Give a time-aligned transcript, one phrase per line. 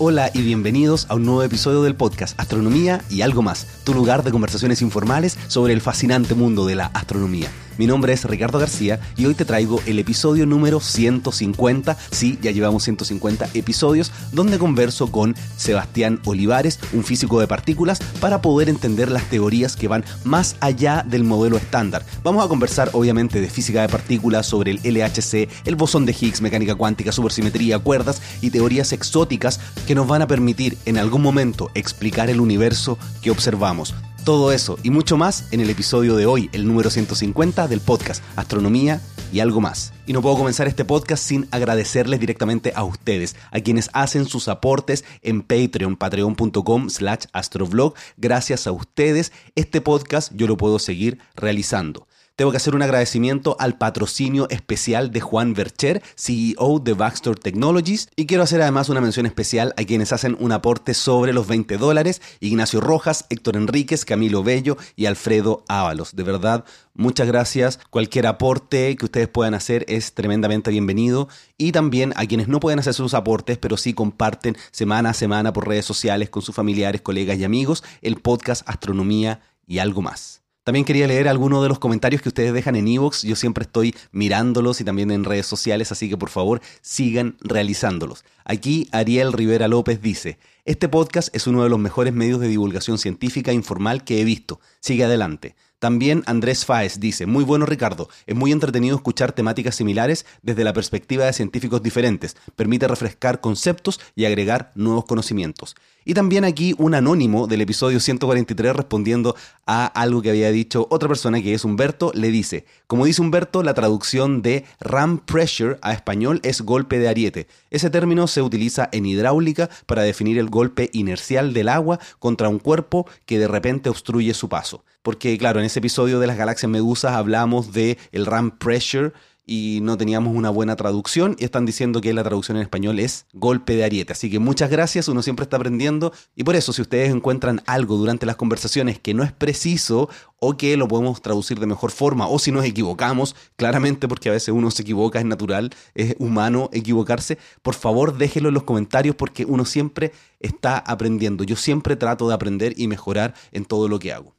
[0.00, 4.22] Hola y bienvenidos a un nuevo episodio del podcast Astronomía y algo más, tu lugar
[4.22, 7.50] de conversaciones informales sobre el fascinante mundo de la astronomía.
[7.78, 11.96] Mi nombre es Ricardo García y hoy te traigo el episodio número 150.
[12.10, 18.42] Sí, ya llevamos 150 episodios donde converso con Sebastián Olivares, un físico de partículas, para
[18.42, 22.04] poder entender las teorías que van más allá del modelo estándar.
[22.24, 26.40] Vamos a conversar obviamente de física de partículas, sobre el LHC, el bosón de Higgs,
[26.40, 31.70] mecánica cuántica, supersimetría, cuerdas y teorías exóticas que nos van a permitir en algún momento
[31.74, 33.94] explicar el universo que observamos.
[34.28, 38.22] Todo eso y mucho más en el episodio de hoy, el número 150 del podcast
[38.36, 39.00] Astronomía
[39.32, 39.94] y algo más.
[40.06, 44.48] Y no puedo comenzar este podcast sin agradecerles directamente a ustedes, a quienes hacen sus
[44.48, 47.94] aportes en Patreon, patreon.com slash astrovlog.
[48.18, 52.06] Gracias a ustedes, este podcast yo lo puedo seguir realizando.
[52.38, 58.10] Tengo que hacer un agradecimiento al patrocinio especial de Juan Bercher, CEO de Baxter Technologies,
[58.14, 61.78] y quiero hacer además una mención especial a quienes hacen un aporte sobre los 20
[61.78, 66.14] dólares, Ignacio Rojas, Héctor Enríquez, Camilo Bello y Alfredo Ábalos.
[66.14, 67.80] De verdad, muchas gracias.
[67.90, 71.26] Cualquier aporte que ustedes puedan hacer es tremendamente bienvenido.
[71.56, 75.52] Y también a quienes no pueden hacer sus aportes, pero sí comparten semana a semana
[75.52, 80.37] por redes sociales con sus familiares, colegas y amigos el podcast Astronomía y algo más.
[80.68, 83.22] También quería leer algunos de los comentarios que ustedes dejan en Evox.
[83.22, 88.22] Yo siempre estoy mirándolos y también en redes sociales, así que por favor sigan realizándolos.
[88.44, 92.98] Aquí Ariel Rivera López dice, este podcast es uno de los mejores medios de divulgación
[92.98, 94.60] científica informal que he visto.
[94.80, 95.56] Sigue adelante.
[95.78, 100.72] También Andrés Fáez dice, muy bueno Ricardo, es muy entretenido escuchar temáticas similares desde la
[100.72, 105.76] perspectiva de científicos diferentes, permite refrescar conceptos y agregar nuevos conocimientos.
[106.04, 111.08] Y también aquí un anónimo del episodio 143 respondiendo a algo que había dicho otra
[111.08, 115.92] persona que es Humberto, le dice, como dice Humberto, la traducción de ram pressure a
[115.92, 117.46] español es golpe de ariete.
[117.70, 122.58] Ese término se utiliza en hidráulica para definir el golpe inercial del agua contra un
[122.58, 124.84] cuerpo que de repente obstruye su paso.
[125.02, 129.12] Porque claro, en ese episodio de las galaxias medusas hablamos de el ram pressure
[129.48, 133.24] y no teníamos una buena traducción y están diciendo que la traducción en español es
[133.32, 134.12] golpe de ariete.
[134.12, 137.96] Así que muchas gracias, uno siempre está aprendiendo y por eso si ustedes encuentran algo
[137.96, 142.28] durante las conversaciones que no es preciso o que lo podemos traducir de mejor forma
[142.28, 146.68] o si nos equivocamos, claramente porque a veces uno se equivoca, es natural, es humano
[146.74, 151.42] equivocarse, por favor déjenlo en los comentarios porque uno siempre está aprendiendo.
[151.42, 154.37] Yo siempre trato de aprender y mejorar en todo lo que hago.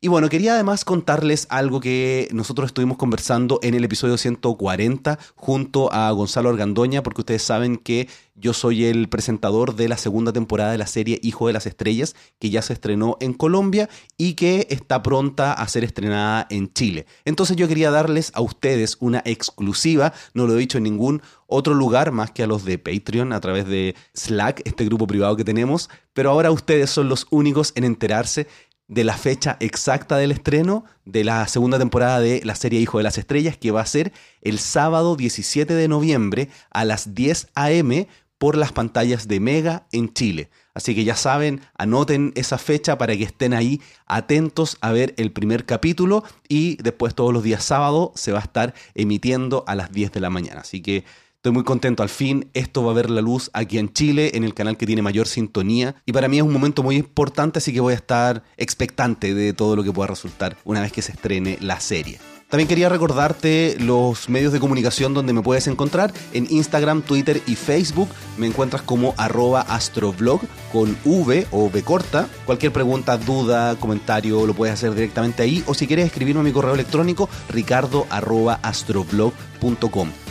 [0.00, 5.92] Y bueno, quería además contarles algo que nosotros estuvimos conversando en el episodio 140 junto
[5.92, 10.70] a Gonzalo Argandoña, porque ustedes saben que yo soy el presentador de la segunda temporada
[10.70, 14.68] de la serie Hijo de las Estrellas, que ya se estrenó en Colombia y que
[14.70, 17.06] está pronta a ser estrenada en Chile.
[17.24, 21.74] Entonces yo quería darles a ustedes una exclusiva, no lo he dicho en ningún otro
[21.74, 25.44] lugar más que a los de Patreon a través de Slack, este grupo privado que
[25.44, 28.46] tenemos, pero ahora ustedes son los únicos en enterarse
[28.88, 33.04] de la fecha exacta del estreno de la segunda temporada de la serie Hijo de
[33.04, 34.12] las Estrellas, que va a ser
[34.42, 38.08] el sábado 17 de noviembre a las 10 a.m.
[38.38, 40.50] por las pantallas de Mega en Chile.
[40.72, 45.32] Así que ya saben, anoten esa fecha para que estén ahí atentos a ver el
[45.32, 49.92] primer capítulo y después todos los días sábado se va a estar emitiendo a las
[49.92, 50.60] 10 de la mañana.
[50.60, 51.04] Así que
[51.38, 54.42] Estoy muy contento, al fin esto va a ver la luz aquí en Chile, en
[54.42, 55.94] el canal que tiene mayor sintonía.
[56.04, 59.52] Y para mí es un momento muy importante, así que voy a estar expectante de
[59.52, 62.18] todo lo que pueda resultar una vez que se estrene la serie.
[62.48, 66.12] También quería recordarte los medios de comunicación donde me puedes encontrar.
[66.32, 70.40] En Instagram, Twitter y Facebook me encuentras como arroba astroblog
[70.72, 72.26] con V o V corta.
[72.46, 75.62] Cualquier pregunta, duda, comentario lo puedes hacer directamente ahí.
[75.66, 78.58] O si quieres escribirme a mi correo electrónico, ricardo arroba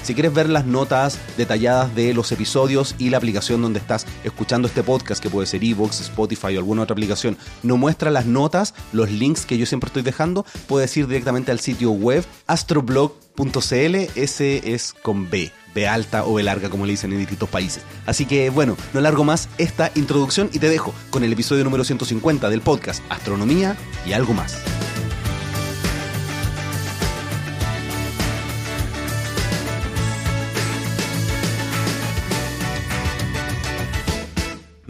[0.03, 4.67] Si quieres ver las notas detalladas de los episodios y la aplicación donde estás escuchando
[4.67, 8.73] este podcast, que puede ser Evox, Spotify o alguna otra aplicación, no muestra las notas,
[8.93, 14.73] los links que yo siempre estoy dejando, puedes ir directamente al sitio web astroblog.cl, ese
[14.73, 15.51] es con B.
[15.75, 17.83] B alta o B larga, como le dicen en distintos países.
[18.05, 21.83] Así que bueno, no largo más esta introducción y te dejo con el episodio número
[21.83, 23.75] 150 del podcast Astronomía
[24.05, 24.57] y algo más.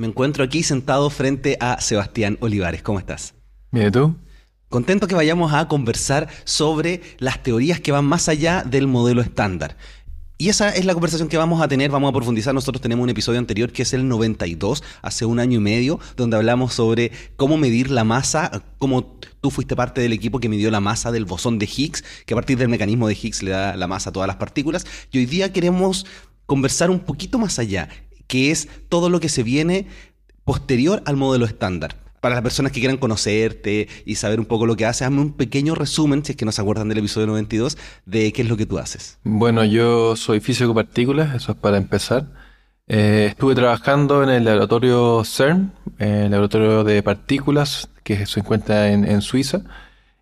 [0.08, 2.82] Me encuentro aquí sentado frente a Sebastián Olivares.
[2.82, 3.34] ¿Cómo estás?
[3.72, 4.16] Bien, ¿y tú?
[4.70, 9.76] Contento que vayamos a conversar sobre las teorías que van más allá del modelo estándar.
[10.38, 12.54] Y esa es la conversación que vamos a tener, vamos a profundizar.
[12.54, 16.38] Nosotros tenemos un episodio anterior que es el 92, hace un año y medio, donde
[16.38, 20.80] hablamos sobre cómo medir la masa, cómo tú fuiste parte del equipo que midió la
[20.80, 23.88] masa del bosón de Higgs, que a partir del mecanismo de Higgs le da la
[23.88, 24.86] masa a todas las partículas.
[25.12, 26.06] Y hoy día queremos
[26.46, 27.90] conversar un poquito más allá
[28.28, 29.88] que es todo lo que se viene
[30.44, 31.96] posterior al modelo estándar.
[32.22, 35.34] Para las personas que quieran conocerte y saber un poco lo que haces, hazme un
[35.34, 38.58] pequeño resumen, si es que no se acuerdan del episodio 92, de qué es lo
[38.58, 39.20] que tú haces.
[39.24, 42.28] Bueno, yo soy físico partículas, eso es para empezar.
[42.88, 49.22] Eh, estuve trabajando en el laboratorio CERN, el laboratorio de partículas que se encuentra en,
[49.22, 49.62] Suiza.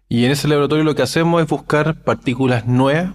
[0.10, 3.14] Y en ese laboratorio lo que hacemos es buscar partículas nuevas.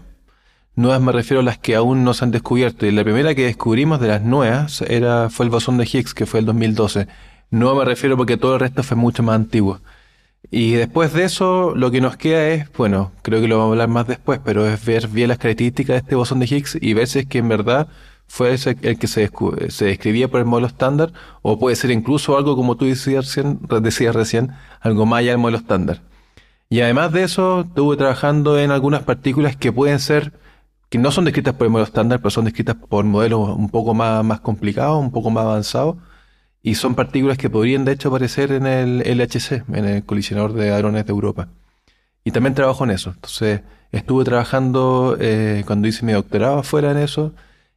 [0.77, 2.87] Nuevas me refiero a las que aún no se han descubierto.
[2.87, 6.27] Y la primera que descubrimos de las nuevas era, fue el bosón de Higgs, que
[6.27, 7.07] fue el 2012.
[7.51, 9.81] No me refiero porque todo el resto fue mucho más antiguo.
[10.51, 13.73] Y después de eso, lo que nos queda es, bueno, creo que lo vamos a
[13.73, 16.95] hablar más después, pero es ver bien las características de este bosón de Higgs y
[16.95, 17.89] ver si es que en verdad
[18.27, 19.31] fue ese el que se,
[19.69, 21.13] se describía por el modelo estándar,
[21.43, 25.39] o puede ser incluso algo como tú decías recién, decías recién algo más allá del
[25.39, 26.01] modelo estándar.
[26.69, 30.33] Y además de eso, estuve trabajando en algunas partículas que pueden ser,
[30.91, 33.95] que no son descritas por el modelo estándar, pero son descritas por modelos un poco
[33.95, 35.97] más, más complicados, un poco más avanzados,
[36.63, 40.71] y son partículas que podrían de hecho aparecer en el LHC, en el colisionador de
[40.73, 41.49] hadrones de Europa.
[42.25, 43.11] Y también trabajo en eso.
[43.15, 47.33] Entonces, estuve trabajando eh, cuando hice mi doctorado afuera en eso,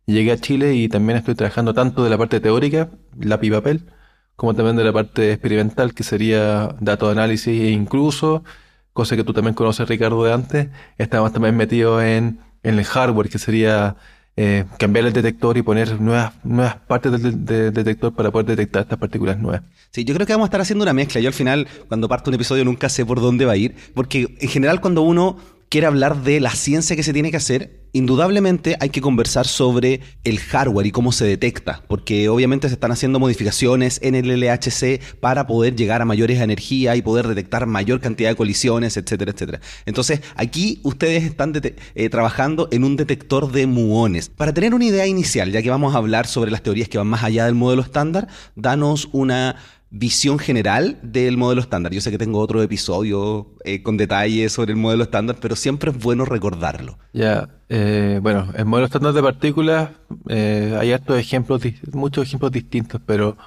[0.06, 2.90] Llegué a Chile y también estoy trabajando tanto de la parte teórica,
[3.20, 3.90] lápiz y papel,
[4.36, 8.44] como también de la parte experimental, que sería datos de análisis e incluso,
[8.92, 10.68] cosa que tú también conoces, Ricardo, de antes,
[10.98, 13.96] estamos también metidos en, en el hardware, que sería
[14.36, 18.98] eh, cambiar el detector y poner nuevas, nuevas partes del, detector para poder detectar estas
[18.98, 19.62] partículas nuevas.
[19.92, 21.22] Sí, yo creo que vamos a estar haciendo una mezcla.
[21.22, 24.36] Yo al final, cuando parto un episodio, nunca sé por dónde va a ir, porque
[24.40, 25.38] en general cuando uno
[25.70, 30.02] quiere hablar de la ciencia que se tiene que hacer, indudablemente hay que conversar sobre
[30.24, 35.00] el hardware y cómo se detecta, porque obviamente se están haciendo modificaciones en el LHC
[35.20, 39.62] para poder llegar a mayores energías y poder detectar mayor cantidad de colisiones, etcétera, etcétera.
[39.86, 44.30] Entonces, aquí ustedes están eh, trabajando en un detector de muones.
[44.30, 47.08] Para tener una idea inicial, ya que vamos a hablar sobre las teorías que van
[47.08, 49.56] más allá del modelo estándar, danos una
[49.96, 51.94] visión general del modelo estándar.
[51.94, 55.92] Yo sé que tengo otro episodio eh, con detalles sobre el modelo estándar, pero siempre
[55.92, 56.98] es bueno recordarlo.
[57.14, 59.92] Ya, eh, bueno, el modelo estándar de partículas,
[60.30, 61.62] eh, hay estos ejemplos,
[61.92, 63.38] muchos ejemplos distintos, pero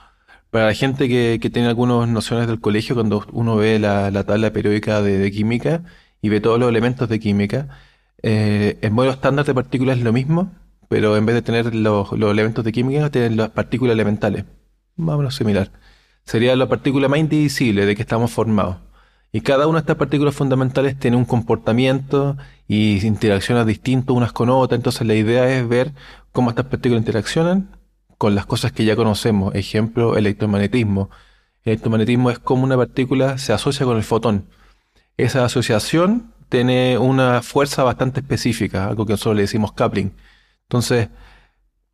[0.50, 5.02] para la gente que, tiene algunas nociones del colegio, cuando uno ve la, tabla periódica
[5.02, 5.82] de, química
[6.22, 7.68] y ve todos los elementos de química,
[8.22, 10.52] el modelo estándar de partículas es lo mismo,
[10.88, 14.44] pero en vez de tener los, los elementos de química, tienen las partículas elementales,
[14.94, 15.72] más o menos similar
[16.26, 18.76] sería la partícula más indivisible de que estamos formados.
[19.32, 22.36] Y cada una de estas partículas fundamentales tiene un comportamiento
[22.68, 24.78] y interacciones distintos unas con otras.
[24.78, 25.92] Entonces la idea es ver
[26.32, 27.70] cómo estas partículas interaccionan
[28.18, 29.54] con las cosas que ya conocemos.
[29.54, 31.10] Ejemplo, electromagnetismo.
[31.64, 34.46] El electromagnetismo es como una partícula se asocia con el fotón.
[35.16, 40.12] Esa asociación tiene una fuerza bastante específica, algo que nosotros le decimos coupling.
[40.62, 41.08] Entonces,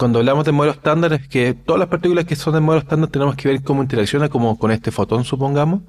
[0.03, 3.09] cuando hablamos de modelo estándar es que todas las partículas que son de modelo estándar
[3.09, 5.83] tenemos que ver cómo interacciona como con este fotón, supongamos.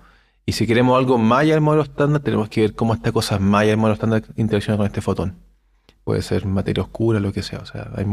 [0.46, 3.40] Y si queremos algo más allá del modelo estándar, tenemos que ver cómo esta cosa
[3.40, 5.40] más del modelo estándar interacciona con este fotón.
[6.04, 7.58] Puede ser materia oscura, lo que sea.
[7.58, 8.06] O sea, hay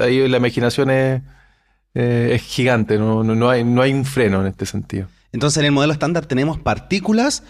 [0.00, 1.20] ahí la imaginación es,
[1.92, 5.08] eh, es gigante, no, no, hay, no hay un freno en este sentido.
[5.30, 7.42] Entonces, en el modelo estándar tenemos partículas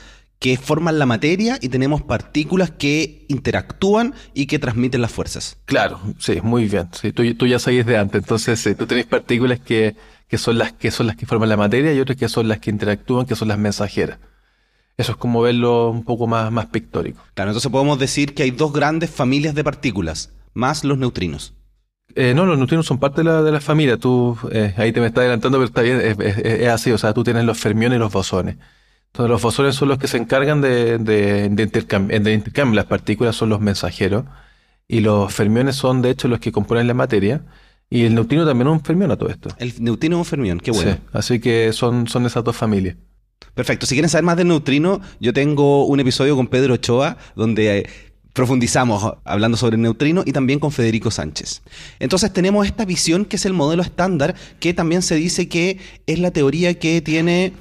[0.44, 5.56] que forman la materia y tenemos partículas que interactúan y que transmiten las fuerzas.
[5.64, 6.90] Claro, sí, muy bien.
[6.92, 9.96] Sí, tú, tú ya sabes de antes, entonces sí, tú tenés partículas que,
[10.28, 12.58] que, son las, que son las que forman la materia y otras que son las
[12.58, 14.18] que interactúan, que son las mensajeras.
[14.98, 17.22] Eso es como verlo un poco más, más pictórico.
[17.32, 21.54] Claro, entonces podemos decir que hay dos grandes familias de partículas, más los neutrinos.
[22.16, 23.96] Eh, no, los neutrinos son parte de la, de la familia.
[23.96, 26.90] Tú, eh, ahí te me estás adelantando, pero está bien, es, es, así.
[26.90, 28.58] O sea, tú tienes los fermiones y los bosones.
[29.14, 31.62] Entonces los bosones son los que se encargan de, de, de,
[32.32, 32.74] intercambio.
[32.74, 34.24] Las partículas son los mensajeros.
[34.88, 37.44] Y los fermiones son, de hecho, los que componen la materia.
[37.88, 39.50] Y el neutrino también es un fermión a todo esto.
[39.58, 40.94] El neutrino es un fermión, qué bueno.
[40.94, 42.96] Sí, así que son, son esas dos familias.
[43.54, 43.86] Perfecto.
[43.86, 47.86] Si quieren saber más del neutrino, yo tengo un episodio con Pedro Ochoa donde eh,
[48.32, 51.62] profundizamos hablando sobre el neutrino y también con Federico Sánchez.
[52.00, 55.78] Entonces tenemos esta visión que es el modelo estándar, que también se dice que
[56.08, 57.52] es la teoría que tiene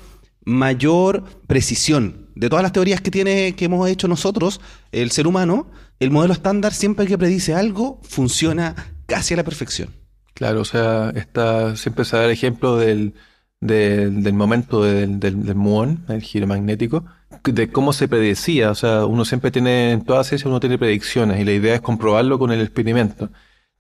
[0.46, 2.28] mayor precisión.
[2.36, 4.60] De todas las teorías que, tiene, que hemos hecho nosotros,
[4.92, 5.68] el ser humano,
[6.00, 9.90] el modelo estándar siempre que predice algo funciona casi a la perfección.
[10.34, 13.14] Claro, o sea, está, siempre se da el ejemplo del,
[13.60, 17.06] del, momento del, del, muón, el giro magnético,
[17.44, 18.72] de cómo se predecía.
[18.72, 21.82] O sea, uno siempre tiene, en toda ciencia uno tiene predicciones y la idea es
[21.82, 23.30] comprobarlo con el experimento.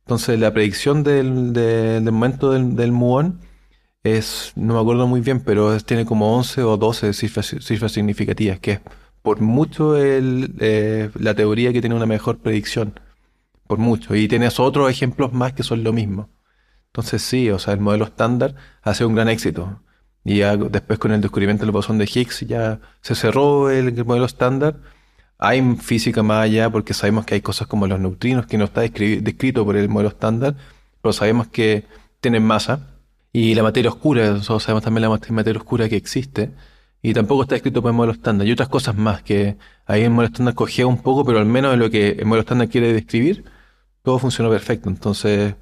[0.05, 3.39] Entonces, la predicción del, del momento del, del muón
[4.03, 8.59] es, no me acuerdo muy bien, pero tiene como 11 o 12 cifras, cifras significativas,
[8.59, 8.81] que es
[9.21, 12.99] por mucho el, eh, la teoría que tiene una mejor predicción.
[13.67, 14.15] Por mucho.
[14.15, 16.29] Y tienes otros ejemplos más que son lo mismo.
[16.87, 19.81] Entonces sí, o sea, el modelo estándar ha sido un gran éxito.
[20.23, 24.77] Y después con el descubrimiento del bosón de Higgs ya se cerró el, modelo estándar.
[25.37, 28.81] Hay física más allá porque sabemos que hay cosas como los neutrinos que no está
[28.81, 30.55] descrito por el modelo estándar,
[31.01, 31.85] pero sabemos que
[32.21, 32.92] tienen masa.
[33.33, 36.51] Y la materia oscura, nosotros sabemos también la materia oscura que existe.
[37.01, 38.47] Y tampoco está escrito por el modelo estándar.
[38.47, 41.73] Y otras cosas más que ahí el modelo estándar cogía un poco, pero al menos
[41.73, 43.43] en lo que el modelo estándar quiere describir,
[44.03, 44.87] todo funcionó perfecto.
[44.89, 45.55] Entonces,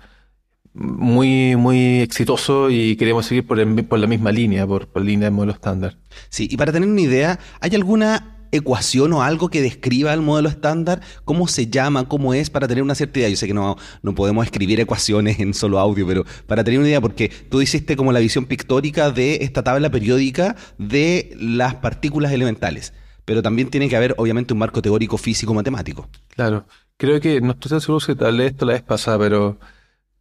[0.73, 5.31] muy, muy exitoso y queremos seguir por, por la misma línea, por, por línea de
[5.31, 5.97] modelo estándar.
[6.29, 10.49] Sí, y para tener una idea, ¿hay alguna ecuación o algo que describa el modelo
[10.49, 11.01] estándar?
[11.25, 12.07] ¿Cómo se llama?
[12.07, 12.49] ¿Cómo es?
[12.49, 13.29] Para tener una cierta idea.
[13.29, 16.89] Yo sé que no, no podemos escribir ecuaciones en solo audio, pero para tener una
[16.89, 22.31] idea, porque tú hiciste como la visión pictórica de esta tabla periódica de las partículas
[22.31, 22.93] elementales.
[23.25, 26.09] Pero también tiene que haber, obviamente, un marco teórico físico matemático.
[26.35, 26.65] Claro.
[26.97, 29.59] Creo que no estoy seguro si tal esto la vez pasada, pero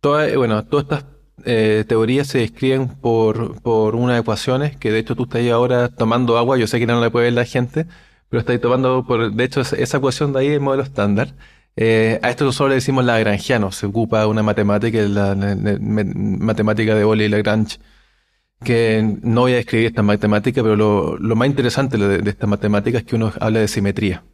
[0.01, 1.05] toda, bueno, todas estas
[1.45, 5.89] eh, teorías se describen por, por unas ecuaciones que de hecho tú estás ahí ahora
[5.89, 7.87] tomando agua, yo sé que no la puede ver la gente,
[8.31, 11.35] pero estáis tomando, por, de hecho, esa ecuación de ahí es modelo estándar.
[11.77, 17.29] Eh, a esto nosotros le decimos lagrangiano, se ocupa una matemática, la, matemática de y
[17.29, 17.79] Lagrange,
[18.65, 22.47] que no voy a describir esta matemática, pero lo, lo más interesante de, de, esta
[22.47, 24.25] matemática es que uno habla de simetría.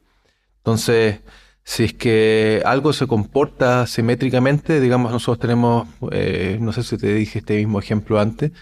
[0.59, 1.21] Entonces,
[1.65, 7.15] si es que algo se comporta simétricamente, digamos, nosotros tenemos, eh, no sé si te
[7.15, 8.53] dije este mismo ejemplo antes,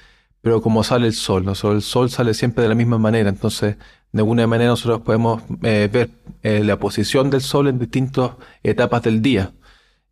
[0.41, 1.53] pero como sale el sol, ¿no?
[1.73, 3.77] el sol sale siempre de la misma manera, entonces
[4.15, 6.09] de alguna manera nosotros podemos eh, ver
[6.45, 8.31] eh, la posición del Sol en distintas
[8.63, 9.53] etapas del día.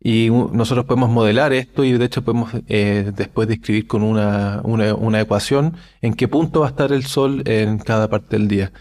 [0.01, 5.21] Y nosotros podemos modelar esto y de hecho podemos eh, después describir con una, una,
[5.21, 8.73] ecuación en qué punto va a estar el Sol en cada parte del día.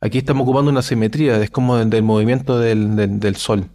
[0.00, 3.66] Aquí estamos ocupando una simetría, es como del, movimiento del, del, Sol.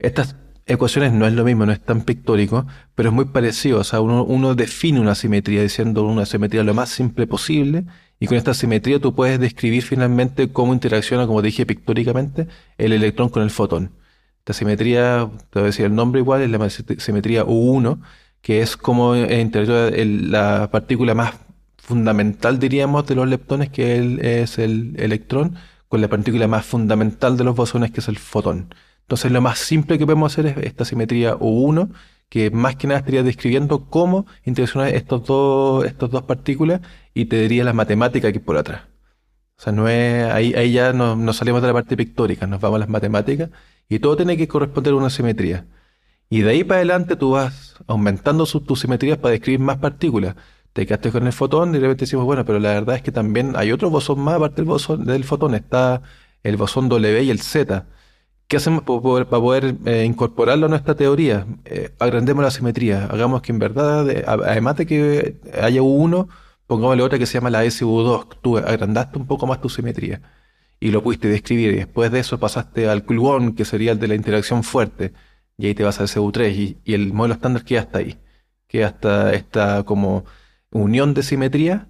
[0.00, 0.34] Estas
[0.66, 3.78] ecuaciones no es lo mismo, no es tan pictórico, pero es muy parecido.
[3.78, 7.84] O sea, uno, uno define una simetría diciendo una simetría lo más simple posible
[8.20, 13.28] y con esta simetría tú puedes describir finalmente cómo interacciona, como dije pictóricamente, el electrón
[13.28, 13.92] con el fotón.
[14.40, 18.00] Esta simetría, te voy a decir el nombre igual, es la simetría U1,
[18.40, 19.90] que es como interacciona
[20.30, 21.34] la partícula más
[21.76, 25.56] fundamental, diríamos, de los leptones, que es el electrón,
[25.88, 28.74] con la partícula más fundamental de los bosones, que es el fotón.
[29.02, 31.90] Entonces lo más simple que podemos hacer es esta simetría U1,
[32.28, 36.80] que más que nada estaría describiendo cómo interaccionan estos dos, estos dos partículas
[37.14, 38.82] y te diría la matemática que por atrás.
[39.58, 42.76] O sea, no es, ahí, ahí ya nos, salimos de la parte pictórica, nos vamos
[42.76, 43.50] a las matemáticas
[43.88, 45.66] y todo tiene que corresponder a una simetría.
[46.30, 50.36] Y de ahí para adelante tú vas aumentando tus simetrías para describir más partículas.
[50.72, 53.12] Te quedaste con el fotón y de repente decimos, bueno, pero la verdad es que
[53.12, 55.54] también hay otro bosón más aparte del bosón del fotón.
[55.54, 56.02] Está
[56.42, 57.86] el bosón W y el Z.
[58.48, 61.46] ¿Qué hacemos para poder, eh, incorporarlo a nuestra teoría?
[61.66, 66.28] Eh, agrandemos la simetría, hagamos que en verdad, además de que haya U1,
[66.66, 68.38] pongámosle otra que se llama la SU2.
[68.40, 70.22] Tú agrandaste un poco más tu simetría
[70.80, 71.72] y lo pudiste describir.
[71.74, 75.12] Y después de eso pasaste al gluón, que sería el de la interacción fuerte,
[75.58, 78.18] y ahí te vas al SU3 y, y el modelo estándar queda hasta ahí.
[78.68, 80.24] Queda hasta esta como
[80.70, 81.88] unión de simetría.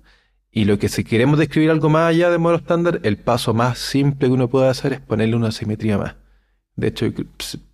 [0.51, 3.79] Y lo que si queremos describir algo más allá del modelo estándar, el paso más
[3.79, 6.17] simple que uno puede hacer es ponerle una simetría más.
[6.79, 7.13] De hecho,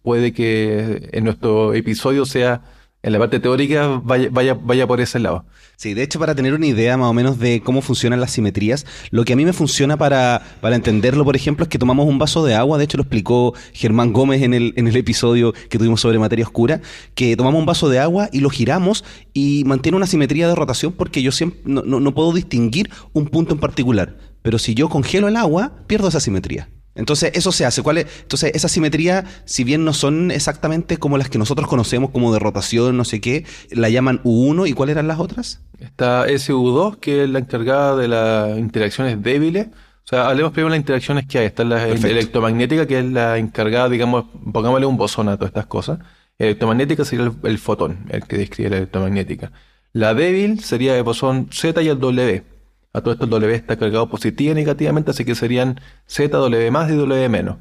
[0.01, 2.63] puede que en nuestro episodio sea,
[3.03, 5.45] en la parte teórica, vaya, vaya, vaya por ese lado.
[5.77, 8.87] Sí, de hecho, para tener una idea más o menos de cómo funcionan las simetrías,
[9.11, 12.19] lo que a mí me funciona para, para entenderlo, por ejemplo, es que tomamos un
[12.19, 15.77] vaso de agua, de hecho lo explicó Germán Gómez en el, en el episodio que
[15.77, 16.81] tuvimos sobre materia oscura,
[17.15, 20.93] que tomamos un vaso de agua y lo giramos y mantiene una simetría de rotación
[20.93, 24.17] porque yo siempre no, no puedo distinguir un punto en particular.
[24.41, 26.71] Pero si yo congelo el agua, pierdo esa simetría.
[26.95, 27.83] Entonces, eso se hace.
[27.83, 28.07] ¿Cuál es?
[28.23, 32.39] Entonces, esa simetría, si bien no son exactamente como las que nosotros conocemos, como de
[32.39, 35.61] rotación, no sé qué, la llaman U1 y cuáles eran las otras?
[35.81, 39.67] Está SU2, que es la encargada de las interacciones débiles.
[39.67, 41.47] O sea, hablemos primero de las interacciones que hay.
[41.47, 45.99] Está la electromagnética, que es la encargada, digamos, pongámosle un bosón a todas estas cosas.
[46.39, 49.53] Electromagnética sería el, el fotón, el que describe la electromagnética.
[49.93, 52.54] La débil sería el bosón Z y el W.
[52.95, 56.71] A todo esto el W está cargado positiva y negativamente, así que serían Z, W
[56.71, 57.57] más y W menos.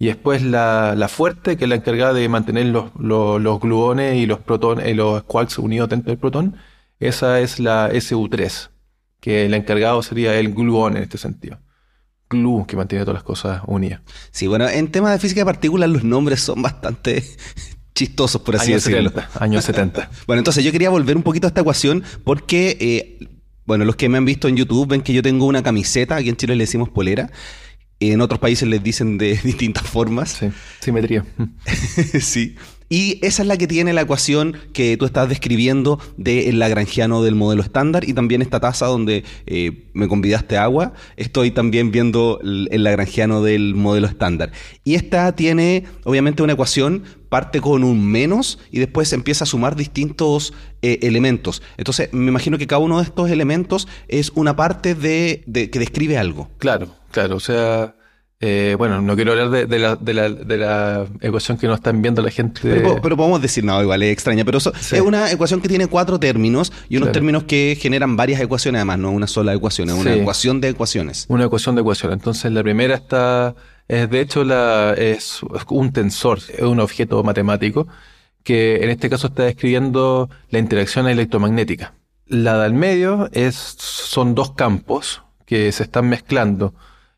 [0.00, 4.26] Y después la, la fuerte, que es la encargada de mantener los, los, gluones y
[4.26, 6.56] los protones, y los quarks unidos dentro del protón,
[6.98, 8.70] esa es la SU3,
[9.20, 11.60] que el encargado sería el gluón en este sentido.
[12.28, 14.00] Glu, que mantiene todas las cosas unidas.
[14.32, 17.22] Sí, bueno, en temas de física de partículas los nombres son bastante
[17.94, 19.12] chistosos, por así decirlo.
[19.38, 20.10] años 70.
[20.26, 23.28] bueno, entonces yo quería volver un poquito a esta ecuación porque eh,
[23.66, 26.28] bueno, los que me han visto en YouTube ven que yo tengo una camiseta, aquí
[26.28, 27.30] en Chile le decimos polera,
[28.10, 30.30] en otros países les dicen de distintas formas.
[30.30, 30.50] Sí,
[30.80, 31.24] simetría.
[32.20, 32.56] sí.
[32.88, 37.34] Y esa es la que tiene la ecuación que tú estás describiendo del lagrangiano del
[37.34, 40.92] modelo estándar y también esta taza donde eh, me convidaste agua.
[41.16, 44.52] Estoy también viendo el lagrangiano del modelo estándar.
[44.84, 49.74] Y esta tiene obviamente una ecuación parte con un menos y después empieza a sumar
[49.74, 51.62] distintos eh, elementos.
[51.78, 56.18] Entonces, me imagino que cada uno de estos elementos es una parte de, que describe
[56.18, 56.50] algo.
[56.58, 57.36] Claro, claro.
[57.36, 57.94] O sea,
[58.38, 62.02] eh, bueno, no quiero hablar de, la, de, la, de, la, ecuación que no están
[62.02, 62.60] viendo la gente.
[62.62, 66.70] Pero, podemos decir, no, igual es extraña, pero es una ecuación que tiene cuatro términos
[66.90, 70.60] y unos términos que generan varias ecuaciones, además, no una sola ecuación, es una ecuación
[70.60, 71.24] de ecuaciones.
[71.28, 72.18] Una ecuación de ecuaciones.
[72.18, 73.54] Entonces, la primera está
[73.92, 77.86] de hecho, la, es un tensor, es un objeto matemático
[78.42, 81.94] que en este caso está describiendo la interacción electromagnética.
[82.26, 86.74] La del medio es, son dos campos que se están mezclando.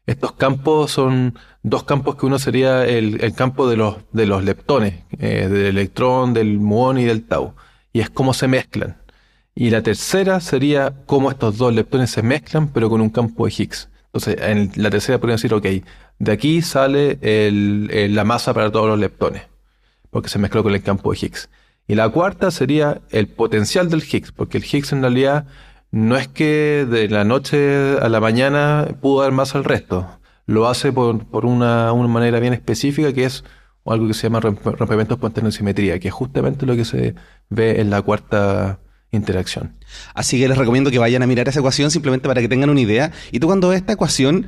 [0.06, 5.04] Estos campos son dos campos que uno sería el, campo de los, de los leptones,
[5.18, 7.54] eh, del electrón, del muón y del tau.
[7.92, 8.98] Y es cómo se mezclan.
[9.54, 13.54] Y la tercera sería cómo estos dos leptones se mezclan, pero con un campo de
[13.56, 13.88] Higgs.
[14.14, 15.66] Entonces, en la tercera podrían decir, ok,
[16.20, 19.42] de aquí sale la masa para todos los leptones,
[20.10, 21.50] porque se mezcló con el campo de Higgs.
[21.88, 25.46] Y la cuarta sería el potencial del Higgs, porque el Higgs en realidad
[25.90, 30.08] no es que de la noche a la mañana pudo dar más al resto.
[30.46, 33.42] Lo hace por, una, manera bien específica que es
[33.84, 37.16] algo que se llama rompimiento espontáneos de simetría, que es justamente lo que se
[37.48, 38.78] ve en la cuarta
[39.10, 39.74] interacción.
[40.14, 42.80] Así que les recomiendo que vayan a mirar esa ecuación simplemente para que tengan una
[42.80, 43.12] idea.
[43.32, 44.46] Y tú cuando ves esta ecuación,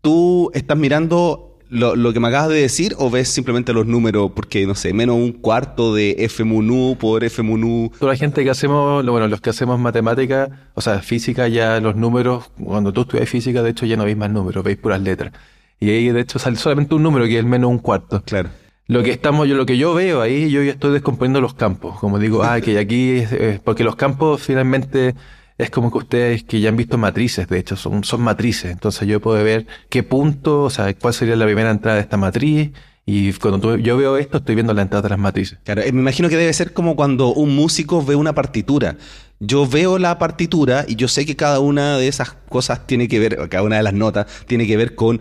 [0.00, 4.32] tú estás mirando lo, que me acabas de decir o ves simplemente los números?
[4.34, 8.44] Porque, no sé, menos un cuarto de F mu por F mu Toda la gente
[8.44, 13.02] que hacemos, bueno, los que hacemos matemática, o sea, física, ya los números, cuando tú
[13.02, 15.32] estudias física, de hecho ya no veis más números, veis puras letras.
[15.80, 18.22] Y ahí, de hecho, sale solamente un número que es menos un cuarto.
[18.24, 18.50] Claro.
[18.88, 21.98] Lo que estamos, yo lo que yo veo ahí, yo ya estoy descomponiendo los campos.
[22.00, 23.22] Como digo, ah, que aquí,
[23.62, 25.14] porque los campos finalmente
[25.58, 28.70] es como que ustedes que ya han visto matrices, de hecho, son, son matrices.
[28.70, 32.16] Entonces yo puedo ver qué punto, o sea, cuál sería la primera entrada de esta
[32.16, 32.72] matriz.
[33.04, 35.58] Y cuando yo veo esto, estoy viendo la entrada de las matrices.
[35.64, 38.96] Claro, eh, me imagino que debe ser como cuando un músico ve una partitura.
[39.38, 43.18] Yo veo la partitura y yo sé que cada una de esas cosas tiene que
[43.18, 45.20] ver, cada una de las notas tiene que ver con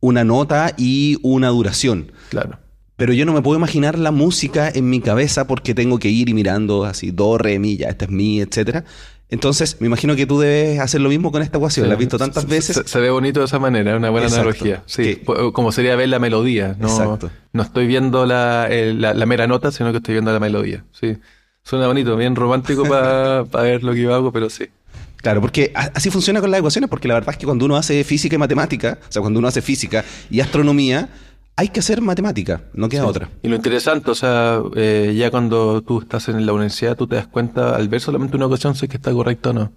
[0.00, 2.10] una nota y una duración.
[2.28, 2.63] Claro
[2.96, 6.28] pero yo no me puedo imaginar la música en mi cabeza porque tengo que ir
[6.28, 8.84] y mirando así, do, re, mi, ya, esta es mi, etcétera.
[9.30, 11.88] Entonces, me imagino que tú debes hacer lo mismo con esta ecuación.
[11.88, 12.82] la has visto tantas veces.
[12.84, 14.84] Se, ve bonito de esa manera, es una buena analogía.
[14.86, 16.76] Sí, como sería ver la melodía.
[16.78, 17.30] No, Exacto.
[17.52, 20.84] no estoy viendo la, la, mera nota, sino que estoy viendo la melodía.
[20.92, 21.16] Sí.
[21.64, 24.68] Suena bonito, bien romántico para ver lo que yo hago, pero sí.
[25.16, 28.04] Claro, porque así funciona con las ecuaciones, porque la verdad es que cuando uno hace
[28.04, 31.08] física y matemática, o sea, cuando uno hace física y astronomía,
[31.56, 33.28] hay que hacer matemática, no queda otra.
[33.42, 37.16] Y lo interesante, o sea, eh, ya cuando tú estás en la universidad, tú te
[37.16, 39.72] das cuenta al ver solamente una ecuación si es que está correcta o no.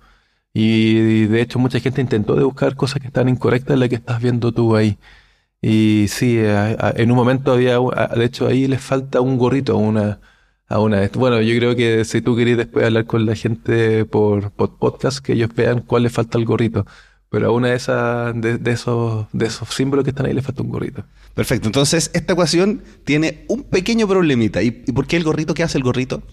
[0.54, 3.96] Y, de hecho mucha gente intentó de buscar cosas que están incorrectas en la que
[3.96, 4.98] estás viendo tú ahí.
[5.62, 10.20] Y sí, en un momento había, de hecho ahí les falta un gorrito a una,
[10.68, 11.08] a una.
[11.14, 15.20] Bueno, yo creo que si tú querés después hablar con la gente por, por podcast,
[15.20, 16.86] que ellos vean cuál le falta el gorrito.
[17.30, 20.64] Pero a una de esas, de, esos, de esos símbolos que están ahí le falta
[20.64, 21.04] un gorrito.
[21.38, 21.68] Perfecto.
[21.68, 24.64] Entonces, esta ecuación tiene un pequeño problemita.
[24.64, 25.54] ¿Y, por qué el gorrito?
[25.54, 26.24] ¿Qué hace el gorrito?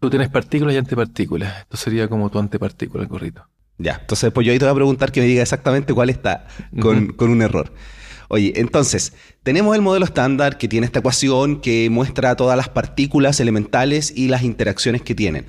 [0.00, 1.60] Tú tienes partículas y antipartículas.
[1.60, 3.46] Esto sería como tu antipartícula, el gorrito.
[3.76, 3.98] Ya.
[4.00, 6.46] Entonces, pues yo ahí te voy a preguntar que me diga exactamente cuál está
[6.80, 7.74] con, con un error.
[8.28, 13.40] Oye, entonces, tenemos el modelo estándar que tiene esta ecuación que muestra todas las partículas
[13.40, 15.44] elementales y las interacciones que tienen.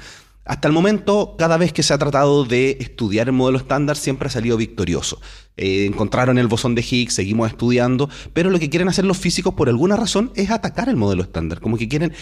[0.45, 4.27] Hasta el momento, cada vez que se ha tratado de estudiar el modelo estándar, siempre
[4.27, 5.19] ha salido victorioso.
[5.58, 9.55] Eh, encontraron el bosón de Higgs, seguimos estudiando, pero lo que quieren hacer los físicos
[9.55, 12.13] por alguna razón es atacar el modelo estándar, como que quieren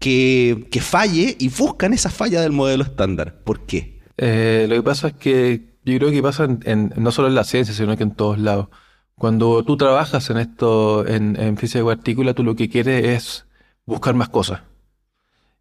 [0.00, 3.42] que, falle y buscan esa falla del modelo estándar.
[3.44, 4.00] ¿Por qué?
[4.16, 7.44] Eh, lo que pasa es que yo creo que pasa en, no solo en la
[7.44, 8.68] ciencia, sino que en todos lados.
[9.14, 13.46] Cuando tú trabajas en esto, en, en física de partícula, tú lo que quieres es
[13.86, 14.62] buscar más cosas.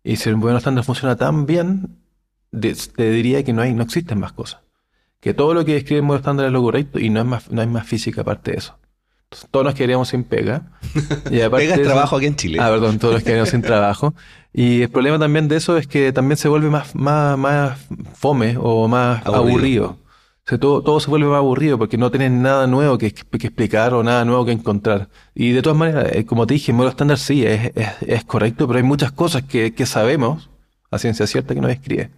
[0.04, 1.98] Y si el modelo estándar funciona tan bien,
[2.60, 4.62] te diría que no hay, no existen más cosas.
[5.20, 7.52] Que todo lo que describe el modelo estándar es lo correcto y no, es más,
[7.52, 8.78] no hay más física aparte de eso.
[9.52, 10.72] todos nos quedaríamos sin pega.
[11.32, 12.60] Y pega es trabajo aquí en Chile.
[12.62, 14.14] Ah, perdón, todos nos quedaríamos sin trabajo.
[14.54, 17.80] Y el problema también de eso es que también se vuelve más, más, más
[18.14, 19.98] fome o más aburrido.
[20.60, 24.04] todo, todo, se vuelve más aburrido porque no tienes nada nuevo que, que, explicar o
[24.04, 25.10] nada nuevo que encontrar.
[25.36, 28.24] Y de todas maneras, eh, como te dije, el modelo estándar sí es, es, es
[28.24, 30.50] correcto, pero hay muchas cosas que, que sabemos
[30.92, 32.10] a ciencia cierta que no describe.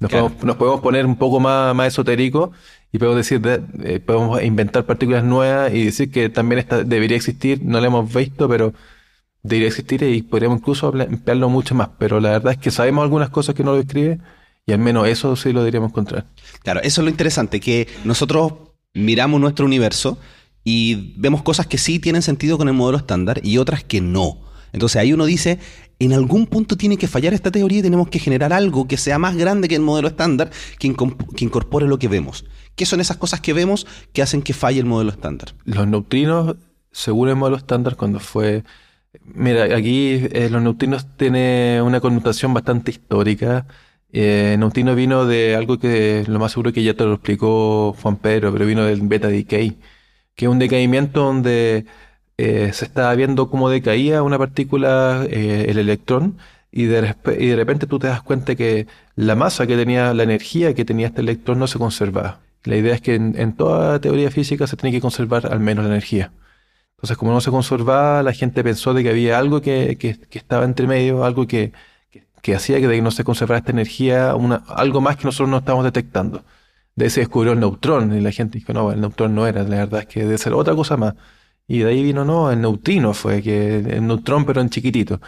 [0.00, 0.10] Nos,
[0.56, 2.52] podemos, poner un poco más, más esotérico
[2.92, 3.40] y podemos decir,
[3.82, 8.12] eh, podemos inventar partículas nuevas y decir que también esta debería existir, no la hemos
[8.12, 8.72] visto, pero
[9.42, 13.30] debería existir y podríamos incluso emplearlo mucho más, pero la verdad es que sabemos algunas
[13.30, 14.18] cosas que no lo describe
[14.66, 16.26] y al menos eso sí lo deberíamos encontrar.
[16.62, 18.52] Claro, eso es lo interesante, que nosotros
[18.94, 20.18] miramos nuestro universo
[20.64, 24.47] y vemos cosas que sí tienen sentido con el modelo estándar y otras que no.
[24.72, 25.58] Entonces ahí uno dice,
[25.98, 29.18] en algún punto tiene que fallar esta teoría y tenemos que generar algo que sea
[29.18, 32.44] más grande que el modelo estándar, que, incorpore lo que vemos.
[32.76, 35.54] ¿Qué son esas cosas que vemos que hacen que falle el modelo estándar?
[35.64, 36.56] Los neutrinos,
[36.92, 38.62] según el modelo estándar, cuando fue...
[39.24, 43.66] Mira, aquí eh, los neutrinos tiene una connotación bastante histórica.
[44.12, 48.16] Eh, neutrino vino de algo que lo más seguro que ya te lo explicó Juan
[48.16, 49.78] Pedro, pero vino del beta decay,
[50.34, 51.86] que es un decaimiento donde
[52.38, 56.38] eh, se estaba viendo cómo decaía una partícula, eh, el electrón,
[56.70, 60.74] y de, de repente tú te das cuenta que la masa que tenía, la energía
[60.74, 62.40] que tenía este electrón no se conservaba.
[62.64, 65.90] La idea es que en, toda teoría física se tiene que conservar al menos la
[65.90, 66.32] energía.
[66.96, 70.64] Entonces, como no se conservaba, la gente pensó de que había algo que, que, estaba
[70.64, 71.72] entre medio, algo que,
[72.42, 74.32] que, hacía que, no se conservara esta energía,
[74.68, 76.44] algo más que nosotros no estamos detectando.
[76.96, 79.76] De ese descubrió el neutrón y la gente dijo, no, el neutrón no era, la
[79.76, 81.14] verdad es que debe ser otra cosa más.
[81.68, 85.20] Y de ahí vino, no, el neutrino fue, que el neutrón pero en chiquitito.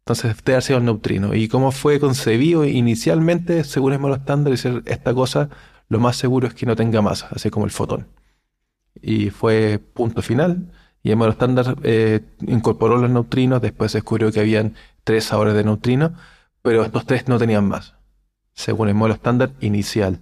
[0.00, 1.34] Entonces debe haber sido el neutrino.
[1.34, 5.48] Y cómo fue concebido inicialmente, según el modelo estándar, esta cosa,
[5.88, 8.08] lo más seguro es que no tenga masa, así como el fotón.
[9.02, 10.70] Y fue punto final.
[11.02, 15.54] Y el modelo estándar eh, incorporó los neutrinos, después se descubrió que habían tres sabores
[15.54, 16.12] de neutrinos,
[16.62, 18.00] pero estos tres no tenían masa,
[18.54, 20.20] según el modelo estándar inicial.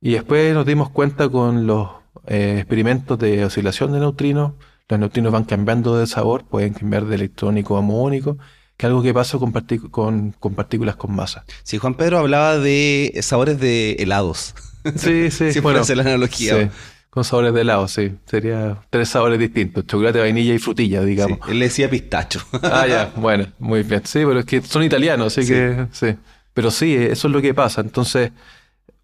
[0.00, 1.90] Y después nos dimos cuenta con los
[2.26, 4.52] eh, experimentos de oscilación de neutrinos,
[4.88, 8.36] los neutrinos van cambiando de sabor, pueden cambiar de electrónico a muónico,
[8.76, 11.44] que es algo que pasa con, con, partículas con masa.
[11.62, 14.54] Sí, Juan Pedro hablaba de sabores de helados.
[14.96, 15.52] Sí, sí.
[15.52, 16.70] Si bueno, la analogía.
[17.08, 18.12] con sabores de helado, sí.
[18.26, 21.38] Sería tres sabores distintos, chocolate, vainilla y frutilla, digamos.
[21.48, 22.40] él le decía pistacho.
[22.62, 24.02] ah, ya, bueno, muy bien.
[24.04, 26.16] Sí, pero es que son italianos, así que sí.
[26.52, 27.80] Pero sí, eso es lo que pasa.
[27.80, 28.32] Entonces,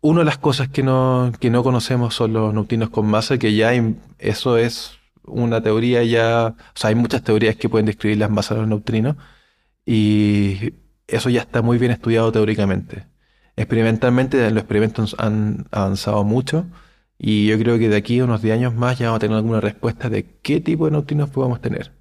[0.03, 3.55] una de las cosas que no, que no conocemos son los neutrinos con masa, que
[3.55, 3.73] ya
[4.19, 5.00] eso es
[5.31, 8.69] una teoría ya, o sea, hay muchas teorías que pueden describir las masas de los
[8.69, 9.17] neutrinos
[9.87, 10.75] y
[11.07, 13.07] eso ya está muy bien estudiado teóricamente.
[13.57, 16.67] Experimentalmente los experimentos han avanzado mucho
[17.19, 19.37] y yo creo que de aquí a unos 10 años más ya vamos a tener
[19.37, 21.93] alguna respuesta de qué tipo de neutrinos podemos tener.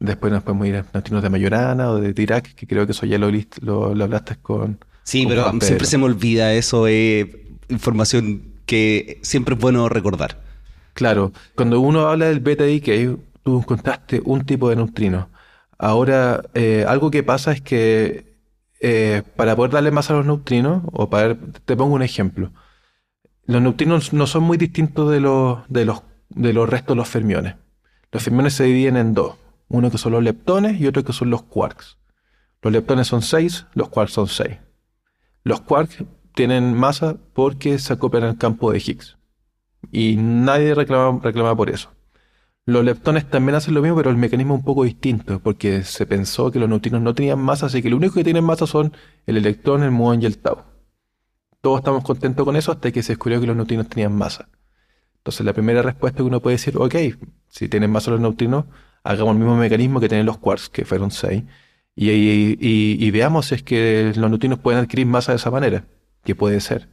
[0.00, 3.06] Después nos podemos ir a neutrinos de Majorana o de Dirac, que creo que eso
[3.06, 4.78] ya lo, lo, lo hablaste con...
[5.04, 7.26] Sí, pero siempre se me olvida eso, es
[7.68, 10.43] información que siempre es bueno recordar.
[10.94, 15.28] Claro, cuando uno habla del beta decay, tú encontraste un tipo de neutrino.
[15.78, 18.34] Ahora, eh, algo que pasa es que
[18.80, 22.52] eh, para poder darle más a los neutrinos, o para te pongo un ejemplo,
[23.46, 27.08] los neutrinos no son muy distintos de los, de los, de los restos de los
[27.08, 27.56] fermiones.
[28.12, 29.36] Los fermiones se dividen en dos,
[29.68, 31.98] uno que son los leptones y otro que son los quarks.
[32.62, 34.56] Los leptones son 6, los quarks son 6.
[35.42, 36.04] Los quarks
[36.34, 39.18] tienen masa porque se acoplan al campo de Higgs.
[39.92, 41.90] Y nadie reclama, reclama por eso.
[42.66, 46.06] Los leptones también hacen lo mismo, pero el mecanismo es un poco distinto, porque se
[46.06, 48.94] pensó que los neutrinos no tenían masa, así que lo único que tienen masa son
[49.26, 50.62] el electrón, el muón y el tau.
[51.60, 54.48] Todos estamos contentos con eso hasta que se descubrió que los neutrinos tenían masa.
[55.18, 56.94] Entonces la primera respuesta que uno puede decir, ok,
[57.48, 58.64] si tienen masa los neutrinos,
[59.02, 61.42] hagamos el mismo mecanismo que tienen los quarks, que fueron 6,
[61.96, 65.84] y, y veamos si es que los neutrinos pueden adquirir masa de esa manera,
[66.24, 66.88] que puede ser.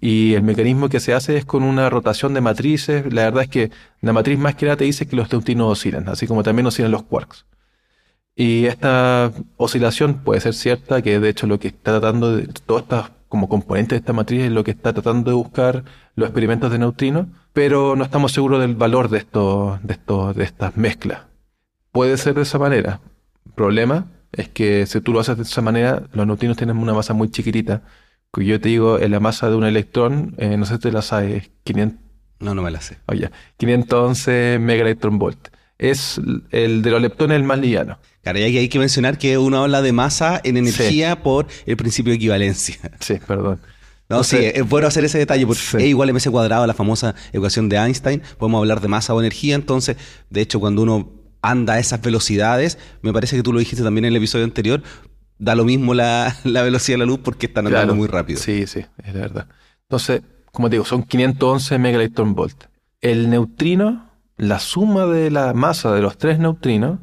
[0.00, 3.12] Y el mecanismo que se hace es con una rotación de matrices.
[3.12, 6.08] La verdad es que la matriz más que nada te dice que los neutrinos oscilan,
[6.08, 7.46] así como también oscilan los quarks.
[8.34, 12.84] Y esta oscilación puede ser cierta, que de hecho lo que está tratando de, todas
[12.84, 15.84] estas como componentes de esta matriz es lo que está tratando de buscar
[16.16, 20.44] los experimentos de neutrinos, pero no estamos seguros del valor de esto, de esto, de
[20.44, 21.22] estas mezclas.
[21.92, 23.00] Puede ser de esa manera.
[23.46, 26.94] El problema es que si tú lo haces de esa manera, los neutrinos tienen una
[26.94, 27.82] masa muy chiquitita
[28.40, 31.02] yo te digo, en la masa de un electrón, eh, no sé si te la
[31.02, 31.98] sabes, 500...
[32.40, 32.98] No, no me la sé.
[33.06, 35.48] Oye, 511 megaelectronvolt.
[35.78, 37.98] Es el de los leptones el más liviano.
[38.22, 42.10] Claro, y hay que mencionar que uno habla de masa en energía por el principio
[42.10, 42.76] de equivalencia.
[43.00, 43.60] Sí, perdón.
[44.08, 47.68] No, sí, es bueno hacer ese detalle, porque E igual ms cuadrado, la famosa ecuación
[47.68, 49.96] de Einstein, podemos hablar de masa o energía, entonces,
[50.28, 54.04] de hecho, cuando uno anda a esas velocidades, me parece que tú lo dijiste también
[54.04, 54.82] en el episodio anterior,
[55.38, 58.40] da lo mismo la, velocidad de la luz porque están andando muy rápido.
[58.40, 59.46] Sí, sí, es verdad.
[59.82, 62.64] Entonces, como te digo, son 511 megaelectronvolt.
[63.00, 67.00] El neutrino, la suma de la masa de los tres neutrinos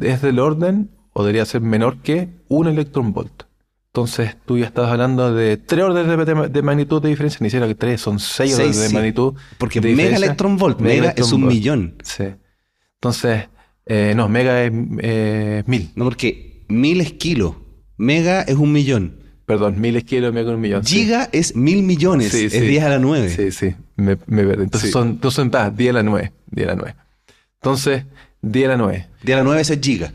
[0.00, 3.44] es del orden, o debería ser menor que un electronvolt.
[3.88, 7.74] Entonces tú ya estás hablando de tres órdenes de, magnitud de diferencia, ni siquiera que
[7.74, 9.34] tres, son seis, órdenes de magnitud.
[9.56, 11.94] Porque mega electron volt, mega, es un millón.
[12.02, 12.24] Sí.
[13.00, 13.48] Entonces,
[13.88, 15.92] Eh, no, mega es eh, mil.
[15.94, 17.56] No, porque mil es kilo,
[17.96, 19.20] mega es un millón.
[19.46, 20.84] Perdón, mil es kilo, mega un millón.
[20.84, 21.02] sí.
[21.02, 22.60] Giga es mil millones, Sí, es sí.
[22.60, 23.28] 10 a la 9.
[23.30, 24.64] Sí, sí, me, me perdí.
[24.64, 24.92] Entonces Sí.
[24.92, 26.32] son, entonces son ah, 10 a la 9.
[26.50, 26.94] 10 a la 9.
[27.62, 28.04] Entonces,
[28.42, 29.08] 10 a la 9.
[29.22, 30.12] 10 a la 9 es giga.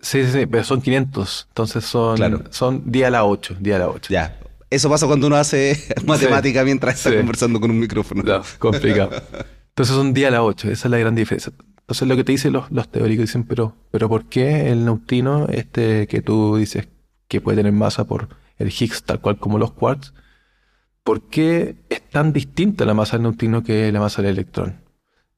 [0.00, 1.46] Sí, sí, sí, pero son 500.
[1.48, 2.42] Entonces son, Claro.
[2.50, 3.56] son 10 a la 8.
[3.58, 4.12] 10 a la 8.
[4.12, 4.38] Ya.
[4.68, 7.16] Eso pasa cuando uno hace matemática mientras está Sí.
[7.16, 8.22] conversando con un micrófono.
[8.22, 9.10] No, complicado.
[9.70, 11.52] Entonces son 10 a la 8, esa es la gran diferencia.
[11.84, 15.46] Entonces lo que te dicen los, los teóricos dicen, pero, pero ¿por qué el neutrino,
[15.48, 16.88] este que tú dices
[17.28, 20.14] que puede tener masa por el Higgs, tal cual como los quarks,
[21.02, 24.80] ¿por qué es tan distinta la masa del neutrino que la masa del electrón?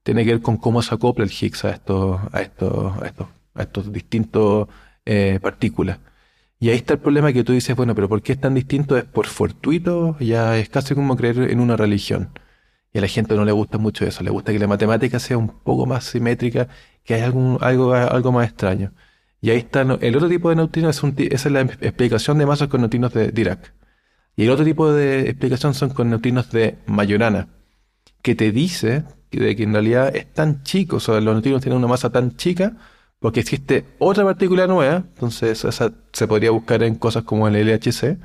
[0.03, 3.27] Tiene que ver con cómo se acopla el Higgs a estos, a estos, a estos,
[3.53, 4.69] a estos distintos
[5.05, 5.99] eh, partículas.
[6.59, 8.97] Y ahí está el problema que tú dices, bueno, pero ¿por qué es tan distinto?
[8.97, 12.29] Es por fortuito, ya es casi como creer en una religión.
[12.97, 15.49] A la gente no le gusta mucho eso, le gusta que la matemática sea un
[15.49, 16.67] poco más simétrica,
[17.03, 18.93] que hay algún, algo, algo más extraño.
[19.41, 22.45] Y ahí está, el otro tipo de neutrinos, es un esa es la explicación de
[22.45, 23.73] masas con neutrinos de Dirac.
[24.35, 27.49] Y el otro tipo de explicación son con neutrinos de Majorana,
[28.21, 31.61] que te dice que, de que en realidad es tan chico, o sea, los neutrinos
[31.61, 32.77] tienen una masa tan chica,
[33.19, 38.17] porque existe otra partícula nueva, entonces esa se podría buscar en cosas como el LHC,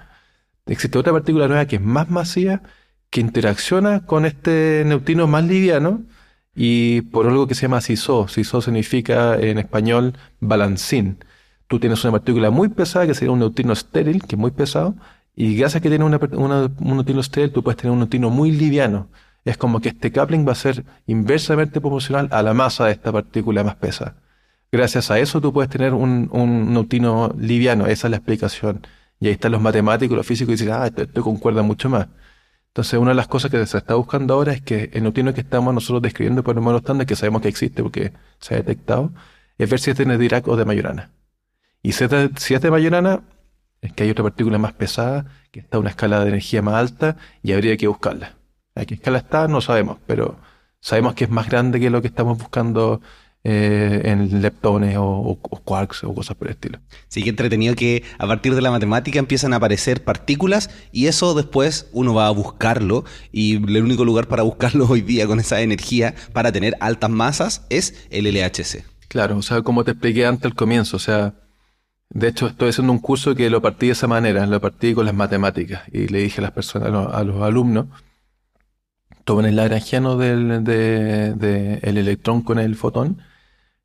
[0.67, 2.63] existe otra partícula nueva que es más masiva,
[3.13, 6.03] que interacciona con este neutrino más liviano
[6.55, 8.27] y por algo que se llama CISO.
[8.27, 11.19] CISO significa en español balancín.
[11.69, 14.95] Tú tienes una partícula muy pesada que sería un neutrino estéril, que es muy pesado,
[15.37, 18.51] y gracias a que tiene una, un neutrino estéril, tú puedes tener un neutrino muy
[18.51, 19.09] liviano.
[19.45, 23.13] Es como que este coupling va a ser inversamente proporcional a la masa de esta
[23.13, 24.17] partícula más pesada.
[24.73, 28.87] Gracias a eso tú puedes tener un, un neutrino liviano, esa es la explicación.
[29.21, 32.09] Y ahí están los matemáticos, los físicos y dicen, ah, esto, esto concuerda mucho más.
[32.73, 35.43] Entonces, una de las cosas que se está buscando ahora es que el neutrino que
[35.43, 39.13] estamos nosotros describiendo por el modelo estándar, que sabemos que existe porque se ha detectado,
[39.59, 41.11] es ver si es de Dirac o de Majorana.
[41.83, 43.25] Y si es de, si es de Majorana,
[43.83, 46.77] es que hay otra partícula más pesada, que está a una escala de energía más
[46.77, 48.37] alta, y habría que buscarla.
[48.75, 49.49] ¿A qué escala está?
[49.49, 50.39] No sabemos, pero
[50.81, 53.03] sabemos que es más grande que lo que estamos buscando
[53.45, 56.79] eh, en leptones o, o- o quarks o cosas por el estilo.
[57.09, 61.35] Sí, que entretenido que a partir de la matemática empiezan a aparecer partículas y eso
[61.35, 65.61] después uno va a buscarlo y el único lugar para buscarlo hoy día con esa
[65.61, 68.85] energía para tener altas masas es el LHC.
[69.09, 71.35] Claro, o sea, como te expliqué antes al comienzo, o sea,
[72.11, 75.07] de hecho estoy haciendo un curso que lo partí de esa manera, lo partí con
[75.07, 77.87] las matemáticas y le dije a las personas, a los, a los alumnos,
[79.25, 83.19] tomen el lagrangiano del de, de el electrón con el fotón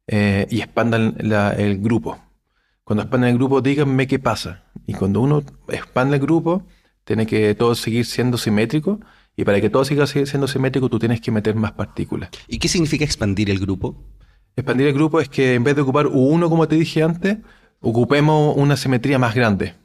[0.08, 2.18] eh, y expandan la- el grupo.
[2.84, 4.64] Cuando expandan el grupo, díganme qué pasa.
[4.86, 6.64] Y cuando uno expande el grupo,
[7.04, 9.00] tiene que todo seguir siendo simétrico
[9.36, 12.30] y para que todo siga siendo simétrico, tú tienes que meter más partículas.
[12.48, 13.96] ¿Y qué significa expandir el grupo?
[14.56, 17.38] Expandir el grupo es que en vez de ocupar U1, como te dije antes,
[17.80, 19.76] ocupemos una simetría más grande.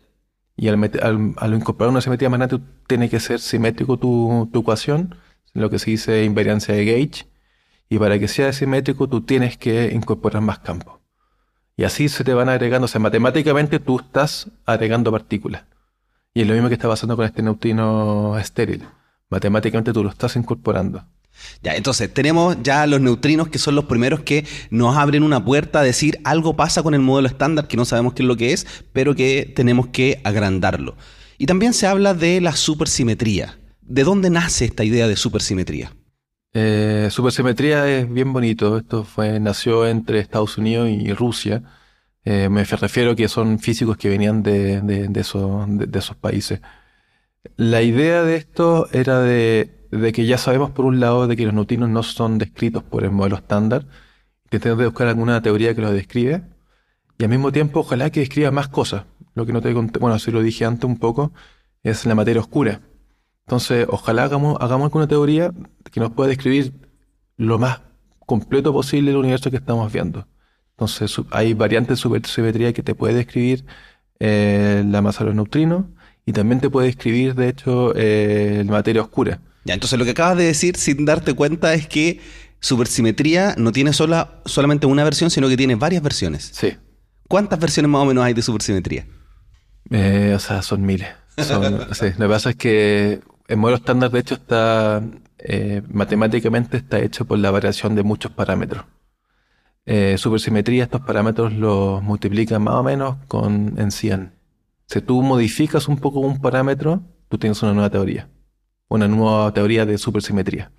[0.57, 4.61] Y al, al- al incorporar una simetría más grande, tiene que ser simétrico tu, tu
[4.61, 5.17] ecuación,
[5.55, 7.27] lo que se dice invariancia de Gauge.
[7.92, 11.00] Y para que sea simétrico, tú tienes que incorporar más campos.
[11.76, 12.87] Y así se te van agregando.
[12.87, 15.64] O sea, matemáticamente tú estás agregando partículas.
[16.33, 18.83] Y es lo mismo que está pasando con este neutrino estéril.
[19.28, 21.05] Matemáticamente tú lo estás incorporando.
[21.62, 25.81] Ya, entonces tenemos ya los neutrinos que son los primeros que nos abren una puerta
[25.81, 28.55] a decir algo pasa con el modelo estándar que no sabemos qué es lo que
[28.55, 30.96] es, pero que tenemos que agrandarlo.
[31.37, 33.59] Y también se habla de la supersimetría.
[33.83, 35.92] ¿De dónde nace esta idea de supersimetría?
[36.55, 38.77] Eh, supersimetría es bien bonito.
[38.77, 41.62] Esto fue, nació entre Estados Unidos y Rusia.
[42.25, 46.61] Eh, me refiero que son físicos que venían de, esos, países.
[47.57, 49.71] La idea de esto era de,
[50.15, 53.11] que ya sabemos por un lado de que los neutrinos no son descritos por el
[53.11, 53.87] modelo estándar.
[54.45, 56.43] Intentando de buscar alguna teoría que los describe.
[57.19, 59.05] Y al mismo tiempo, ojalá que describa más cosas.
[59.35, 61.33] Lo que no te conté, bueno, así lo dije antes un poco,
[61.83, 62.83] es la materia oscura.
[63.46, 65.52] Entonces, ojalá hagamos, hagamos alguna teoría
[65.90, 66.72] que nos pueda describir
[67.37, 67.81] lo más
[68.26, 70.26] completo posible el universo que estamos viendo.
[70.72, 73.64] Entonces, hay variantes de supersimetría que te puede describir
[74.20, 75.85] eh, la masa de los neutrinos
[76.24, 79.40] y también te puede describir, de hecho, eh, la materia oscura.
[79.64, 82.20] Ya, entonces lo que acabas de decir sin darte cuenta es que
[82.61, 86.50] supersimetría no tiene sola, solamente una versión, sino que tiene varias versiones.
[86.55, 86.76] Sí.
[87.28, 89.07] ¿Cuántas versiones más o menos hay de supersimetría?
[89.90, 91.09] Eh, o sea, son miles.
[91.37, 92.07] Son- sí.
[92.18, 93.20] Lo que pasa es que
[93.53, 95.03] el modelo estándar, de hecho, está
[95.38, 98.85] eh, matemáticamente está hecho por la variación de muchos parámetros.
[99.85, 104.33] Eh, supersimetría, estos parámetros los multiplican más o menos con en 100.
[104.87, 108.29] Si tú modificas un poco un parámetro, tú tienes una nueva teoría.
[108.88, 110.71] Una nueva teoría de supersimetría.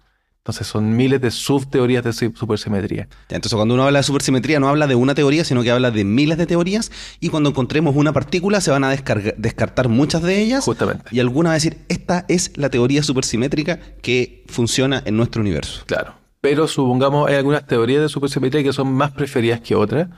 [0.43, 3.07] Entonces son miles de subteorías de supersimetría.
[3.29, 6.03] entonces cuando uno habla de supersimetría no habla de una teoría, sino que habla de
[6.03, 10.65] miles de teorías y cuando encontremos una partícula se van a descartar muchas de ellas.
[10.65, 11.05] Justamente.
[11.11, 15.83] Y alguna va a decir, esta es la teoría supersimétrica que funciona en nuestro universo.
[15.85, 16.15] Claro.
[16.41, 20.09] Pero supongamos hay algunas teorías de supersimetría que son más preferidas que otras,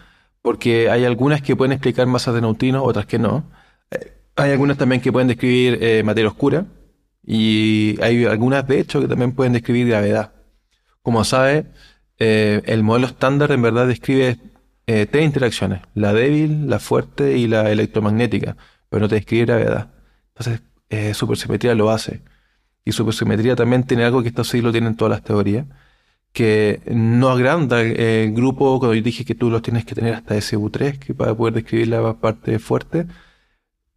[0.41, 3.43] porque hay algunas que pueden explicar masas de neutrinos, otras que no.
[3.91, 6.65] Eh, hay algunas también que pueden describir eh, materia oscura,
[7.25, 10.33] y hay algunas, de hecho, que también pueden describir gravedad.
[11.01, 11.67] Como sabe,
[12.19, 14.37] eh, el modelo estándar en verdad describe
[14.87, 18.57] eh, tres interacciones, la débil, la fuerte y la electromagnética,
[18.89, 19.91] pero no te describe gravedad.
[20.35, 22.21] Entonces, eh, supersimetría lo hace.
[22.85, 25.65] Y supersimetría también tiene algo que esto sí lo tienen todas las teorías,
[26.33, 30.35] que no agranda el, grupo, cuando yo dije que tú los tienes que tener hasta
[30.35, 33.07] SU3 que para poder describir la parte fuerte,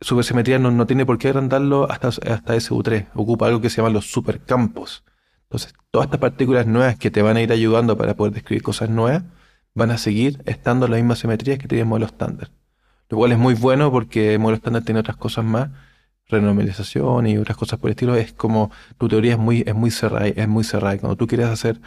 [0.00, 3.08] supersimetría no, no tiene por qué agrandarlo hasta, hasta SU3.
[3.14, 5.04] Ocupa algo que se llama los supercampos.
[5.44, 8.90] Entonces, todas estas partículas nuevas que te van a ir ayudando para poder describir cosas
[8.90, 9.24] nuevas,
[9.74, 12.50] van a seguir estando en la misma simetría que tiene el modelo estándar.
[13.08, 15.70] Lo cual es muy bueno porque el modelo estándar tiene otras cosas más,
[16.26, 18.14] renormalización y otras cosas por el estilo.
[18.16, 20.98] Es como tu teoría es muy, es muy cerrada, es muy cerrada.
[20.98, 21.80] Cuando tú quieres hacer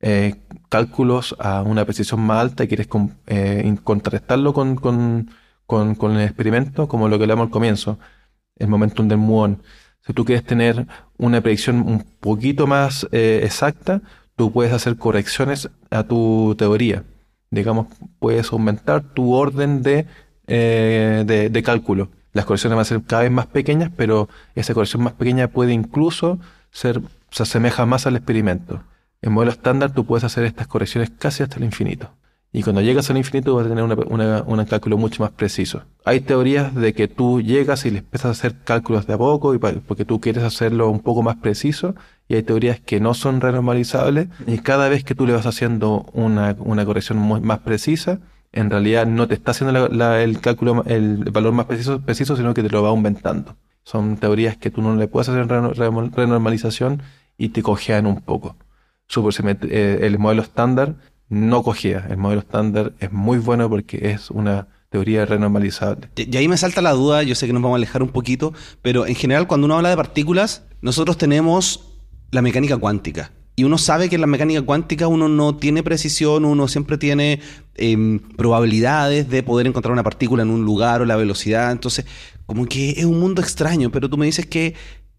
[0.00, 0.34] eh,
[0.68, 2.88] cálculos a una precisión más alta y quieres
[3.26, 5.30] eh, contrarrestarlo con, con
[5.66, 7.98] con, con, el experimento, como lo que hablamos al comienzo,
[8.56, 9.62] el momentum del muón.
[10.06, 14.02] Si tú quieres tener una predicción un poquito más eh, exacta,
[14.36, 17.04] tú puedes hacer correcciones a tu teoría.
[17.50, 17.86] Digamos,
[18.18, 20.06] puedes aumentar tu orden de,
[20.46, 22.10] eh, de, de, cálculo.
[22.32, 25.72] Las correcciones van a ser cada vez más pequeñas, pero esa corrección más pequeña puede
[25.72, 26.38] incluso
[26.70, 27.00] ser,
[27.30, 28.82] se asemeja más al experimento.
[29.22, 32.10] En modelo estándar tú puedes hacer estas correcciones casi hasta el infinito.
[32.56, 35.82] Y cuando llegas al infinito vas a tener un cálculo mucho más preciso.
[36.04, 39.58] Hay teorías de que tú llegas y le empiezas a hacer cálculos de a poco
[39.88, 41.96] porque tú quieres hacerlo un poco más preciso.
[42.28, 44.28] Y hay teorías que no son renormalizables.
[44.46, 48.20] Y cada vez que tú le vas haciendo una, corrección más precisa,
[48.52, 52.62] en realidad no te está haciendo el cálculo, el valor más preciso, preciso, sino que
[52.62, 53.56] te lo va aumentando.
[53.82, 57.02] Son teorías que tú no le puedes hacer renormalización
[57.36, 58.54] y te cojean un poco.
[59.08, 60.94] Super, eh, el modelo estándar
[61.28, 62.06] no cogía.
[62.08, 66.08] El modelo estándar es muy bueno porque es una teoría renormalizable.
[66.16, 68.52] Y ahí me salta la duda, yo sé que nos vamos a alejar un poquito,
[68.80, 71.98] pero en general cuando uno habla de partículas, nosotros tenemos
[72.30, 73.32] la mecánica cuántica.
[73.56, 77.40] Y uno sabe que en la mecánica cuántica uno no tiene precisión, uno siempre tiene
[77.76, 81.70] em, probabilidades de poder encontrar una partícula en un lugar o la velocidad.
[81.70, 82.04] Entonces,
[82.46, 84.74] como que es un mundo extraño, pero tú me dices que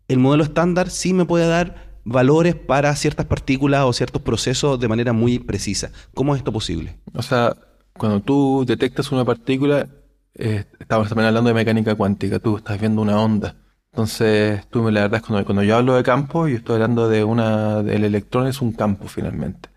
[0.08, 4.88] el modelo estándar sí me puede dar valores para ciertas partículas o ciertos procesos de
[4.88, 5.91] manera muy precisa.
[6.13, 6.98] ¿Cómo es esto posible?
[7.13, 7.56] O sea,
[7.98, 9.88] cuando tú detectas una partícula,
[10.36, 13.56] eh, estamos también hablando de mecánica cuántica, tú estás viendo una onda.
[13.91, 17.24] Entonces, tú la verdad es cuando, cuando yo hablo de campo, yo estoy hablando de
[17.24, 19.70] una, el electrón es un campo finalmente.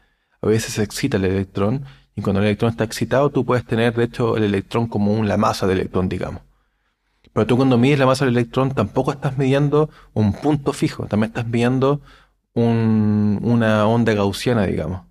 [0.43, 3.95] A veces se excita el electrón y cuando el electrón está excitado, tú puedes tener,
[3.95, 6.43] de hecho, el electrón como una masa de electrón, digamos.
[7.33, 11.31] Pero tú cuando mides la masa del electrón tampoco estás midiendo un punto fijo, también
[11.31, 12.01] estás midiendo
[12.55, 15.03] una onda gaussiana, digamos.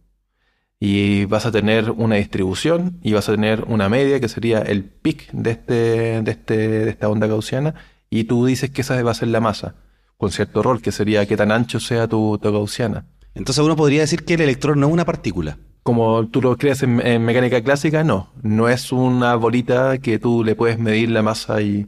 [0.80, 4.84] Y vas a tener una distribución y vas a tener una media que sería el
[4.84, 7.73] pic de, este, de, este, de esta onda gaussiana
[8.10, 9.75] y tú dices que esa va a ser la masa,
[10.17, 13.06] con cierto rol, que sería que tan ancho sea tu, gaussiana.
[13.34, 15.58] Entonces uno podría decir que el electrón no es una partícula.
[15.84, 18.34] Como tú lo creas en, en, mecánica clásica, no.
[18.41, 21.88] No es una bolita que tú le puedes medir la masa y,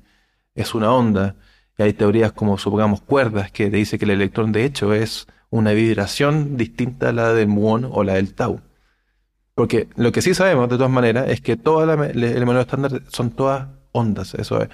[0.55, 1.35] es una onda.
[1.77, 5.27] Y hay teorías como, supongamos, cuerdas, que te dice que el electrón de hecho es
[5.49, 8.61] una vibración distinta a la del muón o la del tau.
[9.55, 13.31] Porque lo que sí sabemos, de todas maneras, es que todo el modelo estándar son
[13.31, 14.33] todas ondas.
[14.35, 14.69] Eso es.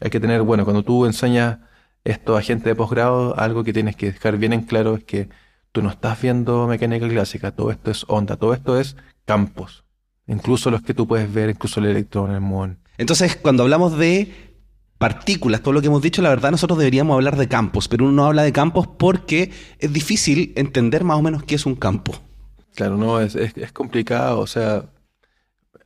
[0.00, 1.58] Hay que tener, bueno, cuando tú enseñas
[2.04, 5.28] esto a gente de posgrado, algo que tienes que dejar bien en claro es que
[5.72, 9.84] tú no estás viendo mecánica clásica, todo esto es onda, todo esto es campos.
[10.26, 12.78] Incluso los que tú puedes ver, incluso el electrón, el muón.
[12.96, 14.53] Entonces, cuando hablamos de
[14.98, 18.12] partículas, todo lo que hemos dicho, la verdad nosotros deberíamos hablar de campos, pero uno
[18.12, 22.14] no habla de campos porque es difícil entender más o menos qué es un campo.
[22.74, 24.86] Claro, no, es, es, complicado, o sea,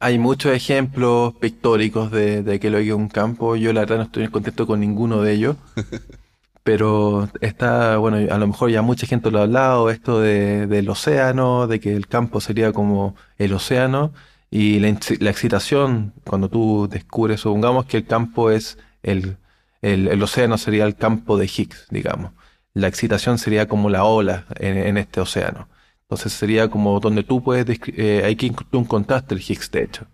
[0.01, 3.97] hay muchos ejemplos pictóricos de, de que lo que es un campo, yo la verdad
[3.97, 5.57] no estoy contento con ninguno de ellos,
[6.62, 10.89] pero está, bueno, a lo mejor ya mucha gente lo ha hablado, esto de, del
[10.89, 14.12] océano, de que el campo sería como el océano,
[14.51, 18.78] y la, la excitación, cuando tú descubres, supongamos que el campo es
[19.11, 19.38] el,
[19.82, 22.32] el, océano sería el campo de Higgs, digamos.
[22.74, 25.68] La excitación sería como la ola en, este océano.
[26.02, 30.06] Entonces sería como donde tú puedes, eh, hay que tú encontraste el Higgs, de hecho.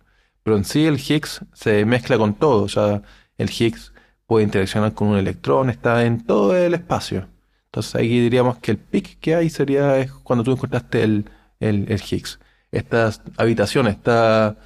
[0.43, 2.63] Pero en sí el Higgs se mezcla con todo.
[2.65, 3.03] O sea,
[3.39, 3.93] el Higgs
[4.27, 7.29] puede interaccionar con un electrón, está en todo el espacio.
[7.67, 11.31] Entonces ahí diríamos que el pic que hay sería cuando tú encontraste el,
[11.61, 12.39] el, el Higgs.
[12.73, 14.57] Esta habitación está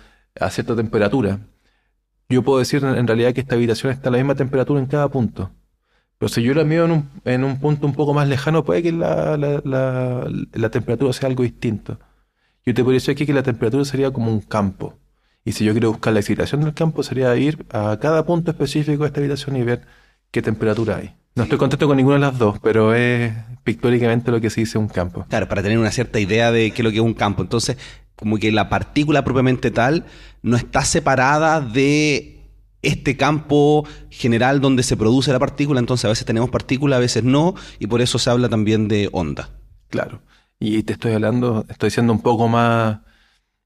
[0.40, 1.40] a cierta temperatura.
[2.30, 5.08] Yo puedo decir en realidad que esta habitación está a la misma temperatura en cada
[5.08, 5.50] punto.
[6.18, 8.82] Pero si yo la mido en un, en un punto un poco más lejano, puede
[8.82, 11.98] que la, la, la, temperatura sea algo distinto.
[12.66, 14.98] Yo te podría decir aquí que la temperatura sería como un campo.
[15.42, 19.04] Y si yo quiero buscar la excitación del campo, sería ir a cada punto específico
[19.04, 19.86] de esta habitación y ver
[20.30, 21.14] qué temperatura hay.
[21.34, 24.76] No estoy contento con ninguna de las dos, pero es pictóricamente lo que se dice
[24.76, 25.24] un campo.
[25.30, 27.42] Claro, para tener una cierta idea de qué es lo que es un campo.
[27.42, 27.78] Entonces,
[28.16, 30.04] como que la partícula propiamente tal
[30.42, 32.38] no está separada de
[32.82, 37.24] este campo general donde se produce la partícula, entonces a veces tenemos partícula, a veces
[37.24, 39.50] no, y por eso se habla también de onda.
[39.88, 40.22] Claro.
[40.60, 42.98] Y te estoy hablando, estoy diciendo un poco más.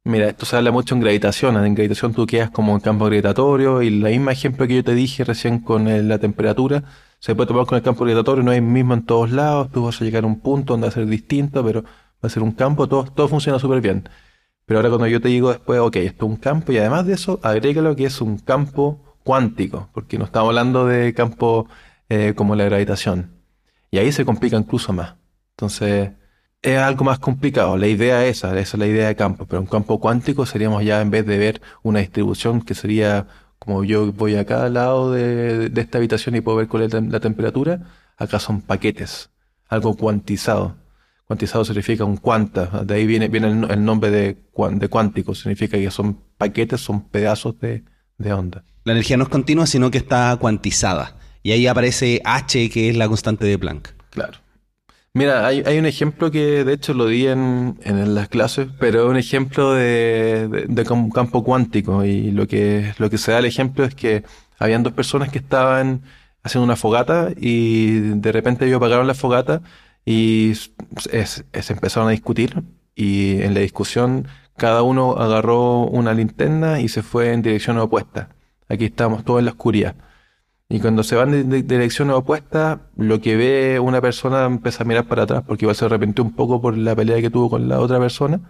[0.04, 1.56] Mira, esto se habla mucho en gravitación.
[1.64, 4.94] En gravitación tú quedas como en campo gravitatorio, y el mismo ejemplo que yo te
[4.94, 6.84] dije recién con la temperatura,
[7.18, 9.84] se puede tomar con el campo gravitatorio, no es el mismo en todos lados, tú
[9.84, 11.88] vas a llegar a un punto donde va a ser distinto, pero va
[12.22, 14.08] a ser un campo, todo, todo funciona súper bien.
[14.72, 17.12] Pero ahora cuando yo te digo después, ok, esto es un campo y además de
[17.12, 21.68] eso, agrégalo que es un campo cuántico, porque no estamos hablando de campo
[22.08, 23.32] eh, como la gravitación.
[23.90, 25.16] Y ahí se complica incluso más.
[25.50, 26.12] Entonces,
[26.62, 27.76] es algo más complicado.
[27.76, 29.44] La idea es esa, esa es la idea de campo.
[29.44, 33.26] Pero un campo cuántico seríamos ya, en vez de ver una distribución que sería
[33.58, 37.20] como yo voy a cada lado de, esta habitación y puedo ver cuál es la
[37.20, 39.28] temperatura, acá son paquetes,
[39.68, 40.76] algo cuantizado.
[41.26, 44.36] Cuantizado significa un cuanta, de ahí viene, viene el, nombre de,
[44.72, 47.84] de, cuántico, significa que son paquetes, son pedazos de,
[48.32, 48.64] onda.
[48.84, 51.16] La energía no es continua, sino que está cuantizada.
[51.42, 53.94] Y ahí aparece H, que es la constante de Planck.
[54.10, 54.38] Claro.
[55.14, 57.76] Mira, hay, un ejemplo que de hecho lo di en,
[58.14, 62.04] las clases, pero es un ejemplo de, un campo cuántico.
[62.04, 64.24] Y lo que, lo que se da el ejemplo es que
[64.58, 66.02] habían dos personas que estaban
[66.42, 69.62] haciendo una fogata y de repente ellos apagaron la fogata
[70.04, 72.62] y se empezaron a discutir
[72.94, 74.26] y en la discusión
[74.56, 78.30] cada uno agarró una linterna y se fue en dirección opuesta.
[78.68, 79.96] Aquí estamos todos en la oscuridad.
[80.68, 85.06] Y cuando se van de, dirección opuesta, lo que ve una persona empieza a mirar
[85.06, 87.80] para atrás porque igual se arrepintió un poco por la pelea que tuvo con la
[87.80, 88.40] otra persona.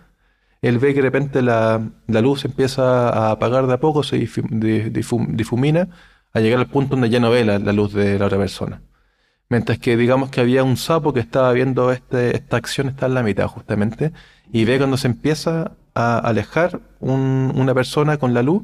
[0.62, 5.88] Él ve que de repente la, luz empieza a apagar de a poco, se difumina,
[6.32, 8.82] a llegar al punto donde ya no ve la luz de la otra persona.
[9.52, 13.12] Mientras que digamos que había un sapo que estaba viendo este, esta acción, está en
[13.12, 14.10] la mitad justamente,
[14.50, 18.62] y ve cuando se empieza a alejar una persona con la luz,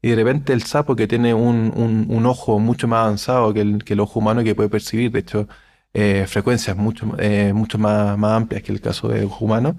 [0.00, 3.92] y de repente el sapo que tiene un, ojo mucho más avanzado que el, que
[3.92, 5.46] el, ojo humano que puede percibir, de hecho,
[5.92, 9.76] eh, frecuencias mucho, eh, mucho más, más amplias que el caso del ojo humano,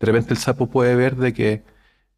[0.00, 1.64] de repente el sapo puede ver de que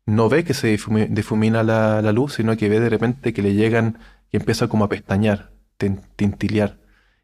[0.06, 3.54] no ve que se difumina la, la luz, sino que ve de repente que le
[3.54, 3.98] llegan
[4.30, 5.50] y empieza como a pestañear,
[6.16, 6.79] tintilear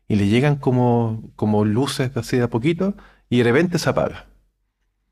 [0.08, 2.94] y le llegan como, como luces así de a poquito
[3.28, 4.26] y de repente se apaga.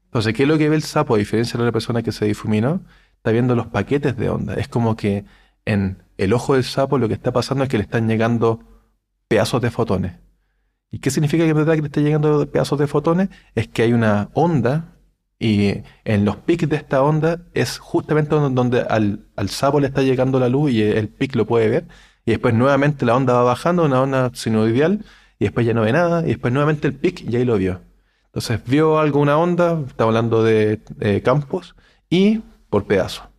[0.06, 1.16] Entonces, ¿qué es lo que ve el sapo?
[1.16, 2.84] A diferencia de la persona que se difuminó,
[3.16, 4.54] está viendo los paquetes de onda.
[4.54, 5.24] Es como que
[5.64, 8.60] en el ojo del sapo lo que está pasando es que le están llegando
[9.28, 10.12] pedazos de fotones.
[10.90, 13.28] ¿Y qué significa que en verdad que le esté llegando pedazos de fotones?
[13.56, 14.96] Es que hay una onda
[15.40, 20.02] y en los pics de esta onda es justamente donde al, al sapo le está
[20.02, 21.88] llegando la luz y el pic lo puede ver
[22.26, 25.04] y después nuevamente la onda va bajando, una onda sinusoidal,
[25.38, 27.80] y después ya no ve nada, y después nuevamente el pic y ahí lo vio.
[28.26, 30.80] Entonces vio alguna onda, estamos hablando de,
[31.24, 31.76] campos,
[32.10, 33.30] y por pedazo,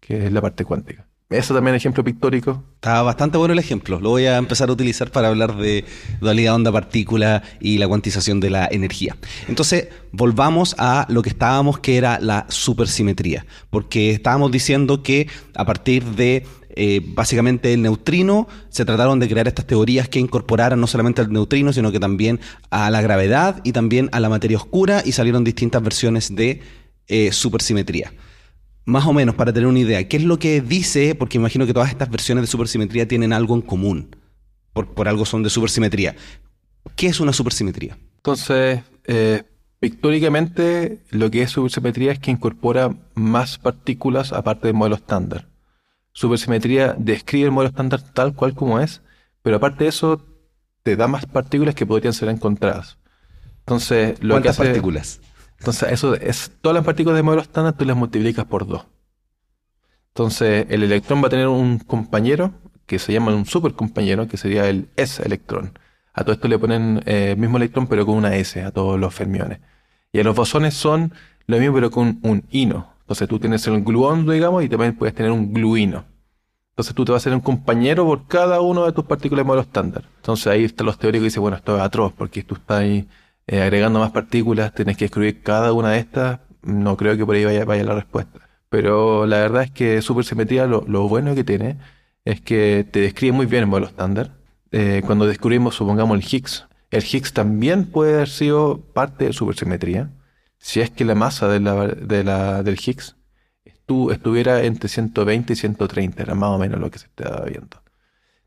[0.00, 1.06] que es la parte cuántica.
[1.30, 2.62] Eso también es ejemplo pictórico.
[2.74, 3.98] Está bastante bueno el ejemplo.
[4.00, 5.84] Lo voy a empezar a utilizar para hablar de
[6.20, 9.16] dualidad onda-partícula y la cuantización de la energía.
[9.48, 13.46] Entonces, volvamos a lo que estábamos, que era la supersimetría.
[13.70, 19.48] Porque estábamos diciendo que a partir de eh, básicamente el neutrino, se trataron de crear
[19.48, 23.72] estas teorías que incorporaran no solamente al neutrino, sino que también a la gravedad y
[23.72, 26.60] también a la materia oscura y salieron distintas versiones de
[27.08, 28.12] eh, supersimetría.
[28.84, 31.14] Más o menos, para tener una idea, ¿qué es lo que dice?
[31.14, 34.16] Porque imagino que todas estas versiones de supersimetría tienen algo en común.
[34.72, 36.16] Por, algo son de supersimetría.
[36.96, 37.98] ¿Qué es una supersimetría?
[38.16, 39.42] Entonces, eh,
[39.78, 45.51] pictóricamente, lo que es supersimetría es que incorpora más partículas aparte del modelo estándar.
[46.12, 49.02] Supersimetría describe el modelo estándar tal cual como es,
[49.42, 50.24] pero aparte de eso,
[50.82, 52.98] te da más partículas que podrían ser encontradas.
[53.60, 55.20] Entonces, lo ¿Cuántas que partículas?
[55.58, 58.86] Entonces, eso es, todas las partículas del modelo estándar tú las multiplicas por dos.
[60.08, 62.52] Entonces, el electrón va a tener un compañero
[62.86, 65.78] que se llama un supercompañero, que sería el S-electrón.
[66.12, 69.00] A todo esto le ponen el eh, mismo electrón, pero con una S, a todos
[69.00, 69.60] los fermiones.
[70.12, 71.14] Y a los bosones son
[71.46, 72.91] lo mismo, pero con un ino.
[73.12, 76.04] Entonces tú tienes el gluón, digamos, y también puedes tener un gluino.
[76.70, 79.48] Entonces tú te vas a hacer un compañero por cada uno de tus partículas de
[79.48, 80.04] modelo estándar.
[80.16, 83.06] Entonces ahí están los teóricos que dicen, bueno, esto es atroz, porque tú estás ahí
[83.46, 86.40] eh, agregando más partículas, tienes que escribir cada una de estas.
[86.62, 88.48] No creo que por ahí vaya, la respuesta.
[88.70, 91.76] Pero la verdad es que supersimetría lo, lo bueno que tiene
[92.24, 94.30] es que te describe muy bien el modelo estándar.
[94.70, 100.08] Eh, cuando descubrimos, supongamos, el Higgs, el Higgs también puede haber sido parte de supersimetría.
[100.62, 103.16] Si es que la masa de la, de la, del Higgs
[104.12, 107.82] estuviera entre 120 y 130, era más o menos lo que se estaba viendo.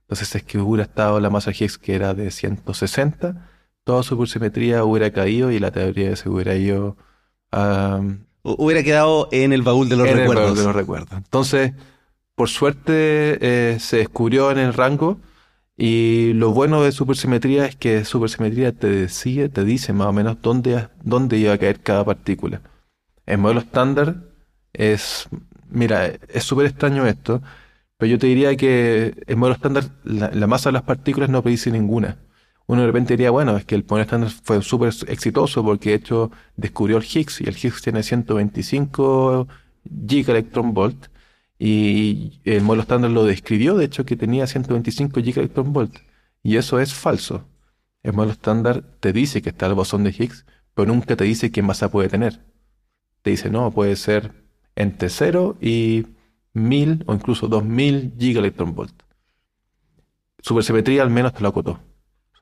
[0.03, 3.49] Entonces, si es que hubiera estado la masa Higgs que era de 160,
[3.83, 6.95] toda supersimetría hubiera caído y la teoría se hubiera ido
[7.51, 7.99] a...
[8.43, 10.37] Hubiera quedado en el baúl de los en recuerdos.
[10.37, 11.11] El baúl de los recuerdos.
[11.17, 11.73] Entonces,
[12.33, 12.93] por suerte,
[13.41, 15.19] eh, se descubrió en el rango
[15.77, 20.37] y lo bueno de supersimetría es que supersimetría te decide, te dice más o menos
[20.41, 22.61] dónde, dónde iba a caer cada partícula.
[23.25, 24.23] En modelo estándar
[24.73, 25.27] es,
[25.69, 27.41] mira, es súper extraño esto,
[27.97, 31.71] pero yo te diría que en modelo estándar la, masa de las partículas no predice
[31.71, 32.19] ninguna.
[32.67, 35.95] Uno de repente diría, bueno, es que el modelo estándar fue súper exitoso porque de
[35.97, 39.47] hecho descubrió el Higgs y el Higgs tiene 125
[40.07, 41.07] gigaelectronvolt
[41.57, 45.95] y el modelo estándar lo describió, de hecho, que tenía 125 gigaelectronvolt.
[46.43, 47.47] Y eso es falso.
[48.03, 51.51] El modelo estándar te dice que está el bosón de Higgs, pero nunca te dice
[51.51, 52.41] qué masa puede tener.
[53.21, 54.33] Te dice, no, puede ser
[54.75, 56.05] entre 0 y
[56.53, 58.93] 1000 o incluso 2000 gigaelectronvolt.
[60.39, 61.79] Supersimetría al menos te lo acotó.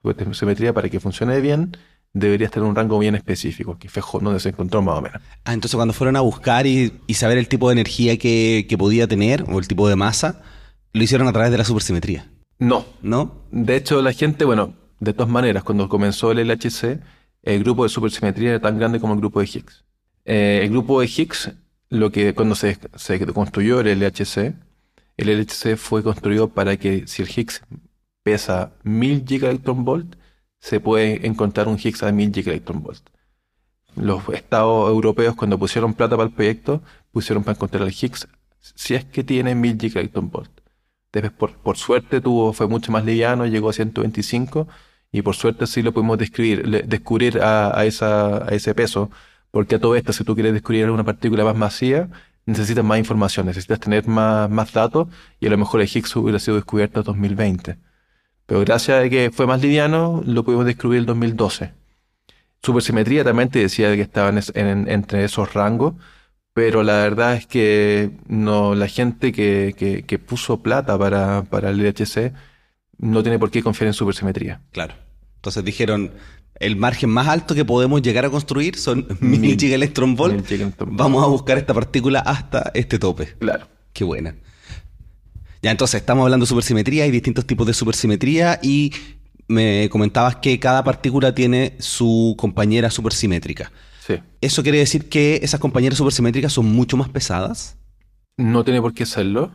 [0.01, 1.77] Supersimetría para que funcione bien
[2.13, 5.21] debería estar en un rango bien específico, que fue donde se encontró más o menos.
[5.43, 9.43] Ah, entonces cuando fueron a buscar y, saber el tipo de energía que, podía tener
[9.49, 10.41] o el tipo de masa,
[10.93, 12.29] lo hicieron a través de la supersimetría.
[12.59, 12.85] No.
[13.01, 13.43] ¿No?
[13.51, 16.99] De hecho, la gente, bueno, de todas maneras, cuando comenzó el LHC,
[17.41, 19.83] el grupo de supersimetría era tan grande como el grupo de Higgs.
[20.25, 21.51] Eh, el grupo de Higgs,
[21.89, 24.53] lo que cuando se, se construyó el LHC,
[25.17, 27.63] el LHC fue construido para que si el Higgs
[28.23, 30.15] pesa 1000 gigaelectronvolt,
[30.63, 33.01] se puede encontrar un Higgs a 1000 gigaelectronvolt.
[33.97, 38.29] Los estados europeos cuando pusieron plata para el proyecto, pusieron para encontrar el Higgs
[38.61, 40.49] si es que tiene 1000 gigaelectronvolt.
[41.11, 44.69] Después, por, por, suerte, tuvo, fue mucho más liviano, llegó a 125
[45.11, 49.11] y por suerte sí lo pudimos describir, descubrir a, ese peso,
[49.51, 52.07] porque a todo esto, si tú quieres descubrir una partícula más masiva,
[52.45, 55.09] necesitas más información, necesitas tener más, más datos
[55.41, 57.92] y a lo mejor el Higgs hubiera sido descubierto en 2020.
[58.45, 61.71] Pero gracias a que fue más liviano, lo pudimos descubrir en el 2012.
[62.61, 65.95] Supersimetría también te decía que estaban entre esos rangos,
[66.53, 71.77] pero la verdad es que no, la gente que, que, puso plata para, para el
[71.77, 72.33] LHC
[72.99, 74.61] no tiene por qué confiar en supersimetría.
[74.71, 74.93] Claro.
[75.35, 76.11] Entonces dijeron,
[76.59, 80.47] el margen más alto que podemos llegar a construir son mil gigaelectronvolt.
[80.85, 83.35] Vamos a buscar esta partícula hasta este tope.
[83.39, 83.67] Claro.
[83.91, 84.35] Qué buena.
[85.63, 88.91] Ya, entonces estamos hablando de supersimetría, hay distintos tipos de supersimetría y
[89.47, 93.71] me comentabas que cada partícula tiene su compañera supersimétrica.
[94.05, 94.15] Sí.
[94.41, 97.77] ¿Eso quiere decir que esas compañeras supersimétricas son mucho más pesadas?
[98.35, 99.51] No tiene por qué serlo,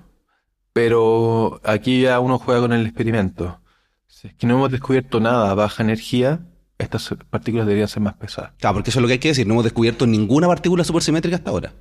[0.73, 3.61] pero aquí ya uno juega con el experimento.
[4.07, 6.41] Si es que no hemos descubierto nada a baja energía,
[6.79, 8.53] estas partículas deberían ser más pesadas.
[8.59, 11.37] Claro, porque eso es lo que hay que decir, no hemos descubierto ninguna partícula supersimétrica
[11.37, 11.75] hasta ahora.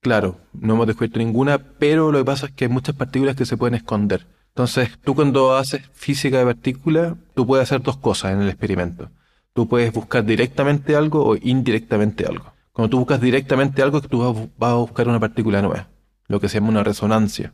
[0.00, 3.44] Claro, no hemos descubierto ninguna, pero lo que pasa es que hay muchas partículas que
[3.44, 4.26] se pueden esconder.
[4.48, 9.10] Entonces, tú cuando haces física de partículas, tú puedes hacer dos cosas en el experimento.
[9.52, 12.50] Tú puedes buscar directamente algo o indirectamente algo.
[12.72, 15.88] Cuando tú buscas directamente algo, tú vas a buscar una partícula nueva,
[16.28, 17.52] lo que se llama una resonancia.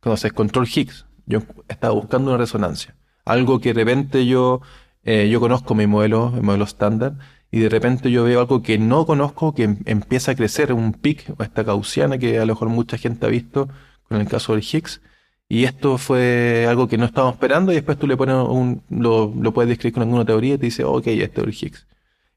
[0.00, 2.96] Cuando se control Higgs, yo estaba buscando una resonancia.
[3.24, 4.62] Algo que de repente yo,
[5.04, 7.18] eh, yo conozco mi modelo, el modelo estándar,
[7.54, 10.92] y de repente yo veo algo que no conozco, que em, empieza a crecer, un
[10.92, 13.68] pic, esta gaussiana que a lo mejor mucha gente ha visto
[14.08, 15.00] con el caso del Higgs,
[15.48, 19.32] y esto fue algo que no estábamos esperando y después tú le pones un, lo,
[19.40, 21.86] lo puedes describir con alguna teoría y te dice, ok, este es el Higgs.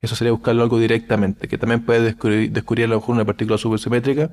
[0.02, 3.58] Eso sería buscarlo algo directamente, que también puedes descubrir, descubrir a lo mejor una partícula
[3.58, 4.30] supersimétrica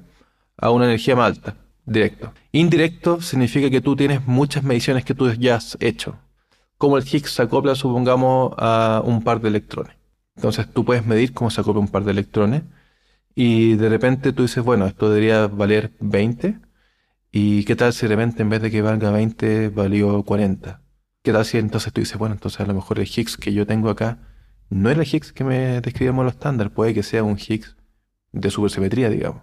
[0.58, 1.56] a una energía más alta,
[1.86, 2.34] directo.
[2.52, 6.18] Indirecto significa que tú tienes muchas mediciones que tú ya has hecho,
[6.76, 10.03] como el Higgs se acopla, supongamos, a un par de electrones.
[10.36, 12.62] Entonces tú puedes medir cómo se acopla un par de electrones
[13.34, 16.58] y de repente tú dices, bueno, esto debería valer 20
[17.32, 20.82] y qué tal si de repente en vez de que valga 20 valió 40.
[21.22, 23.66] ¿Qué tal si entonces tú dices, bueno, entonces a lo mejor el Higgs que yo
[23.66, 24.18] tengo acá
[24.70, 27.76] no es el Higgs que me describimos los estándar, puede que sea un Higgs
[28.32, 29.42] de supersimetría, digamos.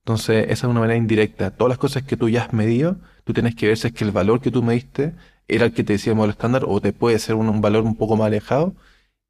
[0.00, 1.50] Entonces, esa es una manera indirecta.
[1.50, 4.04] Todas las cosas que tú ya has medido, tú tienes que ver si es que
[4.04, 5.14] el valor que tú mediste
[5.48, 8.16] era el que te decíamos el estándar o te puede ser un valor un poco
[8.16, 8.74] más alejado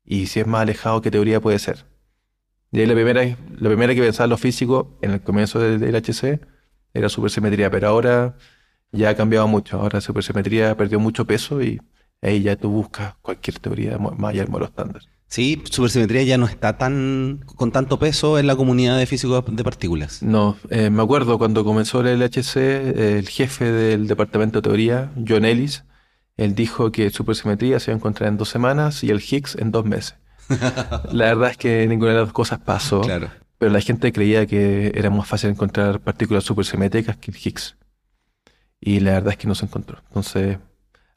[0.08, 1.84] y si es más alejado, ¿qué teoría puede ser?
[2.72, 6.40] Y ahí la primera, la primera que pensaba los físicos en el comienzo del, HC
[6.94, 8.34] era supersimetría, pero ahora
[8.90, 9.78] ya ha cambiado mucho.
[9.78, 11.78] Ahora supersimetría perdió mucho peso y
[12.22, 15.02] ahí ya tú buscas cualquier teoría más allá del modelo estándar.
[15.26, 19.62] Sí, supersimetría ya no está tan con tanto peso en la comunidad de físicos de
[19.62, 20.22] partículas.
[20.22, 22.56] No, eh, me acuerdo cuando comenzó el LHC,
[23.18, 25.84] el jefe del departamento de teoría, John Ellis,
[26.38, 29.70] él dijo que supersimetría se iba a encontrar en dos semanas y el Higgs en
[29.70, 30.16] dos meses.
[31.12, 33.28] la verdad es que ninguna de las dos cosas pasó, Claro.
[33.58, 37.76] pero la gente creía que era más fácil encontrar partículas supersimétricas que el Higgs.
[38.80, 39.98] Y la verdad es que no se encontró.
[40.08, 40.58] Entonces,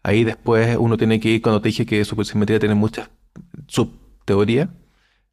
[0.03, 3.09] ahí después uno tiene que ir, cuando te dije que supersimetría tiene muchas
[3.67, 4.69] subteorías,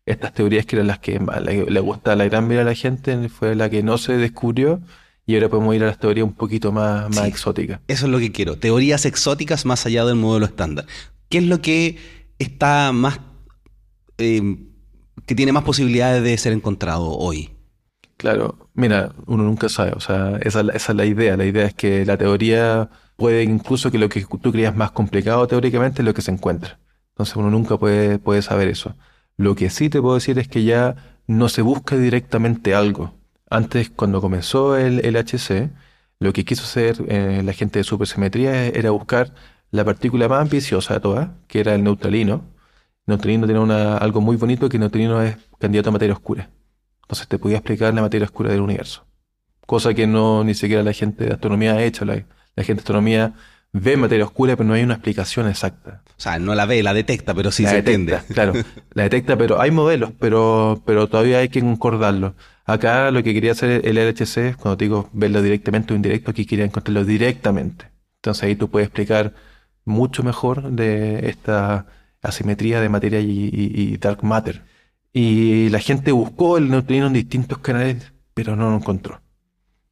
[0.07, 2.75] estas teorías que eran las que le, le gusta a la gran mayoría de la
[2.75, 4.81] gente, fue la que no se descubrió,
[5.29, 7.29] y ahora podemos ir a las teorías un poquito más, más Sí.
[7.29, 7.81] exóticas.
[7.87, 8.57] Eso es lo que quiero.
[8.57, 10.87] Teorías exóticas más allá del modelo estándar.
[11.29, 11.99] ¿Qué es lo que
[12.41, 13.21] está más.
[14.19, 14.57] eh,
[15.27, 17.51] que tiene más posibilidades de ser encontrado hoy?
[18.17, 21.37] Claro, mira, uno nunca sabe, o sea, esa, es la- esa es la idea.
[21.37, 25.47] La idea es que la teoría puede incluso que lo que tú creías más complicado
[25.47, 26.81] teóricamente es lo que se encuentra.
[27.11, 28.97] Entonces uno nunca puede, puede saber eso.
[29.37, 30.97] Lo que sí te puedo decir es que ya
[31.29, 33.15] no se busca directamente algo.
[33.51, 35.71] Antes, cuando comenzó el, el HC,
[36.21, 39.33] lo que quiso hacer eh, la gente de supersimetría era buscar
[39.71, 42.45] la partícula más ambiciosa de todas, que era el neutralino.
[43.07, 46.51] El neutralino tiene algo muy bonito, que el neutralino es candidato a materia oscura.
[47.03, 49.07] Entonces te podía explicar la materia oscura del universo.
[49.67, 52.05] Cosa que no ni siquiera la gente de astronomía ha hecho.
[52.05, 52.15] La,
[52.57, 53.35] la gente de astronomía
[53.73, 56.03] ve materia oscura, pero no hay una explicación exacta.
[56.11, 58.23] O sea, no la ve, la detecta, pero sí la se detecta, entiende.
[58.35, 58.53] claro.
[58.93, 62.35] La detecta, pero hay modelos, pero, pero todavía hay que concordarlo.
[62.65, 66.45] Acá lo que quería hacer el LHC, cuando te digo verlo directamente o indirecto, aquí
[66.47, 67.91] quería encontrarlo directamente.
[68.17, 69.35] Entonces ahí tú puedes explicar
[69.85, 71.87] mucho mejor de esta
[72.23, 74.65] asimetría de materia y, y- y dark matter.
[75.13, 79.23] Y la gente buscó el neutrino en distintos canales, pero no lo encontró.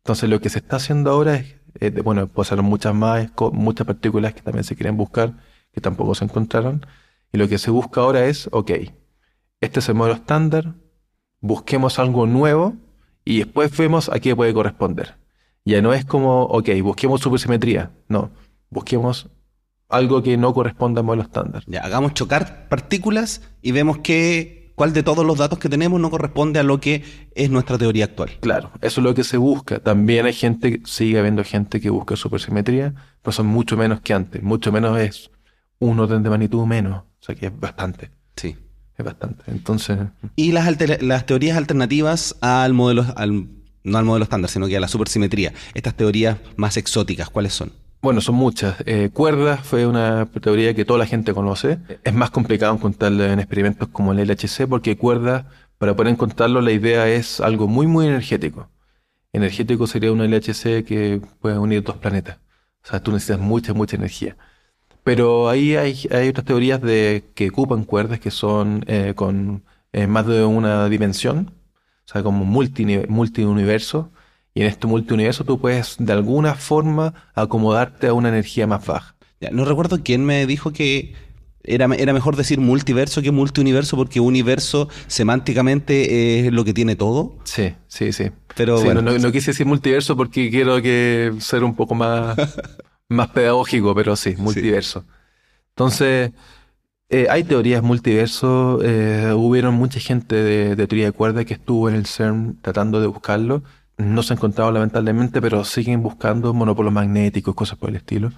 [0.04, 3.86] Entonces lo que se está haciendo ahora es, eh, de- bueno, ser muchas más, muchas
[3.86, 5.34] partículas que también se quieren buscar,
[5.72, 6.86] que tampoco se encontraron.
[7.32, 8.70] Y lo que se busca ahora es, ok,
[9.60, 10.74] este es el modelo estándar,
[11.40, 12.74] busquemos algo nuevo
[13.24, 15.16] y después vemos a qué puede corresponder.
[15.64, 17.90] Ya no es como, ok, busquemos supersimetría.
[18.08, 18.30] No,
[18.70, 19.28] busquemos
[19.88, 21.64] algo que no corresponda al modelo estándar.
[21.66, 26.08] Ya, hagamos chocar partículas y vemos que cuál de todos los datos que tenemos no
[26.10, 27.02] corresponde a lo que
[27.34, 28.30] es nuestra teoría actual.
[28.40, 29.80] Claro, eso es lo que se busca.
[29.80, 34.40] También hay gente, sigue habiendo gente que busca supersimetría, pero son mucho menos que antes.
[34.42, 35.30] Mucho menos es
[35.80, 36.98] un orden de magnitud menos.
[36.98, 38.10] O sea que es bastante.
[38.36, 38.54] Sí.
[38.96, 39.42] Es bastante.
[39.48, 39.98] Entonces,
[40.36, 43.48] Y las, alter- las teorías alternativas al modelo, al-
[43.84, 45.52] no al modelo estándar, sino que a la supersimetría.
[45.74, 47.72] Estas teorías más exóticas, ¿cuáles son?
[48.02, 48.76] Bueno, son muchas.
[48.86, 51.78] Eh, cuerdas fue una teoría que toda la gente conoce.
[52.04, 55.46] Es más complicado encontrarlo en experimentos como el LHC porque cuerdas,
[55.78, 58.70] para poder encontrarlo, la idea es algo muy, muy energético.
[59.32, 62.38] Energético sería un LHC que puede unir dos planetas.
[62.84, 64.36] O sea, tú necesitas mucha, mucha energía.
[65.02, 70.06] Pero ahí hay, hay otras teorías de que ocupan cuerdas que son eh, con eh,
[70.06, 71.54] más de una dimensión,
[72.06, 74.10] o sea, como multi, multiuniverso.
[74.56, 79.14] Y en este multiuniverso tú puedes de alguna forma acomodarte a una energía más baja.
[79.38, 81.12] Ya, no recuerdo quién me dijo que
[81.62, 87.36] era, era mejor decir multiverso que multiuniverso porque universo semánticamente es lo que tiene todo.
[87.44, 88.30] Sí, sí, sí.
[88.56, 91.94] Pero Sí, bueno, no, no- no quise decir multiverso porque quiero que ser un poco
[91.94, 92.36] más,
[93.10, 95.04] más pedagógico, pero sí, multiverso.
[95.70, 96.32] Entonces,
[97.10, 98.80] eh, hay teorías multiverso.
[98.82, 103.02] eh, hubieron mucha gente de, de teoría de cuerda que estuvo en el CERN tratando
[103.02, 103.62] de buscarlo.
[103.98, 108.30] No se ha encontrado lamentablemente, pero siguen buscando monopolos magnéticos, cosas por el estilo.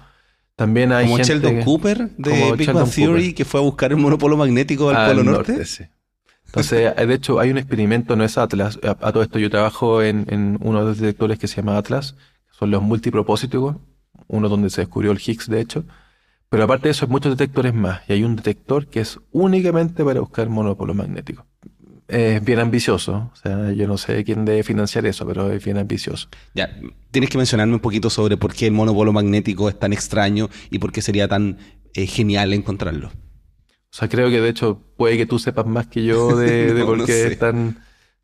[0.55, 3.35] También hay como gente Sheldon que- Cooper de como Big Sheldon Bang Theory Cooper.
[3.35, 5.65] que fue a buscar el monopolo magnético al Al Polo Norte.
[5.65, 5.83] sí.
[6.45, 8.79] Entonces, de hecho, hay un experimento, no es Atlas.
[8.83, 11.77] A, a todo esto yo trabajo en, en uno de los detectores que se llama
[11.77, 12.15] Atlas,
[12.51, 13.75] son los multipropósitos,
[14.27, 15.83] uno donde se descubrió el Higgs, de hecho.
[16.49, 18.01] Pero aparte de eso, hay muchos detectores más.
[18.09, 21.45] Y hay un detector que es únicamente para buscar monopolos magnéticos.
[22.09, 23.31] Es bien ambicioso.
[23.33, 26.27] O sea, yo no sé quién debe financiar eso, pero es bien ambicioso.
[26.53, 26.69] Ya,
[27.11, 30.79] tienes que mencionarme un poquito sobre por qué el monopolo magnético es tan extraño y
[30.79, 31.57] por qué sería tan
[31.93, 33.11] eh, genial encontrarlo.
[33.91, 36.83] O sea, creo que de hecho puede que tú sepas más que yo de, de
[36.83, 37.27] No, por no qué sé.
[37.27, 37.79] están.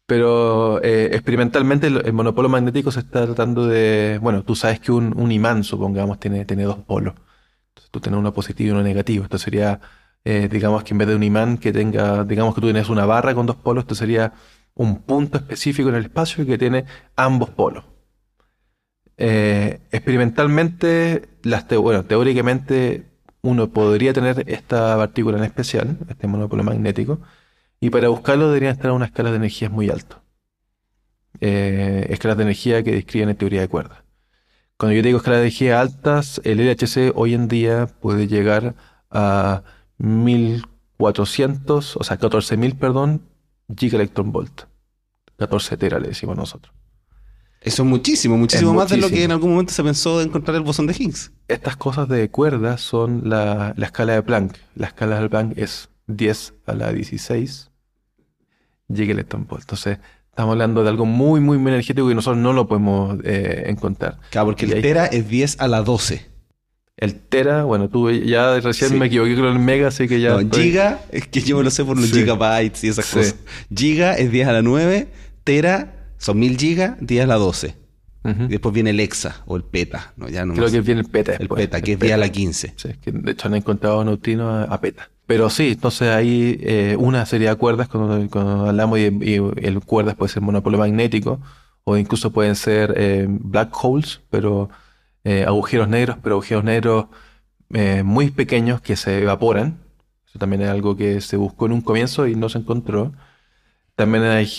[0.05, 4.19] Pero eh, experimentalmente el, el monopolo magnético se está tratando de.
[4.21, 7.15] Bueno, tú sabes que un, un imán, supongamos, tiene, tiene dos polos.
[7.69, 9.23] Entonces tú tienes uno positivo y uno negativo.
[9.23, 9.79] Esto sería,
[10.25, 13.05] eh, digamos que en vez de un imán que tenga, digamos que tú tienes una
[13.05, 14.33] barra con dos polos, esto sería
[14.73, 17.85] un punto específico en el espacio que tiene ambos polos.
[19.17, 23.05] Eh, experimentalmente, las bueno, teóricamente
[23.41, 27.21] uno podría tener esta partícula en especial, este monopolo magnético,
[27.79, 30.23] y para buscarlo deberían estar a una escala de energías muy alta.
[31.39, 33.99] Eh, escalas de energía que describen en teoría de cuerdas.
[34.77, 38.75] Cuando yo digo escala de energía altas, el LHC hoy en día puede llegar
[39.11, 39.63] a
[39.97, 43.21] 1400, o sea, 14000, perdón,
[43.75, 44.63] giga electron volt.
[45.37, 46.73] 14 tera le decimos nosotros.
[47.61, 50.55] Eso es muchísimo, muchísimo más de lo que en algún momento se pensó de encontrar
[50.55, 51.31] el bosón de Higgs.
[51.47, 54.55] Estas cosas de cuerdas son la, la escala de Planck.
[54.75, 57.71] La escala de Planck es 10 a la 16
[58.89, 59.63] electron volt.
[59.63, 64.19] Entonces, estamos hablando de algo muy, muy, energético y nosotros no lo podemos eh, encontrar.
[64.29, 66.34] Claro, porque el tera es 10 a la 12.
[66.97, 70.41] El tera, bueno, tú ya recién me equivoqué con el mega, así que ya.
[70.41, 73.35] No, giga, es que yo me lo sé por los gigabytes y esas cosas.
[73.75, 75.09] Giga es 10 a la 9,
[75.43, 77.75] tera son 1000 gigas, 10 a la 12.
[78.25, 80.13] Y después viene el hexa o el peta.
[80.17, 81.33] No, ya no Creo que viene el peta.
[81.33, 82.73] El peta, que es 10 a la 15.
[82.75, 85.11] Sí, que de hecho han encontrado neutrinos a peta.
[85.27, 90.31] Pero sí, entonces hay eh, una serie de cuerdas cuando, hablamos y, el cuerdas puede
[90.31, 91.39] ser monopolo magnético
[91.83, 94.69] o incluso pueden ser eh, black holes, pero
[95.25, 97.07] eh, agujeros negros, pero agujeros negros
[98.05, 99.79] muy pequeños que se evaporan.
[100.27, 103.11] Eso también es algo que se buscó en un comienzo y no se encontró.
[103.95, 104.49] También hay,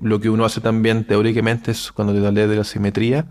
[0.00, 3.26] lo que uno hace también teóricamente es cuando te hablé de la simetría,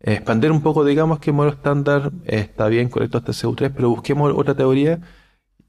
[0.00, 4.32] expandir un poco, digamos que el modelo estándar está bien correcto hasta CU3, pero busquemos
[4.36, 5.00] otra teoría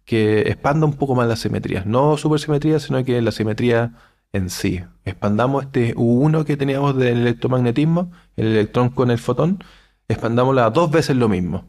[0.07, 1.83] que expanda un poco más la simetría.
[1.85, 3.93] No supersimetría, sino que la simetría
[4.33, 4.81] en sí.
[5.05, 9.63] Expandamos este U1 que teníamos del electromagnetismo, el electrón con el fotón,
[10.07, 11.65] expandámosla dos veces lo mismo.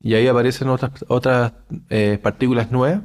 [0.00, 1.52] Y ahí aparecen otras, otras
[1.90, 3.02] eh, partículas nuevas,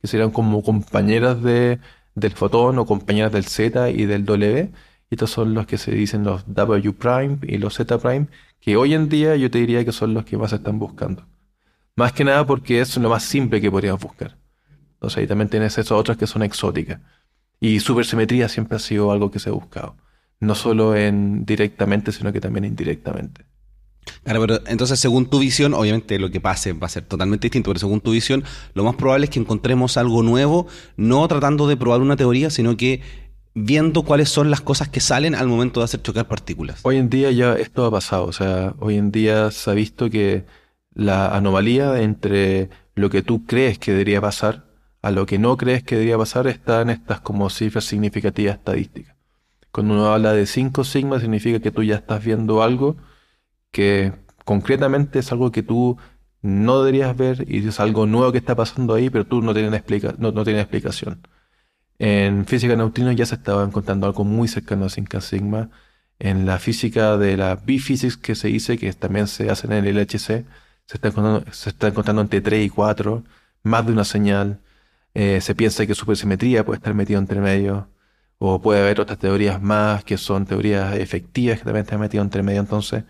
[0.00, 1.80] que serían como compañeras de,
[2.14, 4.70] del fotón o compañeras del Z y del W.
[5.10, 8.28] Y estos son los que se dicen los W' y los Z',
[8.60, 11.26] que hoy en día yo te diría que son los que más están buscando.
[11.96, 14.36] Más que nada porque es lo más simple que podríamos buscar.
[14.94, 17.00] Entonces ahí también tienes esas otras que son exóticas.
[17.60, 19.96] Y supersimetría siempre ha sido algo que se ha buscado.
[20.40, 23.44] No solo en directamente, sino que también indirectamente.
[24.22, 27.70] Claro, pero entonces según tu visión, obviamente lo que pase va a ser totalmente distinto,
[27.70, 28.44] pero según tu visión,
[28.74, 32.76] lo más probable es que encontremos algo nuevo, no tratando de probar una teoría, sino
[32.76, 33.00] que
[33.54, 36.80] viendo cuáles son las cosas que salen al momento de hacer chocar partículas.
[36.82, 40.10] Hoy en día ya esto ha pasado, o sea, hoy en día se ha visto
[40.10, 40.44] que
[40.94, 44.64] la anomalía entre lo que tú crees que debería pasar
[45.02, 49.14] a lo que no crees que debería pasar está en estas como cifras significativas estadísticas.
[49.70, 52.96] Cuando uno habla de 5 sigma significa que tú ya estás viendo algo
[53.74, 54.14] que
[54.44, 55.98] concretamente es algo que tú
[56.42, 59.74] no deberías ver y es algo nuevo que está pasando ahí, pero tú no tienes,
[59.74, 61.26] explica no, tienes explicación.
[61.98, 65.70] En física neutrino ya se estaba encontrando algo muy cercano a 5 sigma.
[66.18, 69.96] En la física de la B-Physics que se dice, que también se hace en el
[69.96, 70.44] LHC,
[70.86, 73.24] se está encontrando, se está encontrando entre 3 y 4,
[73.64, 74.60] más de una señal.
[75.14, 77.88] Eh, se piensa que supersimetría puede estar metido entre medio,
[78.38, 82.42] o puede haber otras teorías más que son teorías efectivas que también están metidas entre
[82.42, 82.60] medio.
[82.60, 83.04] Entonces,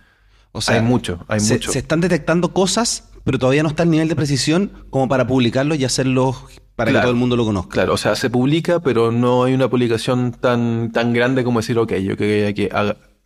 [0.54, 1.72] o sea, hay mucho, hay se, mucho.
[1.72, 5.74] Se están detectando cosas, pero todavía no está el nivel de precisión como para publicarlo
[5.74, 6.36] y hacerlo
[6.76, 7.72] para que todo el mundo lo conozca.
[7.72, 11.76] Claro, o sea, se publica, pero no hay una publicación tan, tan grande como decir,
[11.76, 12.70] ok, yo quería que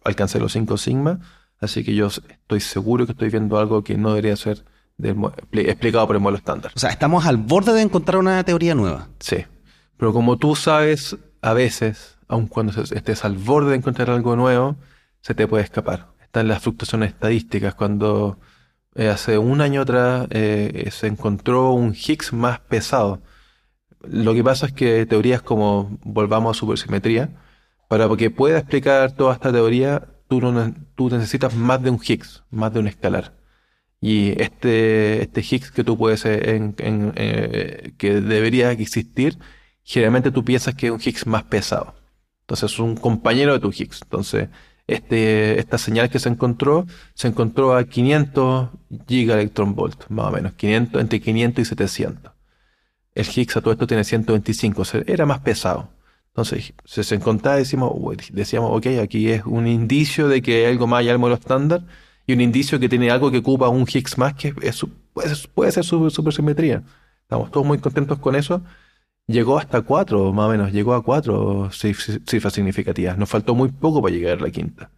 [0.04, 1.20] alcance los 5 sigma
[1.60, 4.64] Así que yo estoy seguro que estoy viendo algo que no debería ser
[5.52, 6.72] explicado por el modelo estándar.
[6.74, 9.08] O sea, estamos al borde de encontrar una teoría nueva.
[9.18, 9.44] Sí.
[9.96, 14.76] Pero como tú sabes, a veces, aun cuando estés al borde de encontrar algo nuevo,
[15.20, 16.08] se te puede escapar.
[16.28, 17.74] Están las fluctuaciones estadísticas.
[17.74, 18.38] Cuando
[18.94, 23.22] eh, hace un año atrás eh, se encontró un Higgs más pesado.
[24.02, 27.30] Lo que pasa es que teorías como volvamos a supersimetría,
[27.88, 30.40] para que pueda explicar toda esta teoría, tú,
[31.10, 33.34] necesitas más de un Higgs, más de un escalar.
[34.00, 39.38] Y este, este Higgs que tú puedes, eh, que debería existir,
[39.82, 41.94] generalmente tú piensas que es un Higgs más pesado.
[42.42, 44.02] Entonces es un compañero de tu Higgs.
[44.02, 44.48] Entonces,
[44.89, 48.70] este, esta señal que se encontró, se encontró a 500
[49.07, 52.32] gigaelectronvolt, más o menos, 500, entre 500 y 700.
[53.14, 55.91] El Higgs a todo esto tiene 125, o sea, era más pesado.
[56.28, 57.93] Entonces, se encontraba decimos,
[58.32, 61.82] decíamos, ok, aquí es un indicio de que algo más allá del modelo estándar
[62.26, 64.86] y un indicio que tiene algo que ocupa un Higgs más, que es,
[65.53, 66.82] puede, ser su supersimetría.
[67.22, 68.62] Estamos todos muy contentos con eso.
[69.28, 73.18] Llegó hasta cuatro, más o menos, llegó a cuatro cifras significativas.
[73.18, 74.90] Nos faltó muy poco para llegar a la quinta.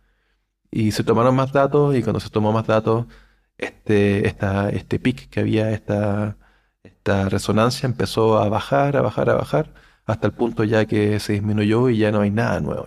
[0.70, 3.06] Y se tomaron más datos y cuando se tomó más datos,
[3.58, 6.38] este, esta, este pic que había, esta,
[6.82, 9.74] esta resonancia empezó a bajar, a bajar, a bajar
[10.06, 12.86] hasta el punto ya que se disminuyó y ya no hay nada nuevo.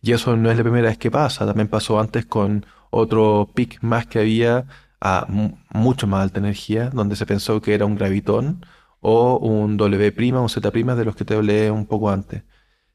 [0.00, 3.82] Y eso no es la primera vez que pasa, también pasó antes con otro pic
[3.82, 4.66] más que había
[5.00, 5.26] a
[5.70, 8.64] mucho más alta energía, donde se pensó que era un gravitón
[9.08, 12.42] o un W', un Z' de los que te hablé un poco antes.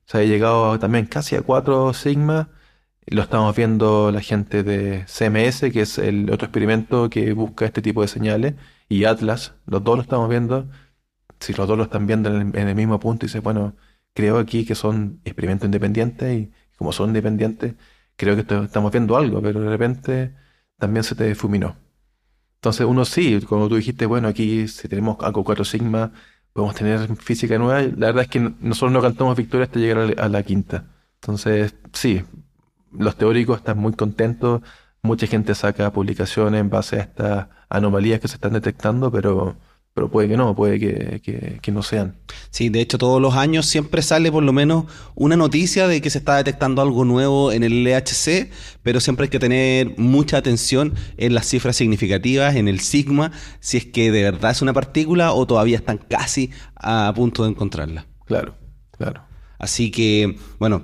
[0.06, 2.50] Se ha llegado también casi a 4 sigma
[3.08, 7.82] Lo estamos viendo la gente de CMS, que es el otro experimento que busca este
[7.82, 8.56] tipo de señales,
[8.90, 10.70] y Atlas, los dos lo estamos viendo.
[11.40, 13.76] Si los dos lo están viendo en el, mismo punto, y dice, bueno,
[14.14, 17.76] creo aquí que son experimentos independientes y como son independientes,
[18.18, 20.36] creo que estamos viendo algo, pero de repente
[20.78, 21.78] también se te difuminó.
[22.62, 26.12] Entonces uno sí, como tú dijiste, bueno, aquí si tenemos algo 4 sigma,
[26.54, 27.82] podemos tener física nueva.
[27.82, 30.86] La verdad es que nosotros no cantamos victoria hasta llegar a la quinta.
[31.16, 32.22] Entonces, sí,
[32.92, 34.62] los teóricos están muy contentos.
[35.02, 39.58] Mucha gente saca publicaciones en base a estas anomalías que se están detectando, pero
[39.94, 42.16] pero puede que no, puede que, no sean.
[42.50, 44.86] Sí, de hecho todos los años siempre sale por lo menos
[45.16, 48.50] una noticia de que se está detectando algo nuevo en el LHC,
[48.84, 53.78] pero siempre hay que tener mucha atención en las cifras significativas, en el sigma, si
[53.78, 58.08] es que de verdad es una partícula o todavía están casi a punto de encontrarla.
[58.26, 58.56] Claro,
[58.98, 59.24] claro.
[59.60, 60.84] Así que, bueno,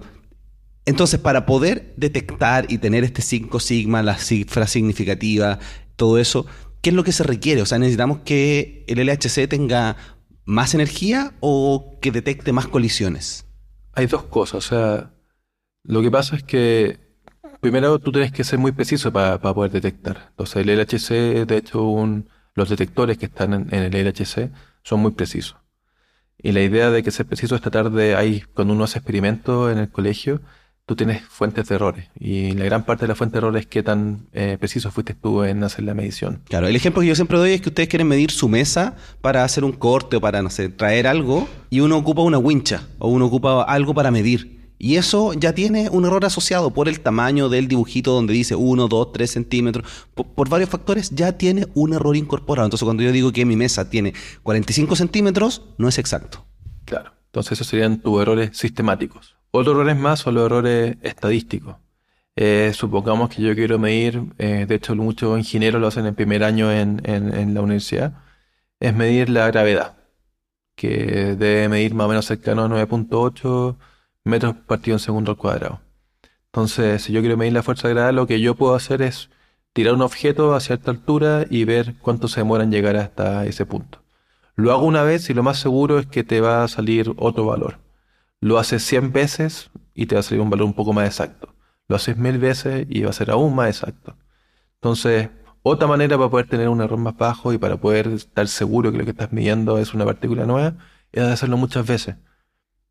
[0.86, 5.60] entonces para poder detectar y tener este 5 sigma, las cifras significativas,
[5.96, 6.46] todo eso,
[6.82, 7.62] ¿qué es lo que se requiere?
[7.62, 9.98] O sea, necesitamos que el LHC tenga
[10.46, 13.46] más energía o que detecte más colisiones.
[13.94, 14.56] Hay dos cosas.
[14.56, 15.12] O sea,
[15.84, 17.00] lo que pasa es que
[17.60, 20.28] primero tú tienes que ser muy preciso para, poder detectar.
[20.30, 21.84] Entonces, el LHC, de hecho,
[22.56, 24.52] los detectores que están en, el LHC
[24.84, 25.58] son muy precisos.
[26.38, 29.72] Y la idea de que ser preciso es tratar de, ahí, cuando uno hace experimentos
[29.72, 30.42] en el colegio,
[30.88, 32.08] tú tienes fuentes de errores.
[32.18, 35.14] Y la gran parte de la fuente de errores es qué tan eh, preciso fuiste
[35.14, 36.42] tú en hacer la medición.
[36.46, 39.44] Claro, el ejemplo que yo siempre doy es que ustedes quieren medir su mesa para
[39.44, 43.10] hacer un corte o para, no sé, traer algo, y uno ocupa una wincha o
[43.10, 44.72] uno ocupa algo para medir.
[44.80, 48.88] Y eso ya tiene un error asociado por el tamaño del dibujito donde dice 1,
[48.88, 50.08] 2, 3 centímetros.
[50.14, 52.68] Por, por, varios factores ya tiene un error incorporado.
[52.68, 54.14] Entonces cuando yo digo que mi mesa tiene
[54.44, 56.46] 45 centímetros, no es exacto.
[56.86, 57.12] Claro.
[57.26, 59.37] Entonces esos serían tus errores sistemáticos.
[59.52, 61.78] Otro error es más son los errores estadísticos.
[62.36, 66.44] Eh, supongamos que yo quiero medir, eh, de hecho muchos ingenieros lo hacen en primer
[66.44, 67.02] año en,
[67.54, 68.14] la universidad,
[68.80, 69.98] es medir la gravedad,
[70.76, 73.78] que debe medir más o menos cercano a 9.8
[74.24, 75.82] metros partido en segundo al cuadrado.
[76.48, 79.30] Entonces, si yo quiero medir la fuerza de gravedad, lo que yo puedo hacer es
[79.74, 83.66] tirar un objeto a cierta altura y ver cuánto se demora en llegar hasta ese
[83.66, 84.04] punto.
[84.56, 87.46] Lo hago una vez y lo más seguro es que te va a salir otro
[87.46, 87.87] valor.
[88.40, 91.56] Lo haces 100 veces y te va a salir un valor un poco más exacto.
[91.88, 94.16] Lo haces mil veces y va a ser aún más exacto.
[94.76, 95.30] Entonces,
[95.64, 98.98] otra manera para poder tener un error más bajo y para poder estar seguro que
[98.98, 100.76] lo que estás midiendo es una partícula nueva
[101.12, 102.16] es hacerlo muchas veces.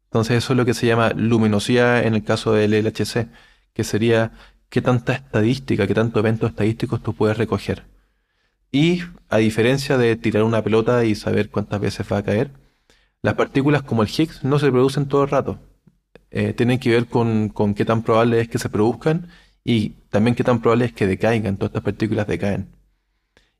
[0.05, 3.29] Entonces, eso es lo que se llama luminosidad en el caso del LHC,
[3.73, 4.33] que sería
[4.69, 7.85] qué tanta estadística, qué tantos eventos estadísticos tú puedes recoger.
[8.73, 12.51] Y a diferencia de tirar una pelota y saber cuántas veces va a caer,
[13.23, 15.59] las partículas como el Higgs no se producen todo el rato.
[16.31, 19.29] Eh, tienen que ver con, qué tan probable es que se produzcan
[19.64, 22.69] y también qué tan probable es que decaigan, todas estas partículas decaen.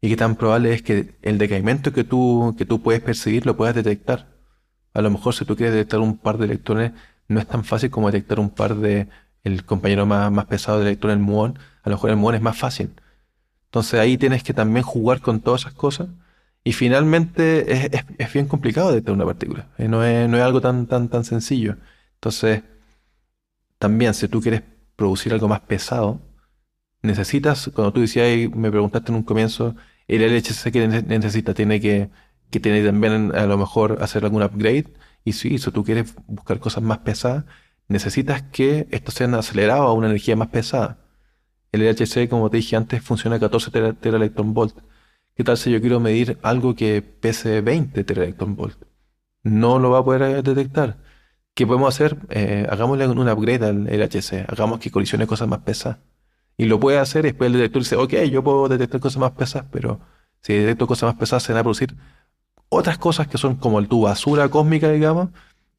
[0.01, 3.57] Y qué tan probable es que el decaimiento que tú, que tú puedes percibir lo
[3.57, 4.29] puedas detectar.
[4.95, 6.93] A lo mejor si tú quieres detectar un par de electrones,
[7.29, 9.09] no es tan fácil como detectar un par de
[9.43, 11.59] el compañero más, más pesado de electrones, el muón.
[11.83, 12.91] A lo mejor el muón es más fácil.
[13.67, 16.09] Entonces ahí tienes que también jugar con todas esas cosas
[16.67, 19.69] y finalmente es, bien complicado detectar una partícula.
[19.79, 21.77] Eh, no, es, algo tan, tan, tan sencillo.
[22.15, 22.65] Entonces,
[23.79, 24.63] también si tú quieres
[24.97, 26.21] producir algo más pesado,
[27.03, 29.77] necesitas, cuando tú decías me preguntaste en un comienzo,
[30.09, 32.11] el LHC que necesita, tiene que,
[32.51, 34.93] que tiene también a lo mejor hacer algún upgrade.
[35.25, 37.45] Y si tú quieres buscar cosas más pesadas,
[37.87, 40.99] necesitas que esto sea acelerado a una energía más pesada.
[41.71, 44.53] El LHC, como te dije antes, funciona a 14 teraelectron
[45.37, 48.05] ¿Qué tal si yo quiero medir algo que pese 20
[48.47, 48.79] volt?
[49.43, 50.97] No lo va a poder detectar.
[51.55, 52.17] ¿Qué podemos hacer?
[52.31, 54.47] Eh, hagámosle un upgrade al LHC.
[54.49, 55.99] Hagamos que colisione cosas más pesadas.
[56.57, 59.33] Y lo puede hacer y después el detector dice, ok, yo puedo detectar cosas más
[59.33, 60.01] pesadas, pero
[60.41, 61.95] si detecto cosas más pesadas se van a producir
[62.71, 65.31] otras cosas que son como tu basura cósmica, digamos,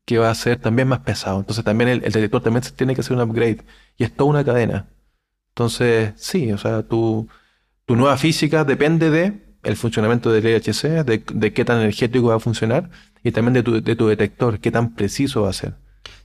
[0.06, 1.40] que va a ser también más pesado.
[1.40, 3.66] Entonces también el, detector también tiene que hacer un upgrade.
[3.98, 4.88] Y es toda una cadena.
[5.50, 7.28] Entonces, sí, o sea, tu,
[7.86, 12.40] tu nueva física depende de el funcionamiento del LHC, de, qué tan energético va a
[12.40, 12.90] funcionar
[13.24, 15.76] y también de tu, de tu detector, qué tan preciso va a ser.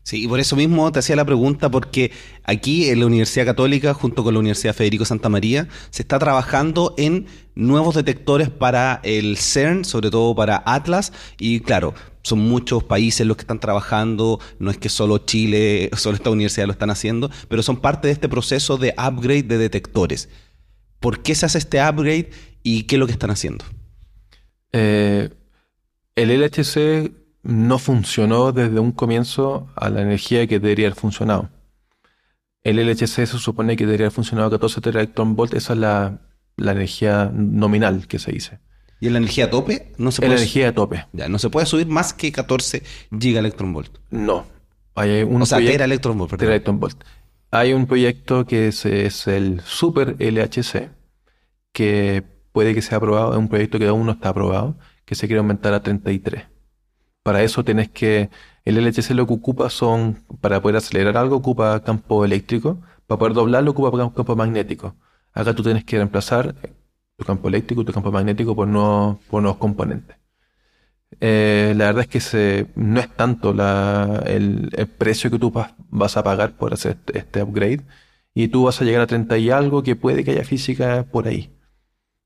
[0.04, 2.10] Sí, y por eso mismo te hacía la pregunta, porque
[2.44, 6.94] aquí en la Universidad Católica, junto con la Universidad Federico Santa María, se está trabajando
[6.98, 13.26] en nuevos detectores para el CERN, sobre todo para Atlas, y claro, son muchos países
[13.26, 17.30] los que están trabajando, no es que solo Chile, solo esta universidad lo están haciendo,
[17.48, 20.28] pero son parte de este proceso de upgrade de detectores.
[21.02, 22.30] ¿Por qué se hace este upgrade
[22.62, 23.66] y qué es lo que están haciendo?
[24.72, 25.28] Eh,
[26.14, 31.50] el LHC no funcionó desde un comienzo a la energía que debería haber funcionado.
[32.62, 34.80] El LHC se supone que debería funcionar a 14
[35.34, 35.54] volt.
[35.54, 36.20] Esa es la,
[36.56, 38.60] la energía nominal que se dice.
[39.00, 39.92] ¿Y en la energía tope?
[39.98, 40.34] No se puede...
[40.34, 41.06] energía de tope.
[41.12, 42.84] Ya, no se puede subir más que 14
[43.18, 43.98] gigaelectronvolt.
[44.10, 44.46] No.
[44.94, 45.88] Hay un o sea, tera
[46.72, 47.04] volt.
[47.54, 48.86] Hay un proyecto que es,
[49.26, 50.90] el Super LHC,
[51.72, 55.26] que puede que sea aprobado, es un proyecto que aún no está aprobado, que se
[55.26, 56.46] quiere aumentar a 33.
[57.22, 58.30] Para eso tienes que,
[58.64, 63.34] el LHC lo que ocupa son, para poder acelerar algo, ocupa campo eléctrico, para poder
[63.34, 64.96] doblarlo ocupa campo magnético.
[65.34, 66.54] Acá tú tienes que reemplazar
[67.16, 68.68] tu campo eléctrico y tu campo magnético por
[69.30, 70.21] por nuevos componentes.
[71.24, 73.54] Eh, la verdad es que se, no es tanto
[74.26, 77.82] el, precio que tú vas a pagar por hacer este, este, upgrade
[78.34, 81.28] y tú vas a llegar a 30 y algo que puede que haya física por
[81.28, 81.52] ahí.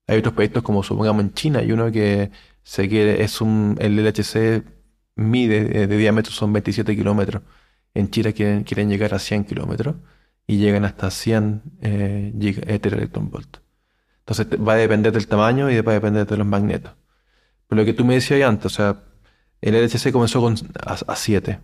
[0.07, 2.31] Hay otros proyectos como supongamos en China, hay uno que
[2.63, 4.65] se quiere, es un, el LHC
[5.17, 7.43] mide eh, de, diámetro son 27 kilómetros.
[7.95, 9.97] En China quieren, quieren llegar a 100 kilómetros
[10.47, 12.33] y llegan hasta 100 eh,
[13.21, 13.59] volt.
[14.21, 16.93] Entonces va a depender del tamaño y va a depender de los magnetos.
[17.69, 19.03] Pero lo que tú me decías antes, o sea,
[19.61, 20.55] el LHC comenzó con,
[20.85, 21.61] a, 7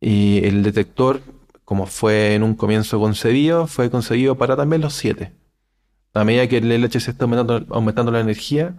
[0.00, 1.20] y el detector,
[1.64, 5.32] como fue en un comienzo concebido, fue concebido para también los 7.
[6.14, 8.76] A medida que el LHC está aumentando, aumentando la energía,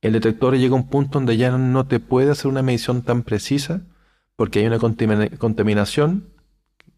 [0.00, 3.22] el detector llega a un punto donde ya no te puede hacer una medición tan
[3.22, 3.82] precisa
[4.38, 6.28] porque hay una contaminación,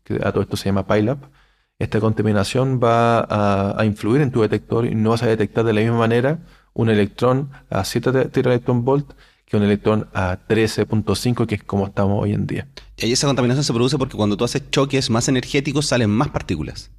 [0.05, 1.25] que a todo esto se llama PILAP.
[1.79, 3.27] Esta contaminación va
[3.81, 6.41] a, influir en tu detector y no vas a detectar de la misma manera
[6.75, 8.31] un electrón a 7
[8.75, 9.12] volt
[9.51, 12.68] que un electrón a 13.5, que es como estamos hoy en día.
[12.97, 16.93] Y esa contaminación se produce porque cuando tú haces choques más energéticos salen más partículas.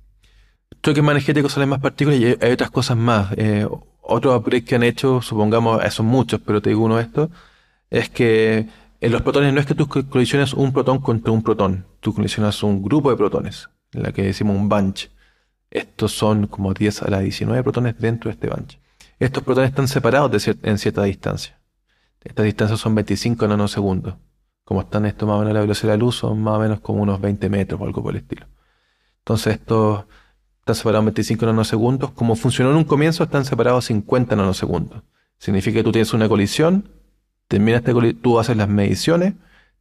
[0.83, 3.31] Choques más energéticos salen más partículas y hay otras cosas más.
[3.37, 3.65] Eh,
[4.01, 7.29] otros upgrades que han hecho, supongamos, eh, son muchos, pero te digo uno de estos,
[7.89, 8.67] es que
[8.99, 12.61] en los protones no es que tú colisiones un protón contra un protón, tú colisionas
[12.63, 15.09] un grupo de protones, en la que decimos un bunch.
[15.69, 18.77] Estos son como 10 a la 19 protones dentro de este bunch.
[19.21, 21.55] Estos protones están separados en cierta distancia.
[22.23, 24.15] Estas distancias son 25 nanosegundos.
[24.63, 26.59] Como están estos más o menos a la velocidad de la luz, son más o
[26.59, 28.47] menos como unos 20 metros o algo por el estilo.
[29.19, 30.05] Entonces estos
[30.61, 32.11] están separados 25 nanosegundos.
[32.13, 35.03] Como funcionó en un comienzo, están separados 50 nanosegundos.
[35.37, 36.89] Significa que tú tienes una colisión,
[37.47, 37.93] termina esta
[38.23, 39.35] tú haces las mediciones,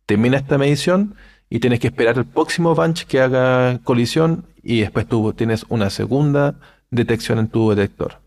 [0.05, 1.14] termina esta medición
[1.49, 5.88] y tienes que esperar el próximo bunch que haga colisión y después tú tienes una
[5.88, 6.57] segunda
[6.91, 8.20] detección en tu detector.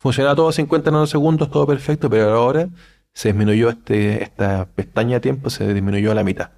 [0.00, 2.70] Funciona todo a 50 nanosegundos, todo perfecto, pero ahora
[3.12, 6.52] se disminuyó este, esta pestaña de tiempo, se disminuyó a la mitad.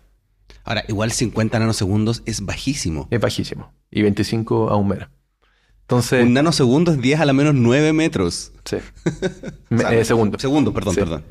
[0.63, 3.09] Ahora, igual 50 nanosegundos es bajísimo.
[3.11, 3.73] Es bajísimo.
[3.91, 5.09] Y 25 aún menos.
[5.81, 8.53] Entonces, un nanosegundo es 10 a la menos 9 metros.
[8.65, 8.77] Sí.
[9.91, 10.39] Eh, segundo.
[10.39, 11.25] Segundo, perdón, perdón.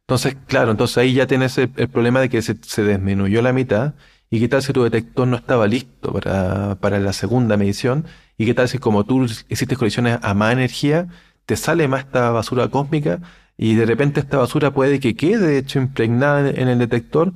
[0.00, 3.94] Entonces, claro, entonces ahí ya tienes el, problema de que se, disminuyó la mitad.
[4.30, 8.06] ¿Y qué tal si tu detector no estaba listo para, para la segunda medición?
[8.38, 11.08] ¿Y qué tal si como tú hiciste colisiones a más energía,
[11.46, 13.20] te sale más esta basura cósmica
[13.56, 17.32] y de repente esta basura puede que quede de hecho impregnada en el detector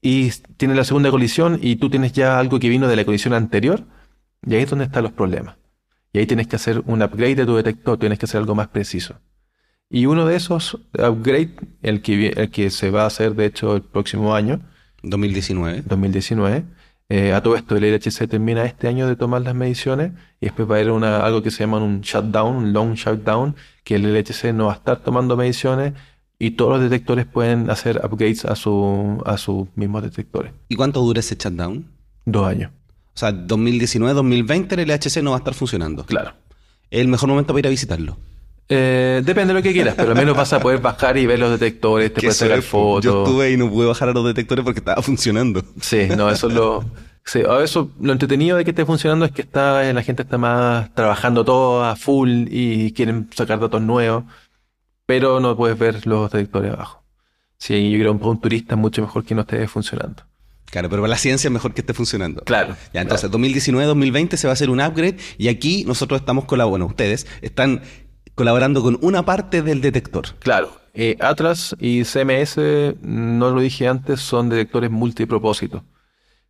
[0.00, 3.34] y tiene la segunda colisión y tú tienes ya algo que vino de la colisión
[3.34, 3.84] anterior?
[4.46, 5.56] Y ahí es donde están los problemas.
[6.12, 8.68] Y ahí tienes que hacer un upgrade de tu detector, tienes que hacer algo más
[8.68, 9.16] preciso.
[9.90, 11.50] Y uno de esos upgrades,
[11.82, 14.60] el que, el que se va a hacer de hecho el próximo año,
[15.02, 15.82] 2019.
[15.82, 16.64] 2019.
[17.08, 20.68] Eh, a todo esto, el LHC termina este año de tomar las mediciones y después
[20.68, 23.54] va a haber una, algo que se llama un shutdown, un long shutdown,
[23.84, 25.92] que el LHC no va a estar tomando mediciones
[26.38, 30.52] y todos los detectores pueden hacer upgrades a, su, a sus mismos detectores.
[30.68, 31.86] ¿Y cuánto dura ese shutdown?
[32.24, 32.72] Dos años.
[33.14, 36.04] O sea, 2019-2020 el LHC no va a estar funcionando.
[36.04, 36.34] Claro.
[36.90, 38.18] ¿Es el mejor momento para ir a visitarlo?
[38.68, 41.38] Eh, depende de lo que quieras, pero al menos vas a poder bajar y ver
[41.38, 43.04] los detectores, te puedes sacar fotos.
[43.04, 45.62] Yo estuve y no pude bajar a los detectores porque estaba funcionando.
[45.80, 46.84] Sí, no, eso es lo...
[47.24, 50.94] Sí, eso, lo entretenido de que esté funcionando es que está, la gente está más
[50.94, 54.24] trabajando todo a full y quieren sacar datos nuevos,
[55.06, 57.02] pero no puedes ver los detectores abajo.
[57.58, 60.22] Sí, yo creo que un turista es mucho mejor que no esté funcionando.
[60.66, 62.42] Claro, pero para la ciencia es mejor que esté funcionando.
[62.42, 62.76] Claro.
[62.92, 66.86] Ya, entonces, 2019-2020 se va a hacer un upgrade y aquí nosotros estamos colaborando, bueno,
[66.86, 67.82] ustedes están
[68.36, 70.26] colaborando con una parte del detector.
[70.38, 70.70] Claro.
[70.94, 72.58] Eh, Atlas y CMS,
[73.02, 75.84] no lo dije antes, son detectores multipropósito.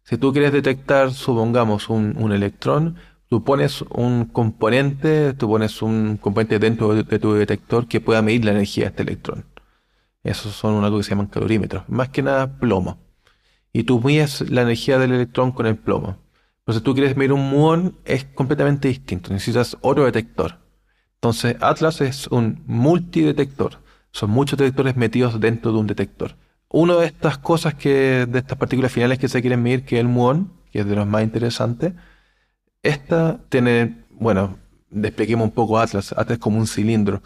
[0.03, 2.97] Si tú quieres detectar, supongamos, un, electrón,
[3.29, 8.45] tú pones un componente, tú pones un componente dentro de, tu detector que pueda medir
[8.45, 9.47] la energía de este electrón.
[10.23, 11.89] Esos son algo que se llaman calorímetros.
[11.89, 12.99] Más que nada plomo
[13.77, 16.17] y tú mides la energía del electrón con el plomo.
[16.61, 19.33] Entonces tú quieres medir un muón, es completamente distinto.
[19.33, 20.66] Necesitas otro detector.
[21.27, 23.81] Entonces Atlas es un multidetector.
[24.13, 26.37] Son muchos detectores metidos dentro de un detector.
[26.69, 30.03] Una de estas cosas que, de estas partículas finales que se quieren medir, que es
[30.03, 31.95] el muón, que es de los más interesantes,
[32.85, 34.57] Esta tiene, bueno,
[34.89, 36.13] despleguemos un poco Atlas.
[36.13, 37.23] Atlas es como un cilindro.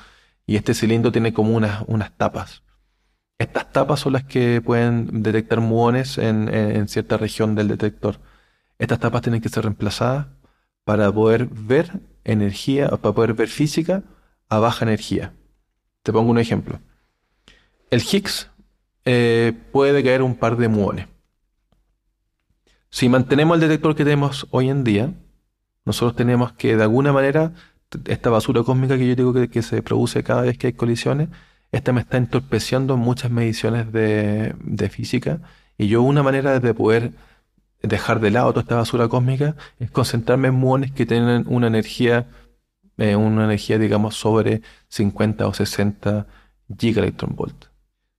[0.46, 2.62] Y este cilindro tiene como unas, unas tapas.
[3.38, 8.18] Estas tapas son las que pueden detectar muones en, cierta región del detector.
[8.78, 10.26] Estas tapas tienen que ser reemplazadas
[10.84, 14.02] para poder ver energía, para poder ver física
[14.48, 15.34] a baja energía.
[16.02, 16.80] Te pongo un ejemplo.
[17.90, 18.50] El Higgs
[19.04, 21.06] eh, puede caer un par de muones.
[22.90, 25.14] Si mantenemos el detector que tenemos hoy en día,
[25.84, 27.52] nosotros tenemos que de alguna manera,
[28.06, 31.28] esta basura cósmica que yo digo que se produce cada vez que hay colisiones,
[31.72, 34.54] esta me está entorpeciendo muchas mediciones de,
[34.90, 35.40] física
[35.78, 37.12] y yo una manera de poder
[37.82, 42.26] dejar de lado toda esta basura cósmica es concentrarme en muones que tienen una energía,
[42.98, 46.26] eh, una energía digamos sobre 50 o 60
[46.78, 47.66] gigaelectronvolt.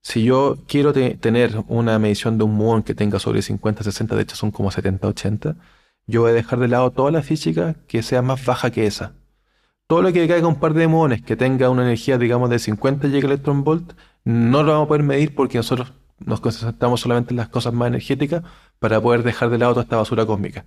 [0.03, 4.21] Si yo quiero tener una medición de un muón que tenga sobre 50, 60, de
[4.23, 5.55] hecho son como 70, 80,
[6.07, 9.13] yo voy a dejar de lado toda la física que sea más baja que esa
[9.91, 13.09] todo lo que caiga un par de muones que tenga una energía, digamos, de 50
[13.09, 13.91] gigaelectronvolt,
[14.23, 15.91] no lo vamos a poder medir porque nosotros
[16.25, 18.43] nos concentramos solamente en las cosas más energéticas
[18.79, 20.65] para poder dejar de lado toda esta basura cósmica.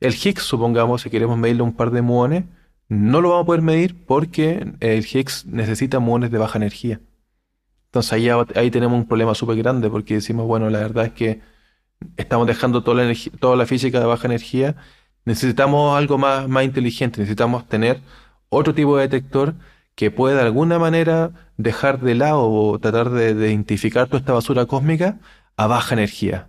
[0.00, 2.44] El Higgs, supongamos, si queremos medirle un par de muones,
[2.88, 7.00] no lo vamos a poder medir porque el Higgs necesita muones de baja energía.
[7.86, 11.40] Entonces ahí, ahí tenemos un problema súper grande porque decimos, bueno, la verdad es que
[12.16, 14.76] estamos dejando toda la, toda la física de baja energía
[15.28, 18.00] Necesitamos algo más, más inteligente, necesitamos tener
[18.48, 19.54] otro tipo de detector
[19.98, 24.64] que pueda de alguna manera dejar de lado o tratar de, identificar toda esta basura
[24.66, 25.18] cósmica
[25.56, 26.46] a baja energía.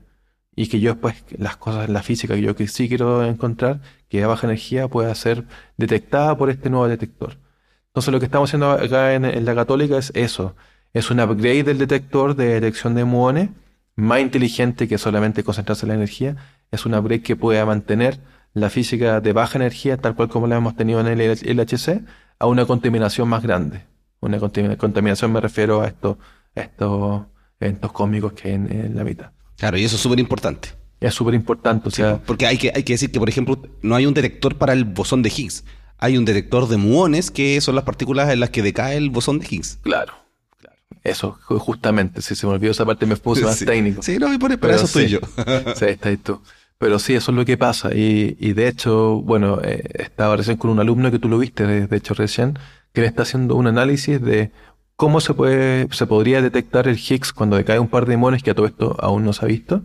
[0.56, 4.28] Y que yo después, las cosas, la física que yo sí quiero encontrar, que a
[4.28, 5.46] baja energía pueda ser
[5.78, 7.40] detectada por este nuevo detector.
[7.88, 10.56] Entonces lo que estamos haciendo acá en, en la católica es eso.
[10.94, 13.50] Es un upgrade del detector de detección de muones,
[13.96, 16.36] más inteligente que solamente concentrarse en la energía.
[16.70, 18.20] Es un upgrade que pueda mantener
[18.54, 22.04] la física de baja energía, tal cual como la hemos tenido en el LHC,
[22.40, 23.84] a una contaminación más grande.
[24.22, 26.18] Una contaminación me refiero a estos,
[26.56, 27.24] estos
[27.60, 29.32] eventos cósmicos que hay en, la mitad.
[29.58, 30.70] Claro, y eso es súper importante.
[31.00, 32.18] Es súper importante, o sea...
[32.26, 34.84] porque hay que, hay que decir que, por ejemplo, no hay un detector para el
[34.84, 35.64] bosón de Higgs.
[35.98, 39.40] Hay un detector de muones que son las partículas en las que decae el bosón
[39.40, 39.80] de Higgs.
[39.82, 40.14] Claro.
[40.58, 40.76] claro.
[41.04, 42.22] Eso, justamente.
[42.22, 44.02] Si se me olvidó esa parte, me puse más técnico.
[44.02, 45.20] Sí, no, y por, eso estoy yo.
[45.76, 46.42] sí, está ahí tú.
[46.80, 47.94] Pero sí, eso es lo que pasa.
[47.94, 51.68] Y, y de hecho, bueno, eh, estaba recién con un alumno que tú lo viste,
[51.68, 52.58] de, hecho recién,
[52.94, 54.52] que le está haciendo un análisis de
[54.96, 58.52] cómo se puede, se podría detectar el Higgs cuando decae un par de muones, que
[58.52, 59.84] a todo esto aún no se ha visto.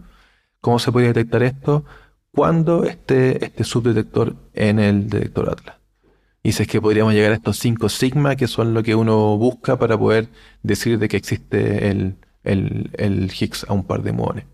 [0.60, 1.84] ¿Cómo se podría detectar esto
[2.32, 5.76] cuando esté este subdetector en el detector Atlas?
[6.44, 9.36] Y si es que podríamos llegar a estos 5 sigma, que son lo que uno
[9.38, 10.28] busca para poder
[10.62, 14.44] decir de que existe el, el, el Higgs a un par de muones.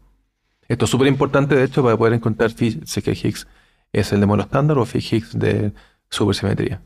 [0.71, 3.49] Esto es súper importante, de hecho, para poder encontrar si que Higgs
[3.93, 5.73] es el de mono estándar o Higgs de
[6.09, 6.81] supersimetría.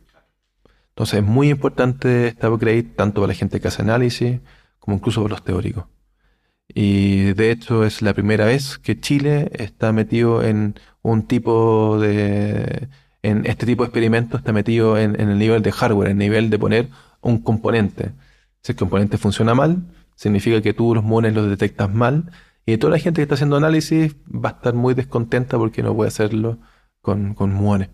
[0.89, 4.41] Entonces es muy importante este upgrade tanto para la gente que hace análisis
[4.78, 5.85] como incluso para los teóricos.
[6.66, 12.89] Y de hecho es la primera vez que Chile está metido en un tipo de...
[13.20, 16.26] en este tipo de experimentos está metido en, en el nivel de hardware, en el
[16.26, 16.89] nivel de poner
[17.20, 18.12] un componente.
[18.62, 19.82] Si el componente funciona mal,
[20.14, 22.30] significa que tú los mones los detectas mal
[22.66, 25.94] y toda la gente que está haciendo análisis va a estar muy descontenta porque no
[25.94, 26.58] puede hacerlo
[27.00, 27.90] con, con muones.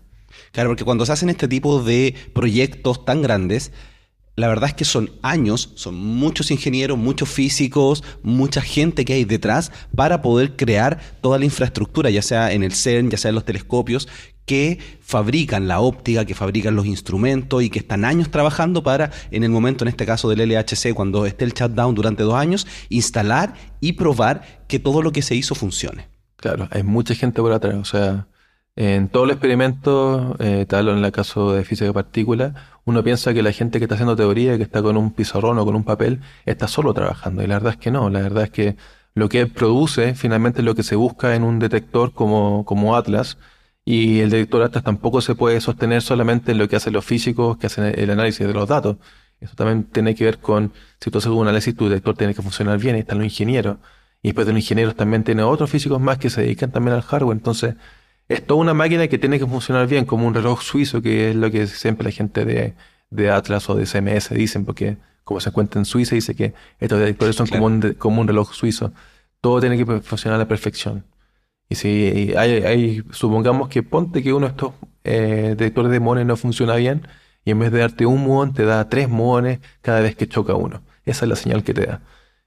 [0.51, 3.71] Claro, porque cuando se hacen este tipo de proyectos tan grandes,
[4.35, 9.25] la verdad es que son años, son muchos ingenieros, muchos físicos, mucha gente que hay
[9.25, 13.35] detrás para poder crear toda la infraestructura, ya sea en el CERN, ya sea en
[13.35, 14.07] los telescopios,
[14.51, 19.45] que fabrican la óptica, que fabrican los instrumentos y que están años trabajando para, en
[19.45, 23.53] el momento, en este caso del LHC, cuando esté el shutdown durante dos años, instalar
[23.79, 26.09] y probar que todo lo que se hizo funcione.
[26.35, 28.27] Claro, hay mucha gente por atrás, o sea,
[28.75, 32.51] en todo el experimento, eh, tal en el caso de física de partículas,
[32.83, 35.65] uno piensa que la gente que está haciendo teoría, que está con un pizarrón o
[35.65, 37.41] con un papel, está solo trabajando.
[37.41, 38.75] Y la verdad es que no, la verdad es que
[39.13, 43.37] lo que produce finalmente es lo que se busca en un detector como, como Atlas,
[43.85, 47.57] y el detector Atlas tampoco se puede sostener solamente en lo que hacen los físicos
[47.57, 48.97] que hacen el análisis de los datos.
[49.39, 52.41] Eso también tiene que ver con, si tú haces un análisis, tu detector tiene que
[52.43, 53.77] funcionar bien, y están los ingenieros.
[54.21, 57.01] Y después de los ingenieros también tiene otros físicos más que se dedican también al
[57.01, 57.35] hardware.
[57.35, 57.75] Entonces,
[58.29, 61.35] es toda una máquina que tiene que funcionar bien, como un reloj suizo, que es
[61.35, 62.75] lo que siempre la gente de,
[63.09, 66.99] de Atlas o de CMS dicen, porque como se encuentra en Suiza, dice que estos
[66.99, 68.93] detectores son como, un, como un reloj suizo.
[69.39, 71.05] Todo tiene que funcionar a la perfección.
[71.71, 74.73] Y si hay, supongamos que ponte que uno de estos
[75.05, 77.07] eh, detectores de muones no funciona bien,
[77.45, 80.53] y en vez de darte un muón, te da tres muones cada vez que choca
[80.53, 80.81] uno.
[81.05, 82.01] Esa es la señal que te da.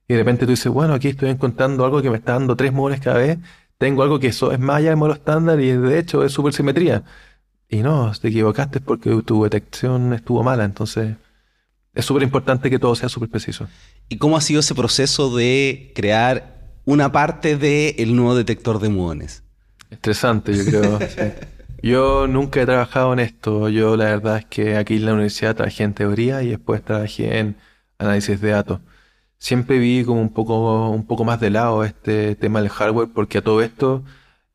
[0.07, 2.75] Y de repente tú dices, bueno, aquí estoy encontrando algo que me está dando tres
[2.75, 3.39] muones cada vez,
[3.79, 7.05] tengo algo que eso es más allá del modelo estándar y de hecho es supersimetría.
[7.71, 11.17] y no, te equivocaste porque tu detección estuvo mala, entonces
[11.95, 13.69] es súper importante que todo sea súper preciso.
[14.11, 16.54] ¿Y cómo ha sido ese proceso de crear
[16.85, 19.43] una parte del nuevo detector de muones?
[19.91, 20.99] Estresante, yo creo.
[21.85, 23.69] Yo nunca he trabajado en esto.
[23.69, 27.39] Yo la verdad es que aquí en la universidad trabajé en teoría y después trabajé
[27.39, 27.57] en
[27.99, 28.81] análisis de datos.
[29.37, 33.37] Siempre vi como un poco, un poco más de lado este tema del hardware porque
[33.39, 34.03] a todo esto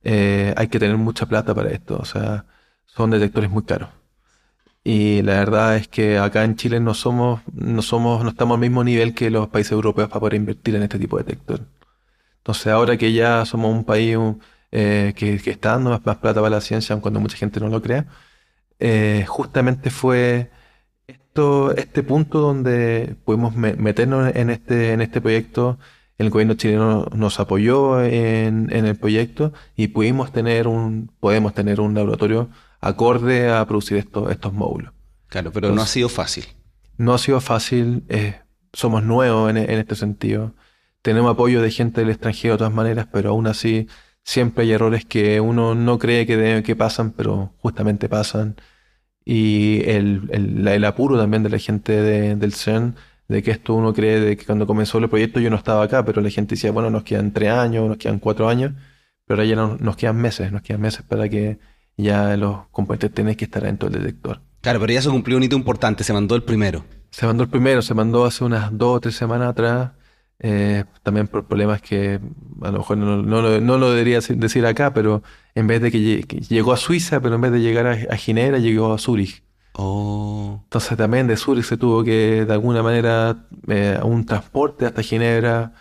[0.03, 1.97] eh, hay que tener mucha plata para esto.
[1.99, 2.45] O sea,
[2.87, 3.89] son detectores muy caros.
[4.83, 8.61] Y la verdad es que acá en Chile no somos, no somos, no estamos al
[8.61, 11.61] mismo nivel que los países europeos para poder invertir en este tipo de detector.
[12.39, 14.17] Entonces ahora que ya somos un país
[14.71, 17.81] eh, que, está dando más, plata para la ciencia, aun cuando mucha gente no lo
[17.81, 18.07] crea,
[18.79, 20.51] eh, justamente fue
[21.07, 25.79] esto, este punto donde pudimos meternos en este, en este proyecto.
[26.17, 31.79] El gobierno chileno nos apoyó en, en el proyecto y pudimos tener un, podemos tener
[31.79, 32.49] un laboratorio
[32.81, 34.93] acorde a producir estos módulos.
[35.27, 36.45] Claro, pero no ha sido fácil.
[36.97, 38.41] No ha sido fácil, eh,
[38.73, 40.53] somos nuevos en, este sentido.
[41.01, 43.87] Tenemos apoyo de gente del extranjero de todas maneras, pero aún así
[44.23, 48.55] siempre hay errores que uno no cree que, que pasan, pero justamente pasan.
[49.25, 50.29] Y el,
[50.67, 52.95] el, apuro también de la gente del CERN,
[53.27, 56.03] de que esto uno cree de que cuando comenzó el proyecto yo no estaba acá,
[56.03, 58.73] pero la gente decía, bueno, nos quedan tres años, nos quedan cuatro años,
[59.25, 61.59] pero ahora ya nos quedan meses, nos quedan meses para que
[61.95, 64.41] ya los componentes tienen que estar dentro del detector.
[64.61, 66.83] Claro, pero ya se cumplió un hito importante, se mandó el primero.
[67.11, 69.91] Se mandó el primero, se mandó hace unas dos o tres semanas atrás,
[70.39, 72.19] eh, también por problemas que
[72.61, 75.21] a lo mejor no, lo debería decir acá, pero
[75.55, 78.93] en vez de que, llegó a Suiza, pero en vez de llegar a, Ginebra, llegó
[78.93, 79.43] a Zúrich.
[79.73, 80.61] Oh.
[80.63, 85.73] Entonces también de Zúrich se tuvo que, de alguna manera, eh, un transporte hasta Ginebra,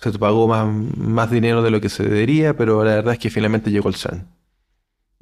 [0.00, 0.66] se pagó más,
[0.96, 3.96] más dinero de lo que se debería, pero la verdad es que finalmente llegó el
[3.96, 4.26] CERN.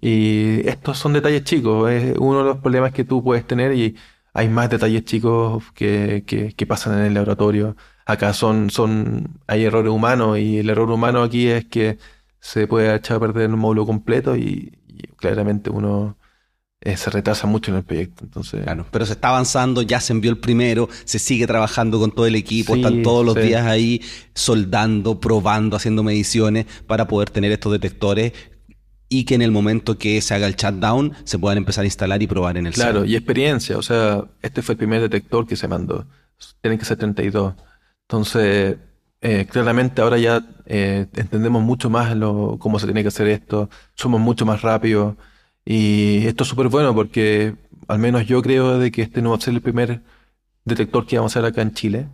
[0.01, 3.97] Y estos son detalles chicos, es uno de los problemas que tú puedes tener y
[4.35, 7.77] hay más detalles chicos que, que, pasan en el laboratorio.
[8.07, 11.99] Acá son, son, hay errores humanos y el error humano aquí es que
[12.41, 14.73] se puede echar a perder un módulo completo y,
[15.17, 16.17] claramente uno
[16.81, 18.25] eh, se retrasa mucho en el proyecto.
[18.25, 22.13] Entonces, claro, pero se está avanzando, ya se envió el primero, se sigue trabajando con
[22.13, 24.01] todo el equipo, están todos los días ahí
[24.35, 28.33] soldando, probando, haciendo mediciones para poder tener estos detectores
[29.09, 32.23] y que en el momento que se haga el shutdown se puedan empezar a instalar
[32.23, 35.57] y probar en el Claro, y experiencia, o sea, este fue el primer detector que
[35.57, 36.07] se mandó.
[36.61, 37.55] Tienen que ser 32.
[38.07, 38.77] Entonces,
[39.21, 43.69] eh, claramente ahora ya eh, entendemos mucho más lo, cómo se tiene que hacer esto,
[43.95, 45.17] somos mucho más rápidos
[45.65, 47.57] y esto es súper bueno porque
[47.89, 50.03] al menos yo creo de que este no va a ser el primer
[50.65, 52.09] detector que vamos a hacer acá en Chile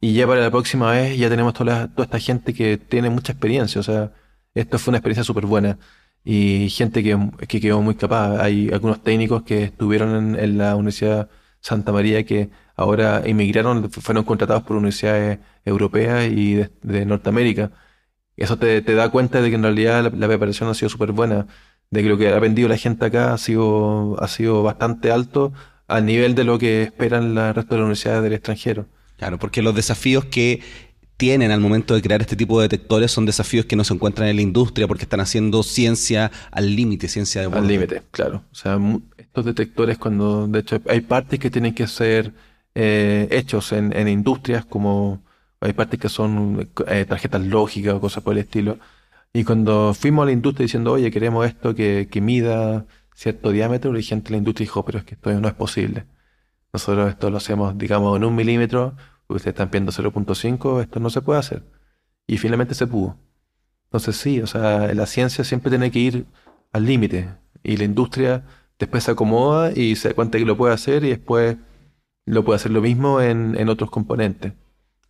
[0.00, 3.32] y ya para la próxima vez ya tenemos toda, toda esta gente que tiene mucha
[3.32, 4.12] experiencia, o sea,
[4.54, 5.78] esto fue una experiencia súper buena
[6.24, 7.18] y gente que,
[7.48, 8.40] que, quedó muy capaz.
[8.40, 11.28] Hay algunos técnicos que estuvieron en, la Universidad
[11.60, 12.50] Santa María que
[12.80, 17.70] ahora emigraron, fueron contratados por universidades europeas y de, Norteamérica.
[18.36, 21.46] Eso te, te, da cuenta de que en realidad la, preparación ha sido súper buena,
[21.90, 25.52] de que lo que ha aprendido la gente acá ha sido, ha sido bastante alto
[25.88, 28.86] al nivel de lo que esperan el resto de las universidades del extranjero.
[29.18, 30.62] Claro, porque los desafíos que
[31.18, 34.28] tienen al momento de crear este tipo de detectores son desafíos que no se encuentran
[34.28, 38.42] en la industria porque están haciendo ciencia al límite, ciencia de Al límite, claro.
[38.50, 38.78] O sea,
[39.18, 42.32] estos detectores cuando, de hecho, hay partes que tienen que ser
[42.74, 45.22] eh, hechos en, industrias como
[45.60, 48.78] hay partes que son eh, tarjetas lógicas o cosas por el estilo.
[49.32, 53.92] Y cuando fuimos a la industria diciendo, oye, queremos esto que, que mida cierto diámetro,
[53.92, 56.06] la gente de la industria dijo, pero es que esto no es posible.
[56.72, 58.96] Nosotros esto lo hacemos, digamos, en un milímetro,
[59.28, 61.62] ustedes están viendo 0.5, esto no se puede hacer.
[62.26, 63.18] Y finalmente se pudo.
[63.84, 66.26] Entonces sí, o sea, la ciencia siempre tiene que ir
[66.72, 68.44] al límite y la industria
[68.78, 71.56] después se acomoda y se da cuenta que lo puede hacer y después
[72.30, 74.52] lo puede hacer lo mismo en, en otros componentes,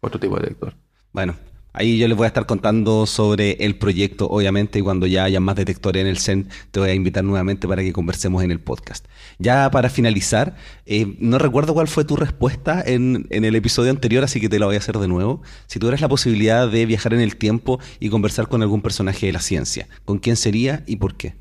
[0.00, 0.74] otro tipo de detector.
[1.12, 1.34] Bueno,
[1.72, 5.38] Ahí yo les voy a estar contando sobre el proyecto, obviamente, y cuando ya haya
[5.38, 8.58] más detectores en el CEN, te voy a invitar nuevamente para que conversemos en el
[8.58, 9.06] podcast.
[9.38, 14.24] Ya para finalizar, eh, no recuerdo cuál fue tu respuesta en, en, el episodio anterior,
[14.24, 15.42] así que te la voy a hacer de nuevo.
[15.68, 19.32] Si tuvieras la posibilidad de viajar en el tiempo y conversar con algún personaje de
[19.32, 21.36] la ciencia, ¿con quién sería y por qué?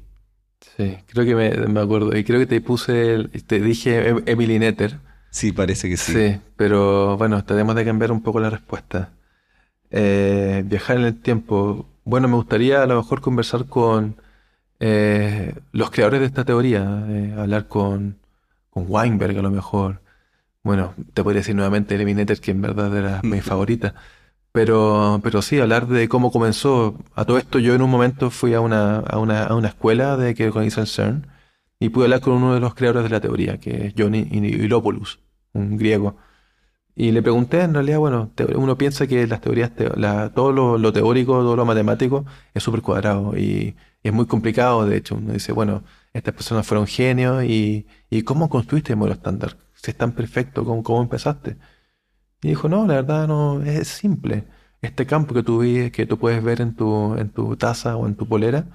[0.77, 2.15] Sí, creo que me, me acuerdo.
[2.15, 4.99] Y creo que te puse, te dije em, Emily Netter.
[5.31, 6.13] Sí, parece que sí.
[6.13, 9.09] Sí, pero bueno, tenemos de cambiar un poco la respuesta.
[9.91, 11.87] Eh, viajar en el tiempo.
[12.05, 14.17] Bueno, me gustaría a lo mejor conversar con
[14.79, 18.19] eh, los creadores de esta teoría, eh, hablar con,
[18.71, 20.01] con Weinberg a lo mejor.
[20.63, 23.95] Bueno, te podría decir nuevamente Eliminator, que en verdad era mi favorita.
[24.51, 26.97] Pero, pero sí, hablar de cómo comenzó.
[27.15, 30.17] A todo esto, yo en un momento fui a una, a una, a una escuela
[30.17, 31.27] de que organiza el CERN
[31.79, 35.19] Y pude hablar con uno de los creadores de la teoría, que es Johnny Ilopoulos,
[35.53, 36.17] un griego.
[36.95, 39.71] Y le pregunté, en realidad, bueno, uno piensa que las teorías,
[40.35, 45.15] todo lo, teórico, todo lo matemático es súper cuadrado y, es muy complicado, de hecho.
[45.15, 45.83] Uno dice, bueno,
[46.13, 49.57] estas personas fueron genios y, y ¿cómo construiste el modelo estándar?
[49.75, 51.57] Si es tan perfecto, ¿cómo, ¿cómo, empezaste?
[52.41, 54.45] Y dijo, no, la verdad no, es simple.
[54.81, 55.61] Este campo que tú,
[55.93, 58.67] que tú puedes ver en tu, en tu taza o en tu polera,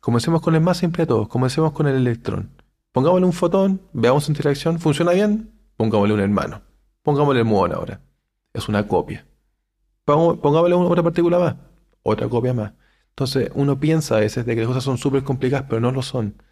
[0.00, 2.50] comencemos con el más simple de todos, comencemos con el electrón.
[2.92, 5.52] Pongámosle un fotón, veamos su interacción, ¿funciona bien?
[5.76, 6.62] Pongámosle un hermano.
[7.02, 8.00] Pongámosle el muón ahora.
[8.52, 9.26] Es una copia.
[10.04, 11.54] Pongámosle otra partícula más.
[12.02, 12.72] Otra copia más.
[13.10, 16.02] Entonces uno piensa a veces de que las cosas son súper complicadas, pero no lo
[16.02, 16.42] son.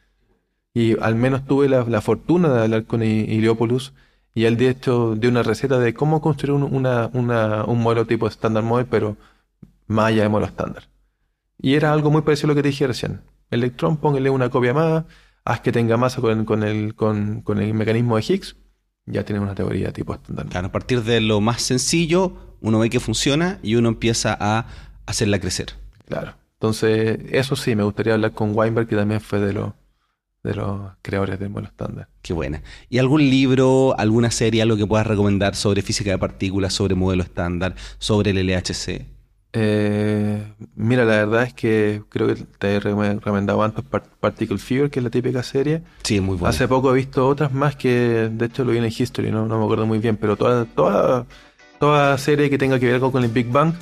[0.74, 3.94] Y al menos tuve la, fortuna de hablar con Iliopoulos
[4.35, 8.62] y él de hecho dio una receta de cómo construir un, un modelo tipo estándar
[8.62, 9.16] model, pero
[9.86, 10.89] más allá de modelo estándar.
[11.59, 13.23] Y era algo muy parecido a lo que te dije recién.
[13.51, 15.05] Electrón, póngale una copia más,
[15.44, 18.56] haz que tenga masa con, con, el, con, con el mecanismo de Higgs
[19.06, 20.47] ya tiene una teoría tipo estándar.
[20.47, 24.66] Claro, a partir de lo más sencillo, uno ve que funciona y uno empieza a
[25.06, 25.74] hacerla crecer.
[26.06, 26.35] Claro.
[26.55, 29.73] Entonces, eso sí, me gustaría hablar con Weinberg, que también fue de los
[30.43, 32.09] de los creadores del modelo estándar.
[32.23, 32.62] Qué buena.
[32.89, 37.24] ¿Y algún libro, alguna serie, algo que puedas recomendar sobre física de partículas, sobre modelo
[37.24, 39.15] estándar, sobre el LHC?
[39.52, 43.85] Eh, mira, la verdad es que creo que te he recomendado antes
[44.20, 45.82] Particle Fever, que es la típica serie.
[46.02, 46.51] Sí, muy buena.
[46.51, 49.59] Hace poco he visto otras más que, de hecho, lo vi en History, no, no
[49.59, 51.27] me acuerdo muy bien, pero toda, toda,
[51.78, 53.73] toda serie que tenga que ver algo con el Big Bang,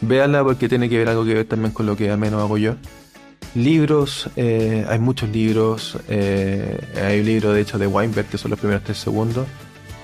[0.00, 2.58] véanla porque tiene que ver algo que ver también con lo que al menos hago
[2.58, 2.74] yo.
[3.54, 5.98] Libros, eh, hay muchos libros.
[6.08, 9.46] Eh, hay un libro, de hecho, de Weinberg, que son los primeros tres segundos.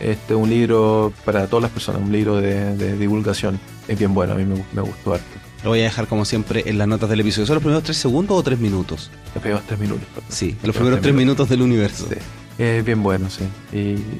[0.03, 3.61] Este es un libro para todas las personas, un libro de, divulgación.
[3.87, 5.27] Es bien bueno, a mí me, gustó harto.
[5.63, 7.47] Lo voy a dejar como siempre en las notas del episodio.
[7.47, 9.11] ¿Son los primeros tres segundos o tres minutos?
[9.35, 10.09] Los primeros tres minutos.
[10.29, 11.49] Sí, los, primeros tres minutos.
[11.49, 12.09] del universo.
[12.09, 12.17] Sí.
[12.59, 13.45] Es bien bueno, sí.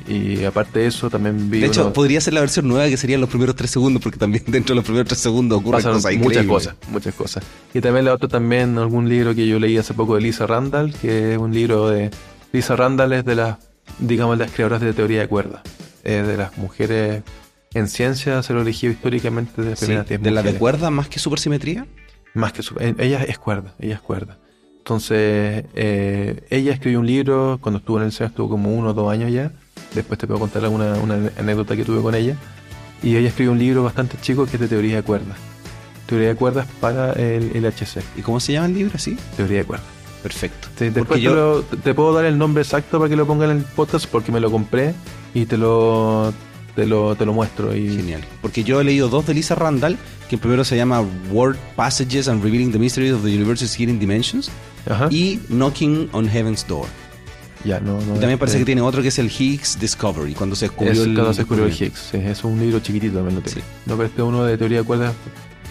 [0.09, 1.61] Y, aparte de eso, también vi.
[1.61, 4.45] De hecho, podría ser la versión nueva que serían los primeros tres segundos, porque también
[4.49, 7.45] dentro de los primeros tres segundos ocurren cosas Muchas cosas, muchas cosas.
[7.75, 10.95] Y también la otra, también algún libro que yo leí hace poco de Lisa Randall,
[10.95, 12.11] que es un libro de.
[12.53, 13.57] Lisa Randall es de las,
[13.99, 15.63] digamos, las creadoras de teoría de cuerdas
[16.05, 17.23] de las mujeres
[17.75, 21.87] en ciencia se lo elegido históricamente de ¿De la de cuerda más que supersimetría?
[22.35, 24.39] Más que super, ella es cuerda, ella es cuerda.
[24.79, 28.93] Entonces, eh, ella escribió un libro cuando estuvo en el SEA, estuvo como uno o
[28.93, 29.53] dos años ya.
[29.95, 32.37] Después te puedo contar alguna una anécdota que tuve con ella.
[33.03, 35.37] Y ella escribió un libro bastante chico que es de teoría de cuerdas.
[36.07, 38.03] Teoría de cuerdas para el, el HC.
[38.17, 39.17] ¿Y cómo se llama el libro así?
[39.37, 40.02] Teoría de cuerdas.
[40.23, 40.69] Perfecto.
[40.79, 41.65] después yo...
[41.83, 44.41] te, puedo dar el nombre exacto para que lo pongan en el podcast porque me
[44.41, 44.95] lo compré
[45.35, 46.33] y te lo,
[46.77, 47.75] te lo, te lo muestro.
[47.75, 47.97] Y...
[47.97, 48.23] Genial.
[48.41, 52.29] Porque yo he leído dos de Lisa Randall, que el primero se llama Word Passages
[52.29, 54.51] and Revealing the Mysteries of the Universe's Hidden Dimensions
[55.11, 56.87] y Knocking on Heaven's Door.
[57.65, 60.65] Ya, no, no, también parece que tiene otro que es el Higgs Discovery, cuando se
[60.65, 62.09] descubrió, el, cuando se descubrió el Higgs.
[62.11, 63.61] Sí, es un libro chiquitito también lo tengo.
[63.87, 65.15] No, pero este uno de teoría de cuerdas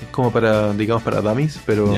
[0.01, 1.93] es como para, digamos, para dummies, pero,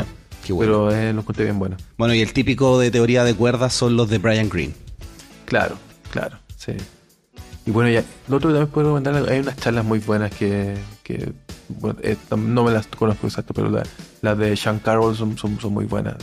[0.47, 1.77] pero eh, lo encontré bien bueno.
[1.97, 4.73] Bueno, y el típico de teoría de cuerdas son los de Brian Greene.
[5.45, 5.77] Claro,
[6.11, 6.73] claro, sí.
[7.65, 10.75] Y bueno, ya, lo otro que también puedo recomendar, hay unas charlas muy buenas que,
[11.01, 11.31] que
[11.69, 13.71] bueno, eh, no me las conozco exacto, pero
[14.21, 16.15] las de Sean Carroll son, son, son muy buenas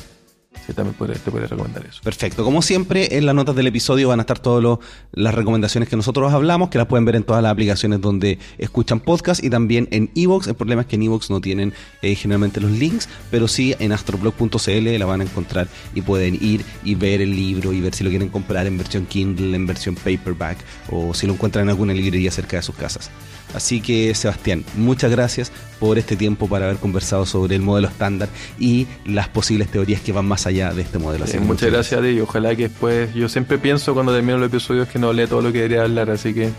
[0.74, 2.00] también te podría recomendar eso.
[2.02, 2.44] Perfecto.
[2.44, 4.78] Como siempre, en las notas del episodio van a estar todas
[5.12, 9.00] las recomendaciones que nosotros hablamos, que las pueden ver en todas las aplicaciones donde escuchan
[9.00, 10.46] podcast y también en Evox.
[10.46, 11.72] El problema es que en Evox no tienen
[12.02, 16.64] eh, generalmente los links, pero sí en astroblog.cl la van a encontrar y pueden ir
[16.84, 19.94] y ver el libro y ver si lo quieren comprar en versión Kindle, en versión
[19.94, 20.58] paperback
[20.90, 23.10] o si lo encuentran en alguna librería cerca de sus casas.
[23.54, 28.28] Así que Sebastián, muchas gracias por este tiempo para haber conversado sobre el modelo estándar
[28.58, 31.24] y las posibles teorías que van más allá de este modelo.
[31.40, 34.88] muchas gracias a ti y ojalá que después, yo siempre pienso cuando termino los episodios
[34.88, 36.50] que no leo todo lo que debería hablar, así que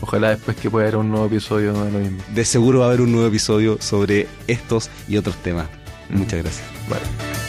[0.00, 2.22] ojalá después que pueda haber un nuevo episodio de lo mismo.
[2.34, 5.66] De seguro va a haber un nuevo episodio sobre estos y otros temas.
[6.10, 6.64] Muchas gracias.
[6.88, 7.45] Vale.